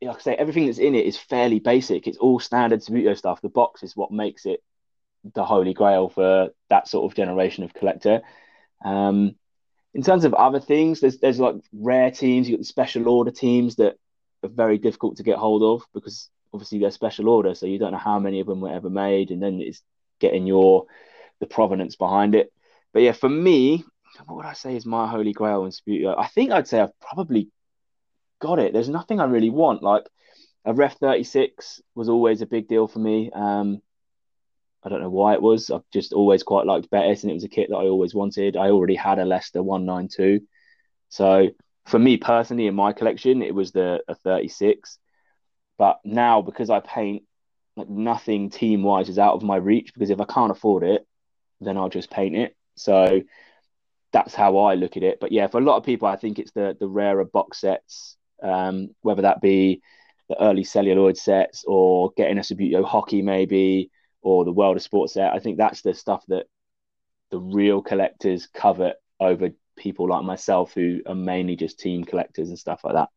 like 0.00 0.16
I 0.16 0.20
say, 0.20 0.34
everything 0.34 0.66
that's 0.66 0.78
in 0.78 0.94
it 0.94 1.06
is 1.06 1.16
fairly 1.16 1.58
basic. 1.58 2.06
It's 2.06 2.18
all 2.18 2.38
standard 2.38 2.80
Subbuteo 2.80 3.16
stuff. 3.16 3.40
The 3.40 3.48
box 3.48 3.82
is 3.82 3.96
what 3.96 4.12
makes 4.12 4.46
it 4.46 4.62
the 5.34 5.44
holy 5.44 5.74
grail 5.74 6.08
for 6.08 6.50
that 6.68 6.88
sort 6.88 7.10
of 7.10 7.16
generation 7.16 7.64
of 7.64 7.74
collector. 7.74 8.22
Um, 8.84 9.36
in 9.94 10.02
terms 10.02 10.24
of 10.24 10.34
other 10.34 10.60
things, 10.60 11.00
there's 11.00 11.18
there's 11.18 11.38
like 11.38 11.56
rare 11.72 12.10
teams. 12.10 12.48
You 12.48 12.56
got 12.56 12.62
the 12.62 12.66
special 12.66 13.08
order 13.08 13.30
teams 13.30 13.76
that 13.76 13.96
are 14.42 14.48
very 14.48 14.78
difficult 14.78 15.16
to 15.18 15.22
get 15.22 15.38
hold 15.38 15.62
of 15.62 15.86
because 15.94 16.30
obviously 16.52 16.78
they're 16.78 16.90
special 16.90 17.28
order, 17.28 17.54
so 17.54 17.66
you 17.66 17.78
don't 17.78 17.92
know 17.92 17.98
how 17.98 18.18
many 18.18 18.40
of 18.40 18.46
them 18.46 18.60
were 18.60 18.72
ever 18.72 18.90
made, 18.90 19.30
and 19.30 19.42
then 19.42 19.60
it's 19.60 19.82
getting 20.22 20.46
your 20.46 20.86
the 21.40 21.46
provenance 21.46 21.96
behind 21.96 22.34
it. 22.34 22.50
But 22.94 23.02
yeah, 23.02 23.12
for 23.12 23.28
me, 23.28 23.84
what 24.26 24.36
would 24.36 24.46
I 24.46 24.54
say 24.54 24.76
is 24.76 24.86
my 24.86 25.06
holy 25.06 25.32
grail 25.32 25.64
in 25.64 25.72
Subbuteo? 25.72 26.14
I 26.16 26.28
think 26.28 26.52
I'd 26.52 26.68
say 26.68 26.80
I've 26.80 26.98
probably 27.00 27.50
got 28.40 28.58
it. 28.58 28.72
There's 28.72 28.88
nothing 28.88 29.20
I 29.20 29.24
really 29.24 29.50
want. 29.50 29.82
Like 29.82 30.04
a 30.64 30.72
Ref 30.72 30.98
36 30.98 31.82
was 31.94 32.08
always 32.08 32.40
a 32.40 32.46
big 32.46 32.68
deal 32.68 32.86
for 32.86 33.00
me. 33.00 33.30
Um, 33.34 33.82
I 34.84 34.88
don't 34.88 35.00
know 35.00 35.10
why 35.10 35.34
it 35.34 35.42
was. 35.42 35.70
I've 35.70 35.88
just 35.92 36.12
always 36.12 36.42
quite 36.42 36.66
liked 36.66 36.90
Betis, 36.90 37.22
and 37.22 37.30
it 37.30 37.34
was 37.34 37.44
a 37.44 37.48
kit 37.48 37.68
that 37.70 37.76
I 37.76 37.86
always 37.86 38.14
wanted. 38.14 38.56
I 38.56 38.70
already 38.70 38.96
had 38.96 39.18
a 39.18 39.24
Leicester 39.24 39.62
192. 39.62 40.46
So 41.08 41.50
for 41.86 41.98
me 41.98 42.16
personally, 42.16 42.66
in 42.66 42.74
my 42.74 42.92
collection, 42.92 43.42
it 43.42 43.54
was 43.54 43.72
the 43.72 44.02
a 44.08 44.14
36. 44.14 44.98
But 45.78 45.98
now, 46.04 46.42
because 46.42 46.70
I 46.70 46.80
paint 46.80 47.24
like 47.76 47.88
nothing 47.88 48.50
team 48.50 48.82
wise 48.82 49.08
is 49.08 49.18
out 49.18 49.34
of 49.34 49.42
my 49.42 49.56
reach 49.56 49.92
because 49.94 50.10
if 50.10 50.20
I 50.20 50.24
can't 50.24 50.52
afford 50.52 50.82
it, 50.82 51.06
then 51.60 51.76
I'll 51.76 51.88
just 51.88 52.10
paint 52.10 52.36
it. 52.36 52.56
So 52.76 53.22
that's 54.12 54.34
how 54.34 54.58
I 54.58 54.74
look 54.74 54.96
at 54.96 55.02
it. 55.02 55.18
But 55.20 55.32
yeah, 55.32 55.46
for 55.46 55.58
a 55.58 55.64
lot 55.64 55.76
of 55.76 55.84
people, 55.84 56.08
I 56.08 56.16
think 56.16 56.38
it's 56.38 56.52
the 56.52 56.76
the 56.78 56.88
rarer 56.88 57.24
box 57.24 57.60
sets, 57.60 58.16
um, 58.42 58.90
whether 59.00 59.22
that 59.22 59.40
be 59.40 59.82
the 60.28 60.40
early 60.40 60.64
celluloid 60.64 61.16
sets 61.16 61.64
or 61.66 62.12
getting 62.16 62.38
a 62.38 62.42
Subbuteo 62.42 62.84
hockey 62.84 63.22
maybe, 63.22 63.90
or 64.20 64.44
the 64.44 64.52
World 64.52 64.76
of 64.76 64.82
Sports 64.82 65.14
set. 65.14 65.32
I 65.32 65.38
think 65.38 65.56
that's 65.56 65.82
the 65.82 65.94
stuff 65.94 66.24
that 66.28 66.46
the 67.30 67.38
real 67.38 67.80
collectors 67.82 68.46
covet 68.46 68.96
over 69.18 69.50
people 69.76 70.08
like 70.08 70.24
myself 70.24 70.74
who 70.74 71.00
are 71.06 71.14
mainly 71.14 71.56
just 71.56 71.78
team 71.78 72.04
collectors 72.04 72.48
and 72.48 72.58
stuff 72.58 72.84
like 72.84 72.94
that. 72.94 73.08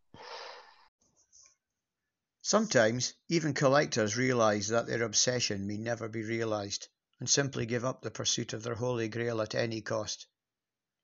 Sometimes 2.48 3.16
even 3.28 3.56
collectors 3.56 4.16
realise 4.16 4.68
that 4.68 4.86
their 4.86 5.02
obsession 5.02 5.66
may 5.66 5.78
never 5.78 6.08
be 6.08 6.22
realised 6.22 6.88
and 7.20 7.28
simply 7.28 7.66
give 7.66 7.84
up 7.84 8.04
the 8.04 8.12
pursuit 8.12 8.54
of 8.54 8.62
their 8.62 8.76
holy 8.76 9.10
grail 9.10 9.42
at 9.42 9.56
any 9.56 9.82
cost. 9.82 10.28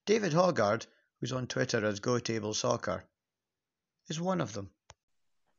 David 0.06 0.34
Hoggard, 0.34 0.86
who's 1.20 1.32
on 1.32 1.48
Twitter 1.48 1.84
as 1.84 2.00
GoTableSoccer, 2.00 3.02
is 4.08 4.22
one 4.22 4.40
of 4.40 4.54
them. 4.54 4.70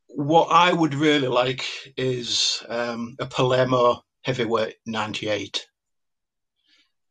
What 0.07 0.45
I 0.45 0.71
would 0.71 0.93
really 0.93 1.27
like 1.27 1.65
is 1.97 2.63
um, 2.69 3.17
a 3.19 3.25
Palermo 3.25 4.05
heavyweight 4.21 4.77
98. 4.85 5.67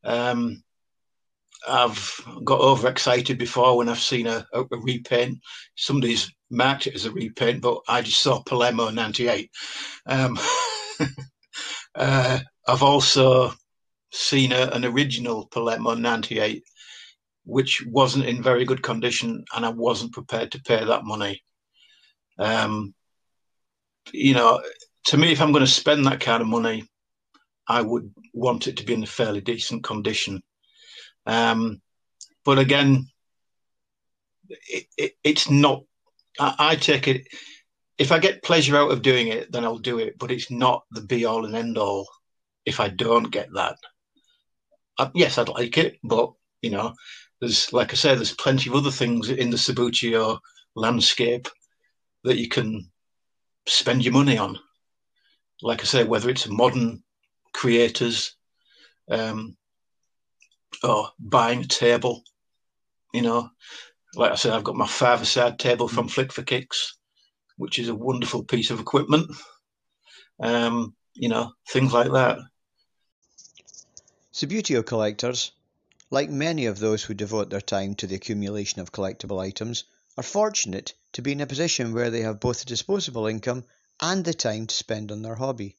Um, 0.03 0.65
I've 1.69 2.21
got 2.45 2.61
overexcited 2.61 3.39
before 3.39 3.77
when 3.77 3.89
I've 3.89 4.01
seen 4.01 4.27
a, 4.27 4.47
a, 4.53 4.63
a, 4.63 4.79
repaint. 4.79 5.39
Somebody's 5.77 6.33
marked 6.51 6.87
it 6.87 6.95
as 6.95 7.05
a 7.05 7.13
repaint, 7.13 7.63
but 7.63 7.81
I 7.89 8.03
just 8.03 8.21
saw 8.21 8.43
Palermo 8.43 8.91
98. 8.91 9.51
Um, 10.07 10.39
uh, 11.95 12.41
I've 12.67 12.83
also 12.83 13.53
seen 14.13 14.53
a, 14.53 14.71
an 14.73 14.85
original 14.85 15.47
Palermo 15.47 15.95
98, 15.95 16.65
which 17.45 17.85
wasn't 17.87 18.27
in 18.27 18.43
very 18.43 18.65
good 18.65 18.83
condition, 18.83 19.45
and 19.55 19.65
I 19.65 19.71
wasn't 19.71 20.13
prepared 20.13 20.53
to 20.53 20.63
pay 20.63 20.85
that 20.85 21.05
money. 21.05 21.43
Um, 22.39 22.95
you 24.13 24.35
know, 24.35 24.63
to 25.07 25.17
me, 25.17 25.33
if 25.33 25.41
I'm 25.41 25.53
going 25.53 25.65
to 25.65 25.71
spend 25.71 26.07
that 26.07 26.21
kind 26.21 26.43
of 26.43 26.49
money, 26.49 26.85
I 27.69 27.83
would 27.83 28.13
want 28.33 28.67
it 28.67 28.77
to 28.79 28.85
be 28.85 28.95
in 28.95 29.03
a 29.03 29.07
fairly 29.07 29.41
decent 29.41 29.85
condition. 29.85 30.43
Um, 31.27 31.81
but 32.45 32.59
again, 32.59 33.07
it, 34.49 34.87
it, 34.97 35.13
it's 35.23 35.51
not. 35.51 35.85
I, 36.39 36.55
I, 36.59 36.77
take 36.77 37.09
it. 37.09 37.27
If 37.99 38.13
I 38.13 38.19
get 38.19 38.43
pleasure 38.43 38.77
out 38.77 38.91
of 38.91 39.03
doing 39.03 39.29
it, 39.29 39.53
then 39.53 39.65
I'll 39.65 39.79
do 39.79 39.99
it. 39.99 40.19
But 40.19 40.31
it's 40.31 40.51
not 40.51 40.85
the 40.91 41.03
be 41.03 41.25
all 41.25 41.45
and 41.45 41.55
end 41.55 41.79
all. 41.79 42.09
If 42.65 42.81
I 42.81 42.89
don't 42.89 43.31
get 43.31 43.49
that, 43.55 43.77
I, 44.99 45.11
yes, 45.15 45.39
I'd 45.39 45.49
like 45.49 45.79
it. 45.79 45.99
But 46.03 46.33
you 46.63 46.71
know, 46.71 46.95
there's 47.41 47.73
like 47.73 47.93
I 47.93 47.97
say, 47.97 48.15
there's 48.15 48.35
plenty 48.35 48.71
of 48.71 48.77
other 48.77 48.91
things 48.91 49.29
in 49.31 49.51
the 49.51 49.57
Subbuteo 49.57 50.39
landscape 50.75 51.49
that 52.25 52.39
you 52.39 52.49
can 52.49 52.91
spend 53.67 54.05
your 54.05 54.13
money 54.13 54.39
on. 54.39 54.59
Like 55.61 55.81
I 55.81 55.85
say, 55.85 56.05
whether 56.05 56.31
it's 56.31 56.49
modern 56.49 57.03
creators, 57.53 58.37
um, 59.11 59.57
or 60.83 61.11
buying 61.19 61.61
a 61.61 61.67
table. 61.67 62.23
You 63.13 63.23
know, 63.23 63.51
like 64.15 64.33
I 64.33 64.35
said, 64.37 64.53
I've 64.53 64.65
got 64.65 64.77
my 64.77 64.87
five 64.87 65.27
side 65.27 65.59
table 65.59 65.89
from 65.89 66.09
Flick 66.09 66.33
for 66.33 66.43
Kicks, 66.43 66.97
which 67.57 67.79
is 67.79 67.89
a 67.89 67.95
wonderful 67.95 68.45
piece 68.45 68.71
of 68.71 68.81
equipment. 68.81 69.31
Um, 70.41 70.95
you 71.15 71.29
know, 71.29 71.53
things 71.69 71.93
like 71.93 72.11
that. 72.13 72.39
Subbuteo 74.33 74.85
collectors, 74.85 75.53
like 76.11 76.31
many 76.31 76.67
of 76.67 76.79
those 76.79 77.05
who 77.05 77.15
devote 77.15 77.51
their 77.51 77.61
time 77.61 77.95
to 77.97 78.07
the 78.07 78.15
accumulation 78.15 78.81
of 78.81 78.93
collectible 78.93 79.41
items, 79.41 79.85
are 80.17 80.23
fortunate 80.23 80.95
to 81.13 81.23
be 81.23 81.33
in 81.33 81.41
a 81.41 81.47
position 81.47 81.93
where 81.93 82.11
they 82.11 82.23
have 82.23 82.41
both 82.41 82.63
a 82.63 82.67
disposable 82.67 83.27
income 83.27 83.65
and 84.01 84.25
the 84.25 84.35
time 84.35 84.67
to 84.67 84.75
spend 84.75 85.13
on 85.13 85.23
their 85.23 85.35
hobby. 85.35 85.77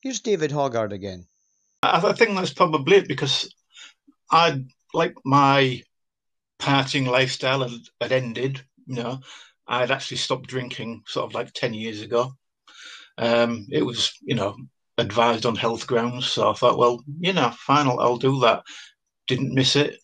Here's 0.00 0.20
David 0.20 0.50
Hoggard 0.50 0.92
again. 0.92 1.26
I 1.82 2.12
think 2.12 2.36
that's 2.36 2.52
probably 2.52 2.96
it 2.96 3.08
because 3.08 3.52
I 4.30 4.64
like 4.94 5.14
my 5.24 5.82
partying 6.58 7.06
lifestyle 7.06 7.62
had, 7.62 7.80
had 8.00 8.12
ended. 8.12 8.62
You 8.86 9.02
know, 9.02 9.20
I 9.66 9.80
had 9.80 9.90
actually 9.90 10.18
stopped 10.18 10.48
drinking 10.48 11.02
sort 11.06 11.26
of 11.26 11.34
like 11.34 11.52
ten 11.52 11.74
years 11.74 12.02
ago. 12.02 12.32
Um, 13.18 13.66
it 13.70 13.82
was, 13.82 14.12
you 14.22 14.34
know, 14.34 14.56
advised 14.98 15.46
on 15.46 15.56
health 15.56 15.86
grounds, 15.86 16.26
so 16.26 16.50
I 16.50 16.54
thought, 16.54 16.78
well, 16.78 17.02
you 17.18 17.32
know, 17.32 17.50
fine, 17.50 17.86
I'll, 17.86 18.00
I'll 18.00 18.16
do 18.18 18.40
that. 18.40 18.62
Didn't 19.26 19.54
miss 19.54 19.76
it, 19.76 19.98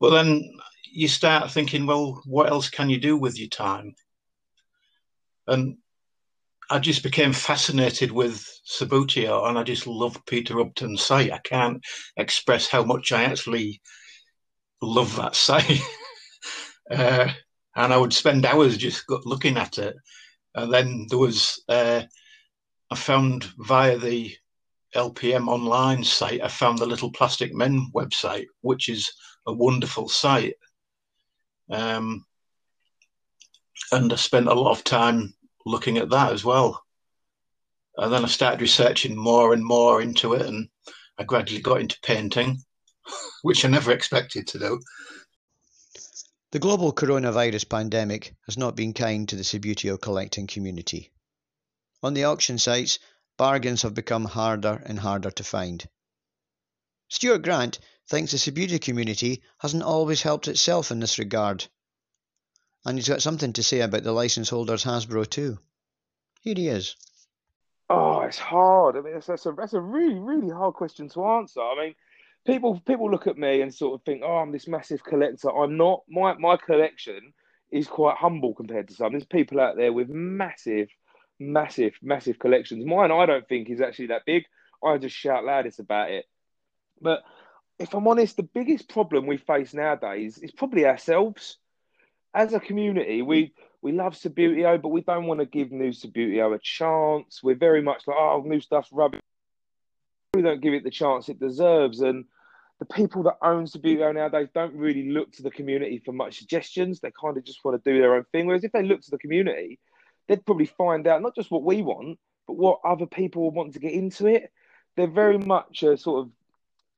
but 0.00 0.10
then 0.10 0.42
you 0.92 1.08
start 1.08 1.50
thinking, 1.50 1.86
well, 1.86 2.20
what 2.24 2.48
else 2.48 2.68
can 2.68 2.90
you 2.90 2.98
do 2.98 3.16
with 3.16 3.38
your 3.38 3.48
time? 3.48 3.94
And 5.46 5.78
I 6.70 6.78
just 6.78 7.02
became 7.02 7.32
fascinated 7.32 8.12
with 8.12 8.46
Subbuteo 8.66 9.48
and 9.48 9.58
I 9.58 9.62
just 9.62 9.86
love 9.86 10.20
Peter 10.26 10.60
Upton's 10.60 11.02
site. 11.02 11.32
I 11.32 11.38
can't 11.38 11.82
express 12.16 12.68
how 12.68 12.84
much 12.84 13.10
I 13.10 13.24
actually 13.24 13.80
love 14.82 15.16
that 15.16 15.34
site. 15.34 15.80
uh, 16.90 17.28
and 17.74 17.92
I 17.92 17.96
would 17.96 18.12
spend 18.12 18.44
hours 18.44 18.76
just 18.76 19.04
looking 19.24 19.56
at 19.56 19.78
it. 19.78 19.96
And 20.54 20.72
then 20.72 21.06
there 21.08 21.18
was, 21.18 21.62
uh, 21.68 22.02
I 22.90 22.94
found 22.96 23.44
via 23.58 23.96
the 23.96 24.34
LPM 24.94 25.48
online 25.48 26.04
site, 26.04 26.42
I 26.42 26.48
found 26.48 26.78
the 26.78 26.86
Little 26.86 27.12
Plastic 27.12 27.54
Men 27.54 27.90
website, 27.94 28.46
which 28.60 28.88
is 28.88 29.10
a 29.46 29.52
wonderful 29.52 30.08
site. 30.08 30.54
Um, 31.70 32.26
and 33.92 34.12
I 34.12 34.16
spent 34.16 34.48
a 34.48 34.54
lot 34.54 34.72
of 34.72 34.84
time 34.84 35.34
looking 35.68 35.98
at 35.98 36.10
that 36.10 36.32
as 36.32 36.44
well. 36.44 36.82
And 37.96 38.12
then 38.12 38.24
I 38.24 38.28
started 38.28 38.60
researching 38.60 39.16
more 39.16 39.52
and 39.52 39.64
more 39.64 40.00
into 40.00 40.34
it, 40.34 40.42
and 40.42 40.68
I 41.18 41.24
gradually 41.24 41.60
got 41.60 41.80
into 41.80 41.98
painting, 42.02 42.62
which 43.42 43.64
I 43.64 43.68
never 43.68 43.92
expected 43.92 44.46
to 44.48 44.58
do. 44.58 44.80
The 46.52 46.58
global 46.58 46.92
coronavirus 46.92 47.68
pandemic 47.68 48.34
has 48.46 48.56
not 48.56 48.74
been 48.74 48.94
kind 48.94 49.28
to 49.28 49.36
the 49.36 49.44
Subbuteo 49.44 50.00
collecting 50.00 50.46
community. 50.46 51.12
On 52.02 52.14
the 52.14 52.24
auction 52.24 52.58
sites, 52.58 52.98
bargains 53.36 53.82
have 53.82 53.94
become 53.94 54.24
harder 54.24 54.82
and 54.86 54.98
harder 54.98 55.30
to 55.30 55.44
find. 55.44 55.86
Stuart 57.08 57.42
Grant 57.42 57.78
thinks 58.08 58.32
the 58.32 58.38
Subbuteo 58.38 58.80
community 58.80 59.42
hasn't 59.58 59.82
always 59.82 60.22
helped 60.22 60.48
itself 60.48 60.90
in 60.90 61.00
this 61.00 61.18
regard 61.18 61.66
and 62.88 62.96
he's 62.96 63.08
got 63.08 63.20
something 63.20 63.52
to 63.52 63.62
say 63.62 63.80
about 63.80 64.02
the 64.02 64.12
license 64.12 64.48
holders 64.48 64.82
Hasbro 64.82 65.28
too. 65.28 65.58
Here 66.40 66.54
he 66.54 66.68
is. 66.68 66.96
Oh, 67.90 68.20
it's 68.20 68.38
hard. 68.38 68.96
I 68.96 69.02
mean, 69.02 69.12
that's, 69.12 69.26
that's 69.26 69.44
a 69.44 69.52
that's 69.52 69.74
a 69.74 69.80
really 69.80 70.18
really 70.18 70.48
hard 70.48 70.74
question 70.74 71.06
to 71.10 71.24
answer. 71.26 71.60
I 71.60 71.74
mean, 71.78 71.94
people 72.46 72.80
people 72.86 73.10
look 73.10 73.26
at 73.26 73.36
me 73.36 73.60
and 73.60 73.74
sort 73.74 73.94
of 73.94 74.04
think, 74.06 74.22
oh, 74.24 74.36
I'm 74.38 74.52
this 74.52 74.66
massive 74.66 75.04
collector. 75.04 75.50
I'm 75.50 75.76
not. 75.76 76.02
My 76.08 76.32
my 76.34 76.56
collection 76.56 77.34
is 77.70 77.86
quite 77.86 78.16
humble 78.16 78.54
compared 78.54 78.88
to 78.88 78.94
some. 78.94 79.12
There's 79.12 79.26
people 79.26 79.60
out 79.60 79.76
there 79.76 79.92
with 79.92 80.08
massive, 80.08 80.88
massive, 81.38 81.92
massive 82.00 82.38
collections. 82.38 82.86
Mine, 82.86 83.12
I 83.12 83.26
don't 83.26 83.46
think 83.46 83.68
is 83.68 83.82
actually 83.82 84.06
that 84.06 84.24
big. 84.24 84.44
I 84.82 84.96
just 84.96 85.14
shout 85.14 85.44
loudest 85.44 85.78
about 85.78 86.10
it. 86.10 86.24
But 87.02 87.22
if 87.78 87.92
I'm 87.92 88.08
honest, 88.08 88.38
the 88.38 88.42
biggest 88.44 88.88
problem 88.88 89.26
we 89.26 89.36
face 89.36 89.74
nowadays 89.74 90.38
is 90.38 90.52
probably 90.52 90.86
ourselves 90.86 91.58
as 92.34 92.52
a 92.52 92.60
community, 92.60 93.22
we 93.22 93.44
mm. 93.44 93.52
we 93.82 93.92
love 93.92 94.14
Subbuteo, 94.14 94.80
but 94.80 94.88
we 94.88 95.02
don't 95.02 95.26
want 95.26 95.40
to 95.40 95.46
give 95.46 95.70
new 95.70 95.90
Subbuteo 95.90 96.54
a 96.54 96.58
chance. 96.58 97.42
We're 97.42 97.54
very 97.56 97.82
much 97.82 98.06
like, 98.06 98.16
oh, 98.18 98.42
new 98.44 98.60
stuff's 98.60 98.92
rubbish. 98.92 99.20
We 100.34 100.42
don't 100.42 100.60
give 100.60 100.74
it 100.74 100.84
the 100.84 100.90
chance 100.90 101.28
it 101.28 101.40
deserves. 101.40 102.00
And 102.00 102.24
the 102.80 102.86
people 102.86 103.24
that 103.24 103.38
own 103.42 103.66
Subbuteo 103.66 104.14
nowadays 104.14 104.48
don't 104.54 104.74
really 104.74 105.10
look 105.10 105.32
to 105.32 105.42
the 105.42 105.50
community 105.50 106.02
for 106.04 106.12
much 106.12 106.38
suggestions. 106.38 107.00
They 107.00 107.12
kind 107.20 107.36
of 107.36 107.44
just 107.44 107.64
want 107.64 107.82
to 107.82 107.90
do 107.90 108.00
their 108.00 108.14
own 108.14 108.24
thing. 108.30 108.46
Whereas 108.46 108.64
if 108.64 108.72
they 108.72 108.82
look 108.82 109.00
to 109.02 109.10
the 109.10 109.18
community, 109.18 109.78
they'd 110.26 110.44
probably 110.44 110.66
find 110.66 111.06
out 111.06 111.22
not 111.22 111.34
just 111.34 111.50
what 111.50 111.64
we 111.64 111.82
want, 111.82 112.18
but 112.46 112.56
what 112.56 112.80
other 112.84 113.06
people 113.06 113.50
want 113.50 113.72
to 113.74 113.80
get 113.80 113.92
into 113.92 114.26
it. 114.26 114.50
They're 114.96 115.06
very 115.06 115.38
much 115.38 115.82
a 115.82 115.96
sort 115.96 116.26
of 116.26 116.32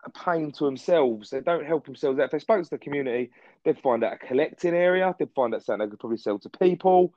a 0.05 0.11
pain 0.11 0.53
to 0.53 0.65
themselves. 0.65 1.31
They 1.31 1.41
don't 1.41 1.67
help 1.67 1.87
themselves 1.87 2.19
out. 2.19 2.27
If 2.27 2.31
they 2.31 2.39
spoke 2.39 2.65
to 2.65 2.71
the 2.71 2.79
community, 2.79 3.31
they'd 3.65 3.79
find 3.79 4.03
out 4.05 4.15
a 4.15 4.19
collecting 4.19 4.75
area. 4.75 5.15
They'd 5.19 5.35
find 5.35 5.55
out 5.55 5.63
something 5.63 5.87
they 5.87 5.91
could 5.91 6.01
probably 6.01 6.19
sell 6.19 6.39
to 6.39 6.49
people. 6.49 7.13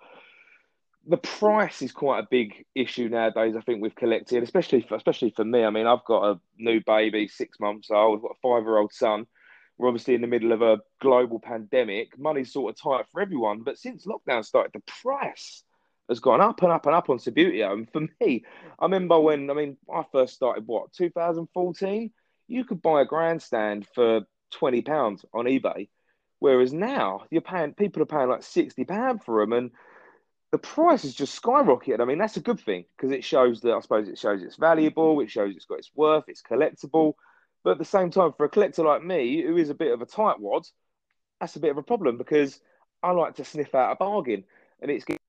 The 1.08 1.18
price 1.18 1.82
is 1.82 1.92
quite 1.92 2.20
a 2.20 2.28
big 2.30 2.66
issue 2.76 3.10
nowadays. 3.10 3.56
I 3.58 3.62
think 3.62 3.82
with 3.82 3.96
collecting, 3.96 4.42
especially 4.42 4.82
for, 4.82 4.96
especially 4.96 5.32
for 5.36 5.44
me. 5.44 5.64
I 5.64 5.70
mean, 5.70 5.88
I've 5.88 6.06
got 6.06 6.24
a 6.24 6.40
new 6.58 6.82
baby, 6.86 7.28
six 7.28 7.60
months 7.60 7.92
old. 7.92 8.18
I've 8.18 8.22
got 8.22 8.32
a 8.32 8.42
five 8.42 8.64
year 8.64 8.78
old 8.78 8.94
son. 8.94 9.28
We're 9.78 9.88
obviously 9.88 10.16
in 10.16 10.22
the 10.22 10.28
middle 10.28 10.52
of 10.52 10.62
a 10.62 10.80
global 11.02 11.40
pandemic. 11.40 12.18
Money's 12.18 12.54
sort 12.54 12.74
of 12.74 12.82
tight 12.82 13.06
for 13.12 13.22
everyone. 13.22 13.64
But 13.64 13.78
since 13.78 14.06
lockdown 14.06 14.46
started, 14.46 14.72
the 14.74 14.92
price 15.02 15.64
has 16.10 16.20
gone 16.20 16.42
up 16.42 16.62
and 16.62 16.72
up 16.72 16.86
and 16.86 16.96
up 16.96 17.10
on 17.10 17.18
Subbuteo. 17.18 17.74
And 17.74 17.90
for 17.92 18.02
me, 18.22 18.46
I 18.80 18.86
remember 18.86 19.20
when 19.20 19.50
I 19.50 19.54
mean 19.54 19.78
I 19.94 20.04
first 20.12 20.36
started 20.36 20.68
what 20.68 20.94
2014, 20.94 22.12
you 22.48 22.66
could 22.66 22.82
buy 22.82 23.02
a 23.02 23.06
grandstand 23.06 23.88
for 23.94 24.22
twenty 24.52 24.82
pounds 24.82 25.26
on 25.34 25.46
eBay, 25.46 25.90
whereas 26.40 26.74
now 26.74 27.24
you're 27.32 27.42
paying 27.42 27.74
people 27.74 28.02
are 28.02 28.08
paying 28.08 28.30
like 28.30 28.44
sixty 28.44 28.86
pound 28.86 29.24
for 29.24 29.42
them, 29.42 29.54
and 29.54 29.72
the 30.52 30.58
price 30.58 31.04
has 31.04 31.14
just 31.14 31.42
skyrocketed. 31.42 32.00
I 32.02 32.06
mean 32.06 32.18
that's 32.18 32.38
a 32.38 32.42
good 32.42 32.60
thing 32.60 32.86
because 32.96 33.12
it 33.12 33.24
shows 33.24 33.62
that 33.62 33.74
I 33.74 33.80
suppose 33.80 34.08
it 34.08 34.20
shows 34.20 34.44
it's 34.44 34.58
valuable, 34.58 35.20
it 35.22 35.32
shows 35.32 35.56
it's 35.56 35.66
got 35.66 35.80
its 35.80 35.92
worth, 35.96 36.26
it's 36.28 36.42
collectible. 36.42 37.14
But 37.64 37.72
at 37.72 37.78
the 37.78 37.86
same 37.86 38.12
time, 38.12 38.34
for 38.36 38.46
a 38.46 38.50
collector 38.50 38.84
like 38.84 39.04
me, 39.04 39.42
who 39.42 39.56
is 39.56 39.70
a 39.70 39.74
bit 39.74 39.94
of 39.94 40.02
a 40.02 40.06
tightwad, 40.06 40.70
that's 41.40 41.56
a 41.56 41.62
bit 41.62 41.72
of 41.72 41.78
a 41.78 41.84
problem 41.84 42.18
because 42.18 42.60
I 43.02 43.12
like 43.12 43.36
to 43.36 43.46
sniff 43.46 43.74
out 43.74 43.94
a 43.94 43.96
bargain, 43.96 44.44
and 44.82 44.92
it's 44.92 45.06
getting 45.06 45.20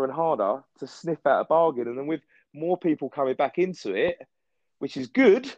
and 0.00 0.12
harder 0.12 0.62
to 0.78 0.86
sniff 0.86 1.26
out 1.26 1.40
a 1.40 1.44
bargain. 1.44 1.88
And 1.88 1.98
then 1.98 2.06
with 2.06 2.20
more 2.54 2.78
people 2.78 3.10
coming 3.10 3.34
back 3.34 3.58
into 3.58 3.94
it, 3.94 4.16
which 4.78 4.96
is 4.96 5.08
good, 5.08 5.50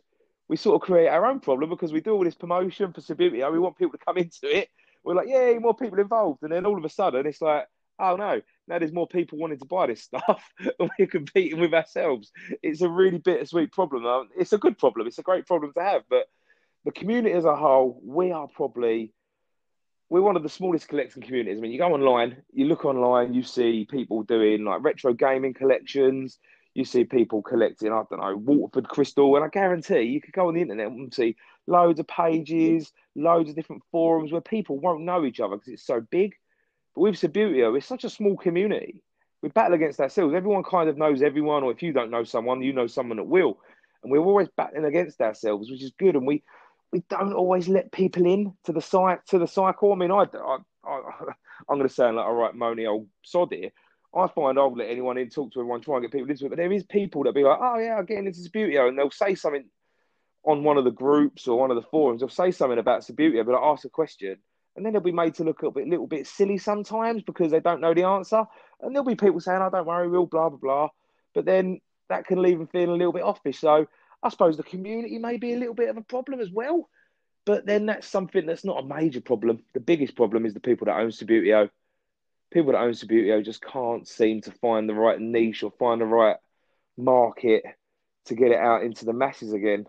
we 0.48 0.56
sort 0.56 0.74
of 0.74 0.86
create 0.86 1.08
our 1.08 1.26
own 1.26 1.40
problem 1.40 1.70
because 1.70 1.92
we 1.92 2.00
do 2.00 2.12
all 2.12 2.24
this 2.24 2.34
promotion 2.34 2.92
for 2.92 3.00
Subbuteo. 3.00 3.52
We 3.52 3.58
want 3.58 3.78
people 3.78 3.96
to 3.96 4.04
come 4.04 4.18
into 4.18 4.44
it. 4.44 4.68
We're 5.04 5.14
like, 5.14 5.28
yeah, 5.28 5.58
more 5.58 5.74
people 5.74 5.98
involved. 5.98 6.42
And 6.42 6.52
then 6.52 6.66
all 6.66 6.76
of 6.76 6.84
a 6.84 6.88
sudden, 6.88 7.26
it's 7.26 7.40
like, 7.40 7.66
oh 7.98 8.16
no, 8.16 8.40
now 8.66 8.78
there's 8.78 8.92
more 8.92 9.06
people 9.06 9.38
wanting 9.38 9.58
to 9.58 9.64
buy 9.66 9.86
this 9.86 10.02
stuff 10.02 10.42
and 10.58 10.90
we're 10.98 11.06
competing 11.06 11.60
with 11.60 11.74
ourselves. 11.74 12.32
It's 12.62 12.80
a 12.80 12.88
really 12.88 13.18
bittersweet 13.18 13.72
problem. 13.72 14.06
Um, 14.06 14.28
it's 14.36 14.52
a 14.52 14.58
good 14.58 14.78
problem. 14.78 15.06
It's 15.06 15.18
a 15.18 15.22
great 15.22 15.46
problem 15.46 15.72
to 15.74 15.82
have. 15.82 16.02
But 16.08 16.26
the 16.84 16.92
community 16.92 17.34
as 17.34 17.44
a 17.44 17.56
whole, 17.56 18.00
we 18.04 18.32
are 18.32 18.48
probably 18.48 19.12
we're 20.08 20.20
one 20.20 20.36
of 20.36 20.42
the 20.42 20.48
smallest 20.48 20.88
collecting 20.88 21.22
communities. 21.22 21.58
I 21.58 21.60
mean, 21.60 21.70
you 21.70 21.78
go 21.78 21.94
online, 21.94 22.42
you 22.52 22.64
look 22.64 22.84
online, 22.84 23.32
you 23.32 23.44
see 23.44 23.86
people 23.88 24.24
doing 24.24 24.64
like 24.64 24.82
retro 24.82 25.12
gaming 25.12 25.54
collections. 25.54 26.38
You 26.74 26.84
see 26.84 27.04
people 27.04 27.42
collecting, 27.42 27.92
I 27.92 28.02
don't 28.08 28.20
know, 28.20 28.36
Waterford 28.36 28.88
crystal, 28.88 29.34
and 29.34 29.44
I 29.44 29.48
guarantee 29.48 30.02
you 30.02 30.20
could 30.20 30.32
go 30.32 30.48
on 30.48 30.54
the 30.54 30.60
internet 30.60 30.86
and 30.86 31.12
see 31.12 31.36
loads 31.66 31.98
of 31.98 32.06
pages, 32.06 32.92
loads 33.16 33.50
of 33.50 33.56
different 33.56 33.82
forums 33.90 34.30
where 34.30 34.40
people 34.40 34.78
won't 34.78 35.02
know 35.02 35.24
each 35.24 35.40
other 35.40 35.56
because 35.56 35.72
it's 35.72 35.86
so 35.86 36.00
big. 36.00 36.34
But 36.94 37.02
with 37.02 37.16
Subbuteo, 37.16 37.76
it's 37.76 37.86
such 37.86 38.04
a 38.04 38.10
small 38.10 38.36
community. 38.36 39.02
We 39.42 39.48
battle 39.48 39.74
against 39.74 40.00
ourselves. 40.00 40.34
Everyone 40.34 40.62
kind 40.62 40.88
of 40.88 40.98
knows 40.98 41.22
everyone, 41.22 41.64
or 41.64 41.72
if 41.72 41.82
you 41.82 41.92
don't 41.92 42.10
know 42.10 42.24
someone, 42.24 42.62
you 42.62 42.72
know 42.72 42.86
someone 42.86 43.16
that 43.16 43.24
will. 43.24 43.58
And 44.02 44.12
we're 44.12 44.18
always 44.18 44.48
battling 44.56 44.84
against 44.84 45.20
ourselves, 45.20 45.70
which 45.70 45.82
is 45.82 45.92
good. 45.98 46.14
And 46.14 46.26
we 46.26 46.42
we 46.92 47.02
don't 47.08 47.32
always 47.32 47.68
let 47.68 47.92
people 47.92 48.26
in 48.26 48.52
to 48.64 48.72
the 48.72 48.80
site 48.80 49.24
to 49.28 49.38
the 49.38 49.46
cycle. 49.46 49.92
I 49.92 49.96
mean, 49.96 50.10
I, 50.10 50.24
I, 50.34 50.58
I 50.84 50.96
am 51.70 51.78
going 51.78 51.82
to 51.82 51.88
sound 51.88 52.16
like 52.16 52.26
a 52.26 52.32
right 52.32 52.54
moany 52.54 52.88
old 52.88 53.08
sod 53.22 53.52
here. 53.52 53.70
I 54.14 54.26
find 54.28 54.58
I'll 54.58 54.74
let 54.74 54.90
anyone 54.90 55.18
in, 55.18 55.30
talk 55.30 55.52
to 55.52 55.60
everyone, 55.60 55.80
try 55.80 55.96
and 55.96 56.02
get 56.02 56.12
people 56.12 56.28
into 56.28 56.46
it. 56.46 56.48
But 56.48 56.58
there 56.58 56.72
is 56.72 56.84
people 56.84 57.24
that 57.24 57.34
be 57.34 57.44
like, 57.44 57.58
oh 57.60 57.78
yeah, 57.78 57.96
I'm 57.96 58.06
getting 58.06 58.26
into 58.26 58.40
Subbuteo, 58.40 58.88
and 58.88 58.98
they'll 58.98 59.10
say 59.10 59.34
something 59.34 59.64
on 60.44 60.64
one 60.64 60.78
of 60.78 60.84
the 60.84 60.90
groups 60.90 61.46
or 61.46 61.58
one 61.58 61.70
of 61.70 61.76
the 61.76 61.88
forums. 61.90 62.20
They'll 62.20 62.28
say 62.28 62.50
something 62.50 62.78
about 62.78 63.02
Subbuteo, 63.02 63.46
but 63.46 63.54
I 63.54 63.70
ask 63.70 63.84
a 63.84 63.88
question, 63.90 64.36
and 64.74 64.84
then 64.84 64.92
they'll 64.92 65.02
be 65.02 65.12
made 65.12 65.34
to 65.34 65.44
look 65.44 65.62
a 65.62 65.70
bit, 65.70 65.86
little 65.86 66.06
bit 66.06 66.26
silly 66.26 66.58
sometimes 66.58 67.22
because 67.22 67.50
they 67.50 67.60
don't 67.60 67.80
know 67.80 67.94
the 67.94 68.04
answer. 68.04 68.44
And 68.80 68.94
there'll 68.94 69.06
be 69.06 69.14
people 69.14 69.40
saying, 69.40 69.60
"Oh, 69.62 69.70
don't 69.70 69.86
worry, 69.86 70.08
we'll 70.08 70.26
blah 70.26 70.48
blah 70.48 70.58
blah," 70.58 70.88
but 71.34 71.44
then 71.44 71.80
that 72.08 72.26
can 72.26 72.42
leave 72.42 72.58
them 72.58 72.66
feeling 72.66 72.90
a 72.90 72.96
little 72.96 73.12
bit 73.12 73.22
offish. 73.22 73.60
So 73.60 73.86
I 74.22 74.28
suppose 74.28 74.56
the 74.56 74.62
community 74.62 75.18
may 75.18 75.36
be 75.36 75.52
a 75.52 75.58
little 75.58 75.74
bit 75.74 75.88
of 75.88 75.96
a 75.96 76.02
problem 76.02 76.40
as 76.40 76.50
well. 76.50 76.88
But 77.46 77.64
then 77.66 77.86
that's 77.86 78.06
something 78.06 78.46
that's 78.46 78.64
not 78.64 78.82
a 78.82 78.86
major 78.86 79.20
problem. 79.20 79.60
The 79.72 79.80
biggest 79.80 80.14
problem 80.14 80.44
is 80.44 80.52
the 80.54 80.60
people 80.60 80.86
that 80.86 80.98
own 80.98 81.08
Subbuteo. 81.08 81.70
People 82.50 82.72
that 82.72 82.80
own 82.80 82.92
Subbuteo 82.92 83.44
just 83.44 83.62
can't 83.62 84.06
seem 84.08 84.40
to 84.42 84.50
find 84.50 84.88
the 84.88 84.94
right 84.94 85.20
niche 85.20 85.62
or 85.62 85.70
find 85.70 86.00
the 86.00 86.06
right 86.06 86.36
market 86.96 87.62
to 88.26 88.34
get 88.34 88.50
it 88.50 88.58
out 88.58 88.82
into 88.82 89.04
the 89.04 89.12
masses 89.12 89.52
again. 89.52 89.86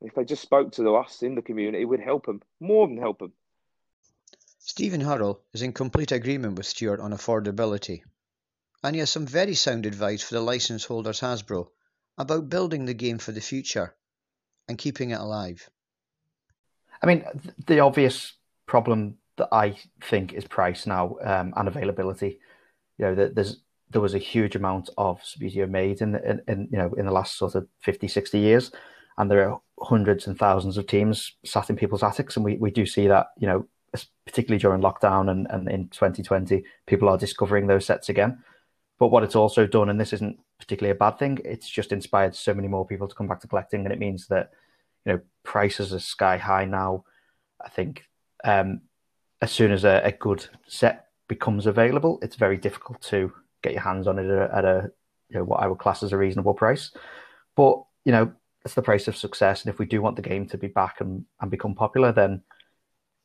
If 0.00 0.14
they 0.14 0.24
just 0.24 0.42
spoke 0.42 0.72
to 0.72 0.96
us 0.96 1.22
in 1.22 1.34
the 1.34 1.42
community, 1.42 1.84
we'd 1.84 2.00
help 2.00 2.26
them, 2.26 2.42
more 2.60 2.86
than 2.86 2.98
help 2.98 3.18
them. 3.20 3.32
Stephen 4.58 5.00
Hurrell 5.00 5.40
is 5.52 5.62
in 5.62 5.72
complete 5.72 6.12
agreement 6.12 6.56
with 6.56 6.66
Stuart 6.66 7.00
on 7.00 7.12
affordability. 7.12 8.02
And 8.84 8.94
he 8.94 9.00
has 9.00 9.10
some 9.10 9.26
very 9.26 9.54
sound 9.54 9.86
advice 9.86 10.22
for 10.22 10.34
the 10.34 10.40
license 10.40 10.84
holders 10.84 11.20
Hasbro 11.20 11.68
about 12.18 12.48
building 12.48 12.84
the 12.84 12.94
game 12.94 13.18
for 13.18 13.32
the 13.32 13.40
future 13.40 13.94
and 14.68 14.78
keeping 14.78 15.10
it 15.10 15.20
alive. 15.20 15.68
I 17.02 17.06
mean, 17.06 17.24
the 17.66 17.80
obvious 17.80 18.32
problem 18.66 19.18
that 19.36 19.48
I 19.52 19.76
think 20.02 20.32
is 20.32 20.44
price 20.44 20.86
now 20.86 21.16
um, 21.22 21.52
and 21.56 21.68
availability. 21.68 22.38
You 22.98 23.06
know, 23.06 23.14
there's 23.14 23.60
there 23.90 24.00
was 24.00 24.14
a 24.14 24.18
huge 24.18 24.56
amount 24.56 24.88
of 24.96 25.20
Subbuteo 25.22 25.68
made 25.68 26.00
in, 26.00 26.12
the, 26.12 26.30
in, 26.30 26.42
in 26.48 26.68
you 26.70 26.78
know 26.78 26.92
in 26.96 27.06
the 27.06 27.12
last 27.12 27.36
sort 27.36 27.54
of 27.54 27.66
50, 27.80 28.08
60 28.08 28.38
years, 28.38 28.70
and 29.18 29.30
there 29.30 29.50
are 29.50 29.60
hundreds 29.80 30.26
and 30.26 30.38
thousands 30.38 30.78
of 30.78 30.86
teams 30.86 31.32
sat 31.44 31.70
in 31.70 31.76
people's 31.76 32.02
attics, 32.02 32.36
and 32.36 32.44
we, 32.44 32.56
we 32.56 32.70
do 32.70 32.86
see 32.86 33.06
that 33.08 33.28
you 33.38 33.46
know 33.46 33.66
particularly 34.24 34.58
during 34.58 34.80
lockdown 34.80 35.30
and, 35.30 35.46
and 35.50 35.68
in 35.68 35.88
2020, 35.88 36.64
people 36.86 37.08
are 37.08 37.18
discovering 37.18 37.66
those 37.66 37.84
sets 37.84 38.08
again. 38.08 38.42
But 38.98 39.08
what 39.08 39.22
it's 39.22 39.36
also 39.36 39.66
done, 39.66 39.88
and 39.88 40.00
this 40.00 40.12
isn't 40.12 40.38
particularly 40.58 40.92
a 40.92 40.98
bad 40.98 41.18
thing, 41.18 41.40
it's 41.44 41.68
just 41.68 41.92
inspired 41.92 42.34
so 42.34 42.54
many 42.54 42.68
more 42.68 42.86
people 42.86 43.08
to 43.08 43.14
come 43.14 43.26
back 43.26 43.40
to 43.40 43.48
collecting, 43.48 43.84
and 43.84 43.92
it 43.92 43.98
means 43.98 44.28
that 44.28 44.50
you 45.04 45.12
know 45.12 45.20
prices 45.42 45.92
are 45.92 45.98
sky 45.98 46.36
high 46.36 46.64
now. 46.64 47.04
I 47.60 47.68
think 47.68 48.04
um, 48.44 48.82
as 49.42 49.50
soon 49.50 49.72
as 49.72 49.84
a, 49.84 50.00
a, 50.04 50.12
good 50.12 50.46
set 50.68 51.08
becomes 51.28 51.66
available, 51.66 52.18
it's 52.22 52.36
very 52.36 52.56
difficult 52.56 53.02
to 53.02 53.32
get 53.60 53.72
your 53.72 53.82
hands 53.82 54.06
on 54.06 54.18
it 54.18 54.30
at 54.30 54.38
a, 54.38 54.56
at 54.56 54.64
a 54.64 54.92
you 55.28 55.36
know, 55.36 55.44
what 55.44 55.60
I 55.60 55.66
would 55.66 55.78
class 55.78 56.02
as 56.02 56.12
a 56.12 56.16
reasonable 56.16 56.54
price. 56.54 56.92
But 57.56 57.82
you 58.04 58.12
know, 58.12 58.32
it's 58.64 58.74
the 58.74 58.82
price 58.82 59.08
of 59.08 59.16
success, 59.16 59.64
and 59.64 59.72
if 59.72 59.78
we 59.78 59.86
do 59.86 60.00
want 60.00 60.16
the 60.16 60.22
game 60.22 60.46
to 60.46 60.56
be 60.56 60.68
back 60.68 61.00
and, 61.00 61.24
and 61.40 61.50
become 61.50 61.74
popular, 61.74 62.12
then 62.12 62.42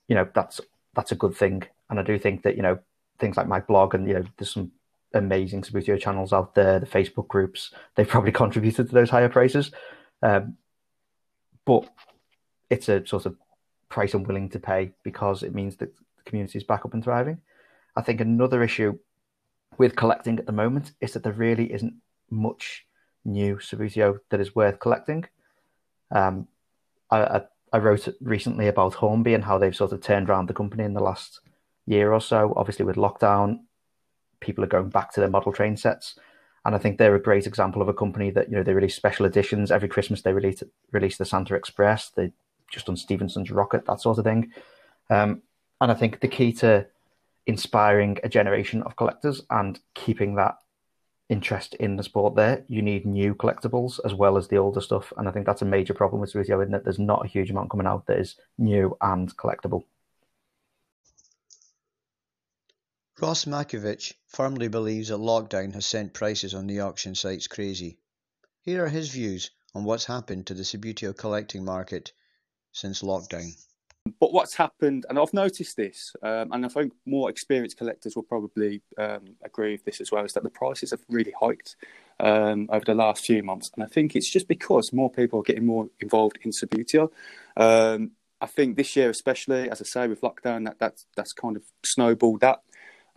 you 0.08 0.16
know 0.16 0.28
that's 0.34 0.60
that's 0.96 1.12
a 1.12 1.16
good 1.16 1.36
thing. 1.36 1.64
And 1.90 2.00
I 2.00 2.04
do 2.04 2.18
think 2.18 2.44
that 2.44 2.56
you 2.56 2.64
know 2.64 2.80
things 3.20 3.38
like 3.38 3.48
my 3.48 3.60
blog 3.60 3.94
and 3.94 4.08
you 4.08 4.16
know 4.16 4.24
there's 4.38 4.54
some 4.54 4.72
amazing 5.14 5.62
Subbuteo 5.62 6.00
channels 6.00 6.34
out 6.34 6.56
there, 6.56 6.80
the 6.80 6.86
Facebook 6.86 7.28
groups, 7.28 7.72
they've 7.96 8.08
probably 8.08 8.32
contributed 8.44 8.88
to 8.88 8.94
those 8.94 9.10
higher 9.10 9.30
prices. 9.30 9.72
Um, 10.24 10.58
but 11.66 11.88
it's 12.70 12.90
a 12.90 13.06
sort 13.06 13.26
of 13.26 13.36
price 13.90 14.14
I'm 14.14 14.24
willing 14.24 14.50
to 14.50 14.60
pay 14.60 14.92
because 15.04 15.44
it 15.44 15.54
means 15.54 15.78
that 15.78 15.94
is 16.34 16.64
back 16.64 16.86
up 16.86 16.94
and 16.94 17.04
thriving. 17.04 17.42
I 17.96 18.02
think 18.02 18.22
another 18.22 18.64
issue 18.64 18.98
with 19.78 19.96
collecting 19.96 20.40
at 20.40 20.46
the 20.46 20.52
moment 20.52 20.92
is 21.02 21.14
that 21.14 21.24
there 21.24 21.34
really 21.34 21.72
isn't 21.72 21.96
much 22.30 22.86
new 23.26 23.58
Subbuteo 23.58 24.20
that 24.30 24.40
is 24.40 24.56
worth 24.56 24.80
collecting. 24.80 25.26
Um, 26.12 26.48
I, 27.12 27.18
I, 27.18 27.42
I, 27.74 27.78
wrote 27.80 28.08
recently 28.22 28.68
about 28.68 28.94
Hornby 28.94 29.34
and 29.34 29.44
how 29.44 29.58
they've 29.58 29.76
sort 29.76 29.92
of 29.92 30.02
turned 30.02 30.30
around 30.30 30.48
the 30.48 30.54
company 30.54 30.84
in 30.84 30.94
the 30.94 31.04
last 31.04 31.42
year 31.86 32.14
or 32.14 32.22
so. 32.22 32.54
Obviously, 32.56 32.86
with 32.86 32.96
lockdown, 32.96 33.60
people 34.40 34.64
are 34.64 34.68
going 34.68 34.90
back 34.90 35.12
to 35.14 35.20
their 35.20 35.30
model 35.30 35.52
train 35.52 35.76
sets. 35.76 36.16
And 36.66 36.76
I 36.76 36.78
think 36.78 36.98
they're 36.98 37.16
a 37.16 37.22
great 37.22 37.48
example 37.48 37.82
of 37.82 37.88
a 37.88 37.94
company 37.94 38.30
that, 38.32 38.50
you 38.50 38.56
know, 38.56 38.64
they 38.64 38.74
release 38.74 38.96
special 38.96 39.26
editions. 39.26 39.72
Every 39.72 39.88
Christmas 39.88 40.22
they 40.22 40.34
release 40.34 40.64
release 40.92 41.18
the 41.18 41.26
Santa 41.26 41.56
Express. 41.56 42.10
They 42.10 42.32
just 42.72 42.90
on 42.90 42.98
Stephenson's 42.98 43.52
Rocket, 43.52 43.86
that 43.86 44.02
sort 44.02 44.18
of 44.18 44.26
thing. 44.26 44.52
Um, 45.10 45.42
and 45.82 45.92
I 45.92 45.96
think 45.96 46.20
the 46.20 46.28
key 46.28 46.54
to 46.54 46.88
inspiring 47.46 48.18
a 48.24 48.30
generation 48.30 48.84
of 48.84 48.96
collectors 48.96 49.42
and 49.50 49.80
keeping 49.94 50.36
that 50.36 50.58
interest 51.30 51.76
in 51.76 51.96
the 51.96 52.04
sport 52.04 52.36
there, 52.36 52.64
you 52.68 52.82
need 52.82 53.06
new 53.06 53.36
collectibles 53.36 54.00
as 54.06 54.14
well 54.14 54.38
as 54.38 54.48
the 54.48 54.58
older 54.58 54.82
stuff. 54.82 55.12
And 55.18 55.28
I 55.28 55.32
think 55.32 55.46
that's 55.46 55.62
a 55.62 55.66
major 55.66 55.94
problem 55.94 56.22
with 56.22 56.34
Subbuteo 56.34 56.64
in 56.64 56.72
that 56.72 56.84
there's 56.84 57.00
not 57.00 57.26
a 57.26 57.28
huge 57.28 57.52
amount 57.52 57.70
coming 57.70 57.88
out 57.88 58.06
that 58.08 58.20
is 58.20 58.36
new 58.58 58.98
and 59.02 59.36
collectible. 59.38 59.84
Ross 63.20 63.46
Makovich 63.46 64.14
firmly 64.28 64.68
believes 64.68 65.08
that 65.08 65.16
lockdown 65.18 65.74
has 65.74 65.86
sent 65.86 66.14
prices 66.14 66.54
on 66.54 66.68
the 66.68 66.82
auction 66.82 67.16
sites 67.16 67.48
crazy. 67.48 67.98
Here 68.62 68.86
are 68.86 68.90
his 68.90 69.10
views 69.10 69.50
on 69.74 69.84
what's 69.84 70.06
happened 70.06 70.48
to 70.48 70.54
the 70.54 70.64
Subbuteo 70.64 71.18
collecting 71.18 71.66
market 71.66 72.14
since 72.72 73.02
lockdown. 73.02 73.56
But 74.20 74.34
what's 74.34 74.56
happened, 74.56 75.06
and 75.10 75.18
I've 75.18 75.34
noticed 75.34 75.78
this, 75.78 76.14
um, 76.22 76.52
and 76.52 76.66
I 76.66 76.70
think 76.70 76.94
more 77.06 77.30
experienced 77.30 77.78
collectors 77.78 78.16
will 78.16 78.24
probably 78.24 78.82
um, 78.98 79.36
agree 79.44 79.74
with 79.74 79.86
this 79.86 80.02
as 80.02 80.12
well, 80.12 80.26
is 80.26 80.34
that 80.34 80.44
the 80.44 80.50
prices 80.50 80.92
have 80.92 81.02
really 81.10 81.34
hiked 81.40 81.76
um, 82.20 82.68
over 82.72 82.86
the 82.86 82.94
last 82.94 83.26
few 83.26 83.44
months. 83.44 83.72
And 83.76 83.84
I 83.84 83.88
think 83.88 84.16
it's 84.16 84.30
just 84.30 84.48
because 84.48 84.94
more 84.94 85.10
people 85.10 85.40
are 85.40 85.44
getting 85.44 85.66
more 85.66 85.90
involved 86.00 86.40
in 86.44 86.52
Subbuteo. 86.52 87.12
Um, 87.56 88.12
I 88.40 88.46
think 88.46 88.78
this 88.78 88.96
year, 88.96 89.10
especially, 89.10 89.70
as 89.70 89.82
I 89.82 89.86
say, 89.86 90.08
with 90.08 90.22
lockdown, 90.22 90.66
that, 90.66 90.78
that's, 90.80 91.06
that's 91.16 91.34
kind 91.34 91.56
of 91.56 91.64
snowballed 91.84 92.42
that. 92.42 92.60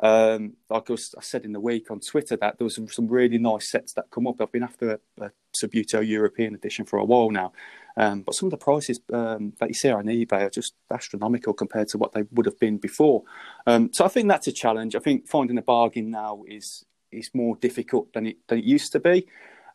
Um, 0.03 0.55
like 0.71 0.89
I, 0.89 0.93
was, 0.95 1.15
I, 1.19 1.21
said 1.21 1.45
in 1.45 1.53
the 1.53 1.61
week 1.61 1.91
on 1.91 2.01
Twitter, 2.01 2.35
that 2.37 2.57
there 2.57 2.65
was 2.65 2.75
some, 2.75 2.89
some, 2.89 3.07
really 3.07 3.37
nice 3.37 3.71
sets 3.71 3.93
that 3.95 4.11
come 4.11 4.27
up. 4.27 4.41
I've 4.41 4.51
been 4.51 4.63
after 4.63 4.99
a, 5.21 5.31
a 5.31 6.03
European 6.03 6.55
Edition 6.55 6.87
for 6.87 6.99
a 6.99 7.05
while 7.05 7.31
now. 7.31 7.53
Um, 7.97 8.23
but 8.23 8.35
some 8.35 8.47
of 8.47 8.51
the 8.51 8.57
prices 8.57 9.01
um, 9.13 9.53
that 9.59 9.69
you 9.69 9.75
see 9.75 9.91
on 9.91 10.07
eBay 10.07 10.43
are 10.43 10.51
just 10.51 10.75
astronomical 10.91 11.53
compared 11.53 11.89
to 11.89 11.99
what 11.99 12.13
they 12.13 12.25
would 12.31 12.47
have 12.47 12.59
been 12.59 12.79
before. 12.79 13.23
Um, 13.67 13.93
so 13.93 14.05
I 14.05 14.09
think 14.09 14.29
that's 14.29 14.47
a 14.47 14.53
challenge. 14.53 14.95
I 14.95 15.01
think 15.01 15.29
finding 15.29 15.59
a 15.59 15.63
bargain 15.63 16.11
now 16.11 16.45
is 16.47 16.85
is 17.11 17.31
more 17.35 17.57
difficult 17.57 18.13
than 18.13 18.27
it 18.27 18.37
than 18.49 18.59
it 18.59 18.65
used 18.65 18.93
to 18.93 19.01
be. 19.01 19.27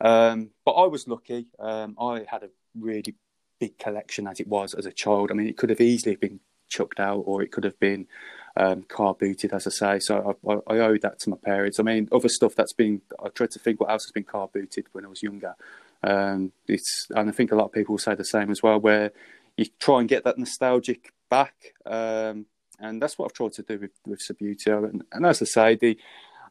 Um, 0.01 0.51
but 0.65 0.73
I 0.73 0.87
was 0.87 1.07
lucky. 1.07 1.47
Um, 1.59 1.95
I 1.99 2.25
had 2.27 2.43
a 2.43 2.49
really 2.77 3.15
big 3.59 3.77
collection 3.77 4.27
as 4.27 4.39
it 4.39 4.47
was 4.47 4.73
as 4.73 4.85
a 4.85 4.91
child. 4.91 5.31
I 5.31 5.33
mean, 5.33 5.47
it 5.47 5.57
could 5.57 5.69
have 5.69 5.81
easily 5.81 6.15
been 6.15 6.39
chucked 6.67 6.99
out, 6.99 7.23
or 7.25 7.41
it 7.41 7.51
could 7.51 7.63
have 7.63 7.79
been 7.79 8.07
um, 8.57 8.83
car 8.83 9.13
booted, 9.13 9.53
as 9.53 9.67
I 9.67 9.69
say. 9.69 9.99
So 9.99 10.37
I, 10.47 10.53
I, 10.53 10.75
I, 10.75 10.79
owe 10.79 10.97
that 10.97 11.19
to 11.19 11.29
my 11.29 11.37
parents. 11.43 11.79
I 11.79 11.83
mean, 11.83 12.07
other 12.11 12.29
stuff 12.29 12.55
that's 12.55 12.73
been. 12.73 13.01
I 13.23 13.29
tried 13.29 13.51
to 13.51 13.59
think 13.59 13.79
what 13.79 13.89
else 13.89 14.05
has 14.05 14.11
been 14.11 14.23
car 14.23 14.49
booted 14.51 14.87
when 14.91 15.05
I 15.05 15.09
was 15.09 15.23
younger. 15.23 15.55
Um, 16.03 16.51
it's 16.67 17.07
and 17.15 17.29
I 17.29 17.31
think 17.31 17.51
a 17.51 17.55
lot 17.55 17.65
of 17.65 17.71
people 17.71 17.97
say 17.97 18.15
the 18.15 18.25
same 18.25 18.51
as 18.51 18.61
well, 18.61 18.79
where 18.79 19.11
you 19.57 19.65
try 19.79 19.99
and 19.99 20.09
get 20.09 20.23
that 20.23 20.37
nostalgic 20.37 21.13
back. 21.29 21.73
Um, 21.85 22.45
and 22.79 23.01
that's 23.01 23.17
what 23.17 23.25
I've 23.25 23.33
tried 23.33 23.53
to 23.53 23.63
do 23.63 23.79
with 23.79 23.91
with 24.05 24.19
Subbuteo. 24.19 24.89
And, 24.89 25.03
and 25.11 25.25
as 25.25 25.41
I 25.41 25.45
say, 25.45 25.75
the 25.75 25.97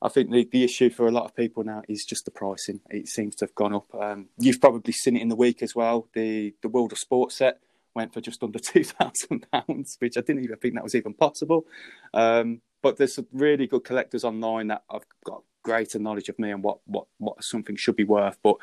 I 0.02 0.08
think 0.08 0.30
the, 0.30 0.48
the 0.50 0.64
issue 0.64 0.90
for 0.90 1.06
a 1.06 1.10
lot 1.10 1.24
of 1.24 1.34
people 1.34 1.64
now 1.64 1.82
is 1.88 2.04
just 2.04 2.24
the 2.24 2.30
pricing. 2.30 2.80
It 2.90 3.08
seems 3.08 3.36
to 3.36 3.46
have 3.46 3.54
gone 3.54 3.74
up. 3.74 3.94
Um, 3.94 4.26
you've 4.38 4.60
probably 4.60 4.92
seen 4.92 5.16
it 5.16 5.22
in 5.22 5.28
the 5.28 5.36
week 5.36 5.62
as 5.62 5.74
well. 5.74 6.08
The 6.14 6.54
the 6.62 6.68
World 6.68 6.92
of 6.92 6.98
Sport 6.98 7.32
set 7.32 7.60
went 7.94 8.12
for 8.12 8.20
just 8.20 8.42
under 8.42 8.58
two 8.70 8.84
thousand 8.84 9.46
pounds, 9.50 9.96
which 9.98 10.16
I 10.16 10.20
didn't 10.20 10.44
even 10.44 10.56
think 10.58 10.74
that 10.74 10.84
was 10.84 10.94
even 10.94 11.14
possible. 11.14 11.66
Um, 12.12 12.60
but 12.82 12.98
there's 12.98 13.14
some 13.14 13.26
really 13.32 13.66
good 13.66 13.84
collectors 13.84 14.24
online 14.24 14.68
that 14.68 14.82
have 14.90 15.06
got 15.24 15.42
greater 15.62 15.98
knowledge 15.98 16.28
of 16.28 16.38
me 16.38 16.50
and 16.50 16.62
what 16.62 16.78
what 16.86 17.06
what 17.18 17.42
something 17.42 17.76
should 17.76 17.96
be 17.96 18.04
worth. 18.04 18.38
But 18.42 18.56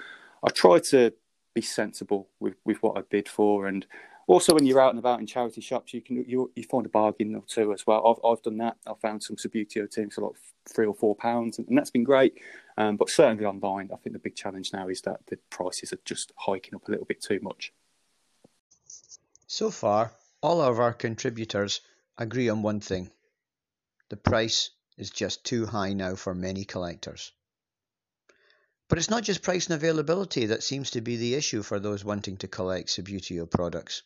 I 0.43 0.49
try 0.49 0.79
to 0.89 1.13
be 1.53 1.61
sensible 1.61 2.29
with 2.39 2.55
with 2.65 2.81
what 2.81 2.97
I 2.97 3.01
bid 3.01 3.27
for 3.27 3.67
and 3.67 3.85
also, 4.31 4.53
when 4.53 4.65
you're 4.65 4.79
out 4.79 4.91
and 4.91 4.99
about 4.99 5.19
in 5.19 5.25
charity 5.27 5.59
shops, 5.59 5.93
you 5.93 5.99
can 6.01 6.23
you, 6.27 6.49
you 6.55 6.63
find 6.63 6.85
a 6.85 6.89
bargain 6.89 7.35
or 7.35 7.43
two 7.47 7.73
as 7.73 7.85
well. 7.85 8.07
I've 8.07 8.31
I've 8.31 8.41
done 8.41 8.57
that. 8.59 8.77
I've 8.87 8.99
found 8.99 9.21
some 9.21 9.35
Subbuteo 9.35 9.91
teams 9.91 10.15
for 10.15 10.21
like 10.21 10.35
three 10.69 10.85
or 10.85 10.93
four 10.93 11.15
pounds, 11.15 11.57
and, 11.57 11.67
and 11.67 11.77
that's 11.77 11.89
been 11.89 12.05
great. 12.05 12.35
Um, 12.77 12.95
but 12.95 13.09
certainly 13.09 13.43
online, 13.43 13.89
I 13.91 13.97
think 13.97 14.13
the 14.13 14.19
big 14.19 14.35
challenge 14.35 14.71
now 14.71 14.87
is 14.87 15.01
that 15.01 15.19
the 15.27 15.37
prices 15.49 15.91
are 15.91 15.99
just 16.05 16.31
hiking 16.37 16.75
up 16.75 16.87
a 16.87 16.91
little 16.91 17.05
bit 17.05 17.21
too 17.21 17.39
much. 17.41 17.73
So 19.47 19.69
far, 19.69 20.13
all 20.41 20.61
of 20.61 20.79
our 20.79 20.93
contributors 20.93 21.81
agree 22.17 22.47
on 22.47 22.61
one 22.61 22.79
thing: 22.79 23.11
the 24.07 24.15
price 24.15 24.69
is 24.97 25.09
just 25.09 25.43
too 25.43 25.65
high 25.65 25.91
now 25.91 26.15
for 26.15 26.33
many 26.33 26.63
collectors. 26.63 27.33
But 28.91 28.97
it's 28.97 29.09
not 29.09 29.23
just 29.23 29.41
price 29.41 29.67
and 29.67 29.75
availability 29.75 30.47
that 30.47 30.63
seems 30.63 30.91
to 30.91 30.99
be 30.99 31.15
the 31.15 31.35
issue 31.35 31.63
for 31.63 31.79
those 31.79 32.03
wanting 32.03 32.35
to 32.39 32.47
collect 32.49 32.89
Subbuteo 32.89 33.49
products. 33.49 34.03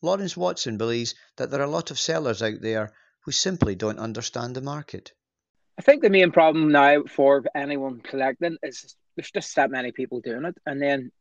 Lawrence 0.00 0.38
Watson 0.38 0.78
believes 0.78 1.14
that 1.36 1.50
there 1.50 1.60
are 1.60 1.64
a 1.64 1.70
lot 1.70 1.90
of 1.90 1.98
sellers 1.98 2.42
out 2.42 2.62
there 2.62 2.94
who 3.26 3.30
simply 3.30 3.74
don't 3.74 3.98
understand 3.98 4.54
the 4.56 4.62
market. 4.62 5.12
I 5.78 5.82
think 5.82 6.00
the 6.00 6.08
main 6.08 6.32
problem 6.32 6.72
now 6.72 7.02
for 7.02 7.44
anyone 7.54 8.00
collecting 8.00 8.56
is 8.62 8.96
there's 9.16 9.30
just 9.30 9.54
that 9.56 9.70
many 9.70 9.92
people 9.92 10.22
doing 10.22 10.46
it, 10.46 10.56
and 10.64 10.80
then 10.80 11.12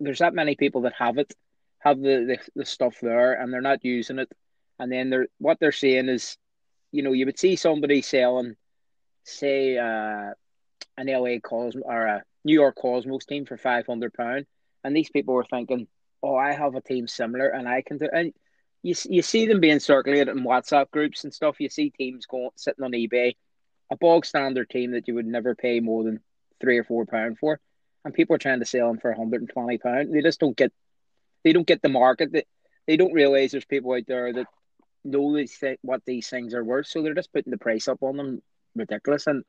there's 0.00 0.18
that 0.18 0.34
many 0.34 0.56
people 0.56 0.80
that 0.80 0.94
have 0.94 1.18
it, 1.18 1.32
have 1.78 2.00
the, 2.00 2.24
the, 2.26 2.38
the 2.56 2.64
stuff 2.64 2.96
there, 3.00 3.34
and 3.34 3.52
they're 3.52 3.60
not 3.60 3.84
using 3.84 4.18
it, 4.18 4.32
and 4.80 4.90
then 4.90 5.10
they're 5.10 5.28
what 5.38 5.60
they're 5.60 5.70
saying 5.70 6.08
is, 6.08 6.36
you 6.90 7.04
know, 7.04 7.12
you 7.12 7.24
would 7.24 7.38
see 7.38 7.54
somebody 7.54 8.02
selling, 8.02 8.56
say, 9.22 9.78
uh, 9.78 10.32
an 10.96 11.06
LA 11.06 11.38
Cosmos 11.40 11.84
or 11.86 12.06
a 12.06 12.24
New 12.44 12.54
York 12.54 12.76
Cosmos 12.76 13.24
team 13.24 13.46
for 13.46 13.56
five 13.56 13.86
hundred 13.86 14.14
pound, 14.14 14.46
and 14.84 14.96
these 14.96 15.10
people 15.10 15.34
were 15.34 15.44
thinking, 15.44 15.86
oh, 16.22 16.36
I 16.36 16.52
have 16.52 16.74
a 16.74 16.80
team 16.80 17.08
similar 17.08 17.48
and 17.48 17.68
I 17.68 17.82
can 17.82 17.98
do 17.98 18.08
and 18.12 18.32
you 18.82 18.94
you 19.08 19.22
see 19.22 19.46
them 19.46 19.60
being 19.60 19.80
circulated 19.80 20.28
in 20.28 20.44
WhatsApp 20.44 20.90
groups 20.90 21.24
and 21.24 21.32
stuff. 21.32 21.60
You 21.60 21.68
see 21.68 21.90
teams 21.90 22.26
going 22.26 22.50
sitting 22.56 22.84
on 22.84 22.92
eBay, 22.92 23.36
a 23.90 23.96
bog 23.96 24.26
standard 24.26 24.68
team 24.68 24.92
that 24.92 25.06
you 25.08 25.14
would 25.14 25.26
never 25.26 25.54
pay 25.54 25.80
more 25.80 26.02
than 26.02 26.20
three 26.60 26.78
or 26.78 26.84
four 26.84 27.06
pound 27.06 27.38
for, 27.38 27.60
and 28.04 28.14
people 28.14 28.34
are 28.34 28.40
trying 28.40 28.60
to 28.60 28.66
sell 28.66 28.88
them 28.88 28.98
for 28.98 29.10
120 29.10 29.78
pound. 29.78 30.12
They 30.12 30.20
just 30.20 30.40
don't 30.40 30.56
get 30.56 30.72
they 31.44 31.52
don't 31.52 31.66
get 31.66 31.82
the 31.82 31.88
market. 31.88 32.32
They, 32.32 32.44
they 32.86 32.96
don't 32.96 33.12
realize 33.12 33.52
there's 33.52 33.64
people 33.64 33.92
out 33.92 34.06
there 34.06 34.32
that 34.32 34.46
know 35.04 35.36
these 35.36 35.56
th- 35.58 35.78
what 35.82 36.02
these 36.04 36.28
things 36.28 36.54
are 36.54 36.64
worth, 36.64 36.86
so 36.86 37.02
they're 37.02 37.14
just 37.14 37.32
putting 37.32 37.52
the 37.52 37.58
price 37.58 37.86
up 37.86 38.02
on 38.02 38.16
them 38.16 38.42
ridiculous. 38.74 39.28
And 39.28 39.44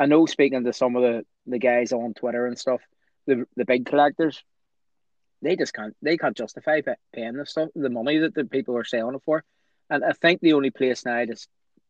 I 0.00 0.06
know 0.06 0.24
speaking 0.24 0.64
to 0.64 0.72
some 0.72 0.96
of 0.96 1.02
the, 1.02 1.26
the 1.46 1.58
guys 1.58 1.92
on 1.92 2.14
Twitter 2.14 2.46
and 2.46 2.58
stuff, 2.58 2.80
the 3.26 3.44
the 3.54 3.66
big 3.66 3.84
collectors, 3.84 4.42
they 5.42 5.56
just 5.56 5.74
can't 5.74 5.94
they 6.00 6.16
can't 6.16 6.36
justify 6.36 6.80
paying 7.12 7.34
the 7.34 7.44
stuff 7.44 7.68
the 7.74 7.90
money 7.90 8.16
that 8.18 8.34
the 8.34 8.46
people 8.46 8.78
are 8.78 8.84
selling 8.84 9.14
it 9.14 9.22
for, 9.26 9.44
and 9.90 10.02
I 10.02 10.12
think 10.12 10.40
the 10.40 10.54
only 10.54 10.70
place 10.70 11.04
now 11.04 11.18
is 11.18 11.46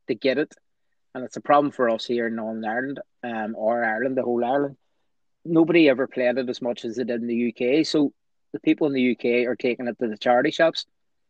to 0.08 0.16
get 0.16 0.38
it, 0.38 0.52
and 1.14 1.22
it's 1.22 1.36
a 1.36 1.40
problem 1.40 1.70
for 1.70 1.88
us 1.88 2.04
here 2.04 2.26
in 2.26 2.34
Northern 2.34 2.64
Ireland, 2.64 3.00
um, 3.22 3.54
or 3.56 3.84
Ireland, 3.84 4.16
the 4.16 4.24
whole 4.24 4.44
Ireland. 4.44 4.76
Nobody 5.44 5.88
ever 5.88 6.08
played 6.08 6.36
it 6.36 6.48
as 6.48 6.60
much 6.60 6.84
as 6.84 6.96
they 6.96 7.04
did 7.04 7.20
in 7.20 7.28
the 7.28 7.54
UK, 7.54 7.86
so 7.86 8.12
the 8.52 8.58
people 8.58 8.88
in 8.88 8.92
the 8.92 9.12
UK 9.12 9.46
are 9.48 9.54
taking 9.54 9.86
it 9.86 9.96
to 10.00 10.08
the 10.08 10.18
charity 10.18 10.50
shops, 10.50 10.84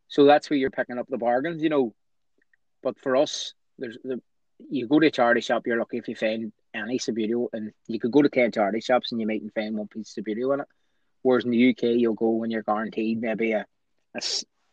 so 0.08 0.24
that's 0.24 0.48
where 0.48 0.58
you're 0.58 0.70
picking 0.70 0.98
up 0.98 1.08
the 1.10 1.18
bargains, 1.18 1.62
you 1.62 1.68
know. 1.68 1.94
But 2.82 2.98
for 2.98 3.16
us, 3.16 3.52
there's 3.78 3.98
the 4.02 4.22
you 4.70 4.86
go 4.86 4.98
to 4.98 5.08
a 5.08 5.10
charity 5.10 5.42
shop, 5.42 5.66
you're 5.66 5.78
lucky 5.78 5.98
if 5.98 6.08
you 6.08 6.14
find 6.14 6.52
any 6.74 6.98
Subbuteo, 6.98 7.48
and 7.52 7.72
you 7.86 7.98
could 7.98 8.12
go 8.12 8.22
to 8.22 8.50
charity 8.50 8.80
shops 8.80 9.12
and 9.12 9.20
you 9.20 9.26
might 9.26 9.42
find 9.54 9.76
one 9.76 9.88
piece 9.88 10.16
of 10.16 10.24
Subbuteo 10.24 10.54
in 10.54 10.60
it. 10.60 10.66
Whereas 11.22 11.44
in 11.44 11.50
the 11.50 11.70
UK, 11.70 11.82
you'll 11.82 12.14
go 12.14 12.30
when 12.30 12.50
you're 12.50 12.62
guaranteed 12.62 13.20
maybe 13.20 13.52
a, 13.52 13.66
a, 14.14 14.20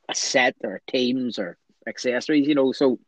a 0.10 0.16
set 0.16 0.56
or 0.64 0.82
teams 0.88 1.40
or 1.40 1.58
accessories, 1.86 2.48
you 2.48 2.56
know. 2.56 2.72
So 2.72 3.00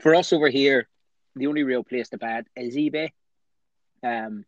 for 0.00 0.14
us 0.14 0.32
over 0.32 0.48
here, 0.48 0.88
the 1.36 1.46
only 1.46 1.62
real 1.62 1.84
place 1.84 2.08
to 2.10 2.18
buy 2.18 2.38
it 2.38 2.46
is 2.56 2.76
eBay. 2.76 3.10
Um, 4.02 4.44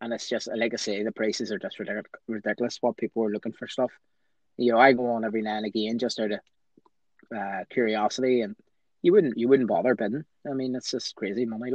and 0.00 0.12
it's 0.12 0.28
just 0.28 0.48
like 0.54 0.72
I 0.72 0.76
say, 0.76 1.02
the 1.02 1.12
prices 1.12 1.52
are 1.52 1.58
just 1.58 1.78
ridiculous. 2.28 2.78
What 2.80 2.96
people 2.96 3.24
are 3.24 3.30
looking 3.30 3.52
for 3.52 3.68
stuff. 3.68 3.90
You 4.56 4.72
know, 4.72 4.78
I 4.78 4.92
go 4.92 5.12
on 5.12 5.24
every 5.24 5.42
now 5.42 5.56
and 5.56 5.66
again 5.66 5.98
just 5.98 6.20
out 6.20 6.32
of 6.32 6.40
uh, 7.36 7.64
curiosity, 7.70 8.42
and 8.42 8.56
you 9.02 9.12
wouldn't 9.12 9.38
you 9.38 9.48
wouldn't 9.48 9.68
bother 9.68 9.94
bidding. 9.94 10.24
I 10.48 10.54
mean, 10.54 10.74
it's 10.74 10.90
just 10.90 11.14
crazy 11.14 11.46
money. 11.46 11.72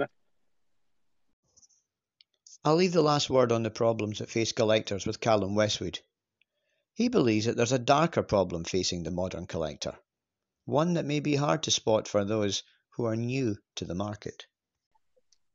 I'll 2.66 2.76
leave 2.76 2.92
the 2.92 3.02
last 3.02 3.30
word 3.30 3.52
on 3.52 3.64
the 3.64 3.70
problems 3.70 4.20
that 4.20 4.30
face 4.30 4.52
collectors 4.52 5.06
with 5.06 5.22
Callum 5.22 5.56
Westwood. 5.56 6.00
He 6.94 7.08
believes 7.08 7.46
that 7.46 7.56
there's 7.56 7.72
a 7.72 7.80
darker 7.80 8.22
problem 8.22 8.66
facing 8.66 9.04
the 9.04 9.12
modern 9.12 9.46
collector, 9.46 9.98
one 10.66 10.96
that 10.96 11.06
may 11.06 11.22
be 11.22 11.36
hard 11.36 11.64
to 11.64 11.72
spot 11.72 12.08
for 12.08 12.26
those 12.26 12.64
who 12.90 13.06
are 13.06 13.16
new 13.16 13.56
to 13.76 13.86
the 13.86 13.96
market. 13.96 14.46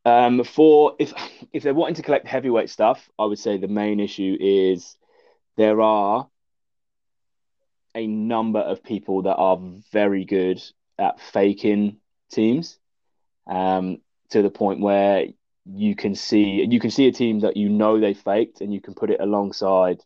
Um, 0.07 0.45
for 0.45 0.97
if 0.99 1.13
if 1.53 1.63
they're 1.63 1.75
wanting 1.75 1.97
to 1.97 2.03
collect 2.03 2.27
heavyweight 2.27 2.71
stuff, 2.71 3.11
I 3.19 3.27
would 3.27 3.39
say 3.39 3.59
the 3.59 3.69
main 3.69 4.01
issue 4.01 4.37
is 4.41 4.97
there 5.57 5.83
are 5.83 6.29
a 7.95 8.07
number 8.07 8.61
of 8.61 8.83
people 8.83 9.23
that 9.23 9.37
are 9.37 9.59
very 9.93 10.25
good 10.25 10.63
at 10.99 11.21
faking 11.21 11.99
teams 12.31 12.79
um, 13.47 13.99
to 14.31 14.43
the 14.43 14.51
point 14.51 14.81
where 14.81 15.27
you 15.67 15.97
can 15.97 16.15
see 16.15 16.67
you 16.69 16.79
can 16.79 16.91
see 16.91 17.07
a 17.07 17.13
team 17.13 17.41
that 17.41 17.57
you 17.57 17.69
know 17.69 17.99
they 17.99 18.15
faked 18.15 18.61
and 18.61 18.73
you 18.73 18.81
can 18.81 18.95
put 18.95 19.11
it 19.11 19.21
alongside 19.21 20.01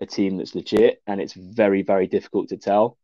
a 0.00 0.06
team 0.06 0.36
that's 0.36 0.54
legit 0.54 1.02
and 1.06 1.20
it's 1.20 1.32
very 1.32 1.82
very 1.82 2.06
difficult 2.06 2.48
to 2.48 2.56
tell. 2.56 2.96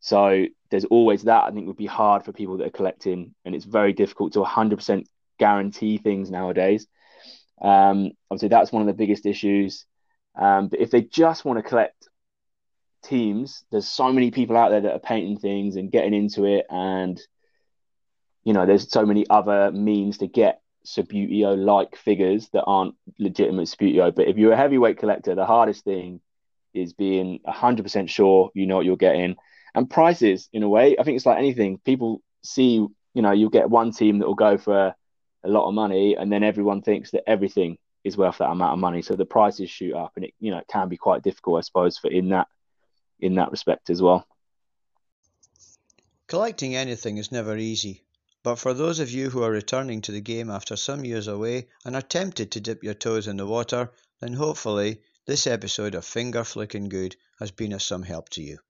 So 0.00 0.46
there's 0.70 0.84
always 0.84 1.24
that. 1.24 1.44
I 1.44 1.50
think 1.50 1.66
would 1.66 1.76
be 1.76 1.86
hard 1.86 2.24
for 2.24 2.32
people 2.32 2.58
that 2.58 2.66
are 2.66 2.70
collecting 2.70 3.34
and 3.44 3.54
it's 3.54 3.64
very 3.64 3.92
difficult 3.92 4.32
to 4.34 4.40
100% 4.40 5.06
guarantee 5.38 5.98
things 5.98 6.30
nowadays. 6.30 6.86
Um 7.62 8.10
obviously 8.30 8.48
that's 8.48 8.72
one 8.72 8.82
of 8.82 8.88
the 8.88 8.92
biggest 8.94 9.24
issues. 9.26 9.86
Um 10.34 10.68
but 10.68 10.80
if 10.80 10.90
they 10.90 11.02
just 11.02 11.44
want 11.44 11.58
to 11.58 11.68
collect 11.68 12.08
teams 13.04 13.64
there's 13.70 13.88
so 13.88 14.12
many 14.12 14.32
people 14.32 14.56
out 14.56 14.70
there 14.70 14.80
that 14.80 14.92
are 14.92 14.98
painting 14.98 15.38
things 15.38 15.76
and 15.76 15.92
getting 15.92 16.14
into 16.14 16.44
it 16.44 16.66
and 16.68 17.20
you 18.42 18.52
know 18.52 18.66
there's 18.66 18.90
so 18.90 19.06
many 19.06 19.24
other 19.30 19.70
means 19.70 20.18
to 20.18 20.26
get 20.26 20.60
Subbuteo 20.88 21.56
like 21.56 21.96
figures 21.96 22.48
that 22.50 22.64
aren't 22.64 22.94
legitimate 23.18 23.68
Subbuteo. 23.68 24.14
But 24.14 24.28
if 24.28 24.36
you're 24.36 24.52
a 24.52 24.56
heavyweight 24.56 24.98
collector, 24.98 25.34
the 25.34 25.46
hardest 25.46 25.84
thing 25.84 26.20
is 26.72 26.92
being 26.92 27.40
100% 27.46 28.08
sure 28.08 28.50
you 28.54 28.66
know 28.66 28.76
what 28.76 28.86
you're 28.86 28.96
getting. 28.96 29.36
And 29.74 29.90
prices, 29.90 30.48
in 30.52 30.62
a 30.62 30.68
way, 30.68 30.96
I 30.98 31.02
think 31.02 31.16
it's 31.16 31.26
like 31.26 31.38
anything. 31.38 31.78
People 31.78 32.22
see, 32.42 32.86
you 33.14 33.22
know, 33.22 33.32
you'll 33.32 33.50
get 33.50 33.68
one 33.70 33.92
team 33.92 34.18
that 34.18 34.26
will 34.26 34.34
go 34.34 34.56
for 34.56 34.86
a, 34.86 34.96
a 35.44 35.48
lot 35.48 35.68
of 35.68 35.74
money, 35.74 36.16
and 36.16 36.32
then 36.32 36.42
everyone 36.42 36.82
thinks 36.82 37.10
that 37.10 37.28
everything 37.28 37.76
is 38.04 38.16
worth 38.16 38.38
that 38.38 38.50
amount 38.50 38.72
of 38.72 38.78
money. 38.78 39.02
So 39.02 39.14
the 39.14 39.26
prices 39.26 39.70
shoot 39.70 39.94
up, 39.94 40.12
and 40.16 40.24
it, 40.24 40.34
you 40.40 40.50
know, 40.50 40.58
it 40.58 40.68
can 40.68 40.88
be 40.88 40.96
quite 40.96 41.22
difficult, 41.22 41.58
I 41.58 41.60
suppose, 41.62 41.98
for 41.98 42.10
in 42.10 42.30
that 42.30 42.48
in 43.20 43.34
that 43.34 43.50
respect 43.50 43.90
as 43.90 44.00
well. 44.00 44.26
Collecting 46.28 46.76
anything 46.76 47.18
is 47.18 47.32
never 47.32 47.56
easy. 47.56 48.04
But 48.48 48.58
for 48.58 48.72
those 48.72 48.98
of 48.98 49.10
you 49.10 49.28
who 49.28 49.42
are 49.42 49.50
returning 49.50 50.00
to 50.00 50.10
the 50.10 50.22
game 50.22 50.48
after 50.48 50.74
some 50.74 51.04
years 51.04 51.28
away 51.28 51.68
and 51.84 51.94
are 51.94 52.00
tempted 52.00 52.50
to 52.52 52.60
dip 52.60 52.82
your 52.82 52.94
toes 52.94 53.28
in 53.28 53.36
the 53.36 53.46
water, 53.46 53.92
then 54.20 54.32
hopefully 54.32 55.02
this 55.26 55.46
episode 55.46 55.94
of 55.94 56.06
Finger 56.06 56.44
Flicking 56.44 56.88
Good 56.88 57.16
has 57.40 57.50
been 57.50 57.74
of 57.74 57.82
some 57.82 58.04
help 58.04 58.30
to 58.30 58.42
you. 58.42 58.60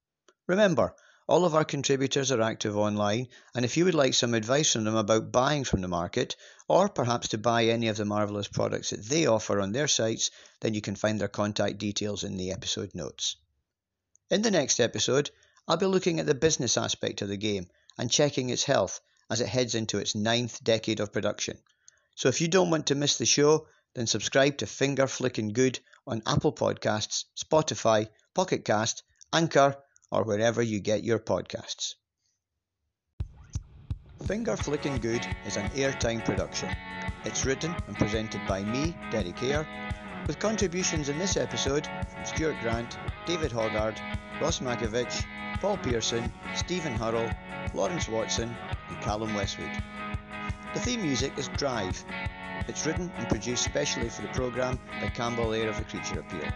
Remember, 0.49 0.97
all 1.29 1.45
of 1.45 1.55
our 1.55 1.65
contributors 1.65 2.33
are 2.33 2.43
active 2.43 2.77
online, 2.77 3.29
and 3.55 3.65
if 3.65 3.77
you 3.77 3.85
would 3.85 3.95
like 3.95 4.15
some 4.15 4.35
advice 4.35 4.73
from 4.73 4.83
them 4.83 4.97
about 4.97 5.31
buying 5.31 5.63
from 5.63 5.81
the 5.81 5.87
market, 5.87 6.35
or 6.67 6.89
perhaps 6.89 7.29
to 7.29 7.39
buy 7.39 7.67
any 7.67 7.87
of 7.87 7.99
the 7.99 8.05
marvellous 8.05 8.49
products 8.49 8.91
that 8.91 9.05
they 9.05 9.27
offer 9.27 9.61
on 9.61 9.71
their 9.71 9.87
sites, 9.87 10.33
then 10.59 10.75
you 10.75 10.81
can 10.81 10.97
find 10.97 11.21
their 11.21 11.29
contact 11.29 11.79
details 11.79 12.25
in 12.25 12.37
the 12.37 12.51
episode 12.51 12.97
notes. 12.97 13.37
In 14.29 14.43
the 14.43 14.51
next 14.51 14.81
episode, 14.81 15.31
I'll 15.69 15.77
be 15.77 15.87
looking 15.87 16.19
at 16.19 16.27
the 16.27 16.35
business 16.35 16.77
aspect 16.77 17.23
of 17.23 17.29
the 17.29 17.37
game 17.37 17.69
and 17.97 18.11
checking 18.11 18.51
its 18.51 18.65
health 18.65 19.01
as 19.31 19.41
it 19.41 19.49
heads 19.49 19.75
into 19.75 19.99
its 19.99 20.15
ninth 20.15 20.63
decade 20.63 21.01
of 21.01 21.13
production. 21.13 21.59
So 22.15 22.29
if 22.29 22.41
you 22.41 22.49
don't 22.49 22.71
want 22.71 22.87
to 22.87 22.95
miss 22.95 23.19
the 23.19 23.27
show, 23.27 23.67
then 23.95 24.07
subscribe 24.07 24.59
to 24.59 24.67
Finger 24.67 25.07
Flicking 25.07 25.53
Good 25.53 25.81
on 26.07 26.23
Apple 26.27 26.53
Podcasts, 26.53 27.25
Spotify, 27.37 28.09
Pocket 28.35 28.65
Cast, 28.65 29.03
Anchor, 29.33 29.77
or 30.11 30.25
wherever 30.25 30.63
you 30.63 30.81
get 30.81 31.05
your 31.05 31.19
podcasts. 31.19 31.95
Finger 34.27 34.57
Flicking 34.57 34.99
Good 34.99 35.27
is 35.47 35.57
an 35.57 35.69
airtime 35.71 36.25
production. 36.25 36.75
It's 37.25 37.45
written 37.45 37.75
and 37.87 37.97
presented 37.97 38.41
by 38.49 38.63
me, 38.65 38.97
Derek 39.11 39.39
Hare, 39.39 39.67
with 40.27 40.39
contributions 40.39 41.09
in 41.09 41.19
this 41.19 41.37
episode 41.37 41.87
from 41.87 42.25
Stuart 42.25 42.57
Grant, 42.61 42.99
David 43.27 43.53
Hoggard, 43.53 43.99
Ross 44.41 44.61
Makovich, 44.61 45.25
Paul 45.61 45.79
Pearson, 45.79 46.33
Stephen 46.55 46.95
Hurrell, 46.95 47.31
Lawrence 47.75 48.09
Watson, 48.09 48.55
Callum 49.01 49.35
Westwood. 49.35 49.71
The 50.75 50.81
theme 50.81 51.03
music 51.03 51.33
is 51.39 51.49
Drive. 51.57 52.05
It's 52.67 52.85
written 52.85 53.11
and 53.17 53.29
produced 53.29 53.65
specially 53.65 54.09
for 54.09 54.23
the 54.23 54.29
programme 54.29 54.79
by 55.01 55.09
Campbell 55.09 55.55
Air 55.55 55.69
of 55.69 55.79
the 55.79 55.85
Creature 55.85 56.21
Appeal. 56.21 56.51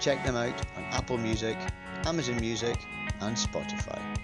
Check 0.00 0.24
them 0.24 0.36
out 0.36 0.60
on 0.76 0.84
Apple 0.84 1.18
Music, 1.18 1.56
Amazon 2.04 2.36
Music, 2.40 2.76
and 3.20 3.36
Spotify. 3.36 4.19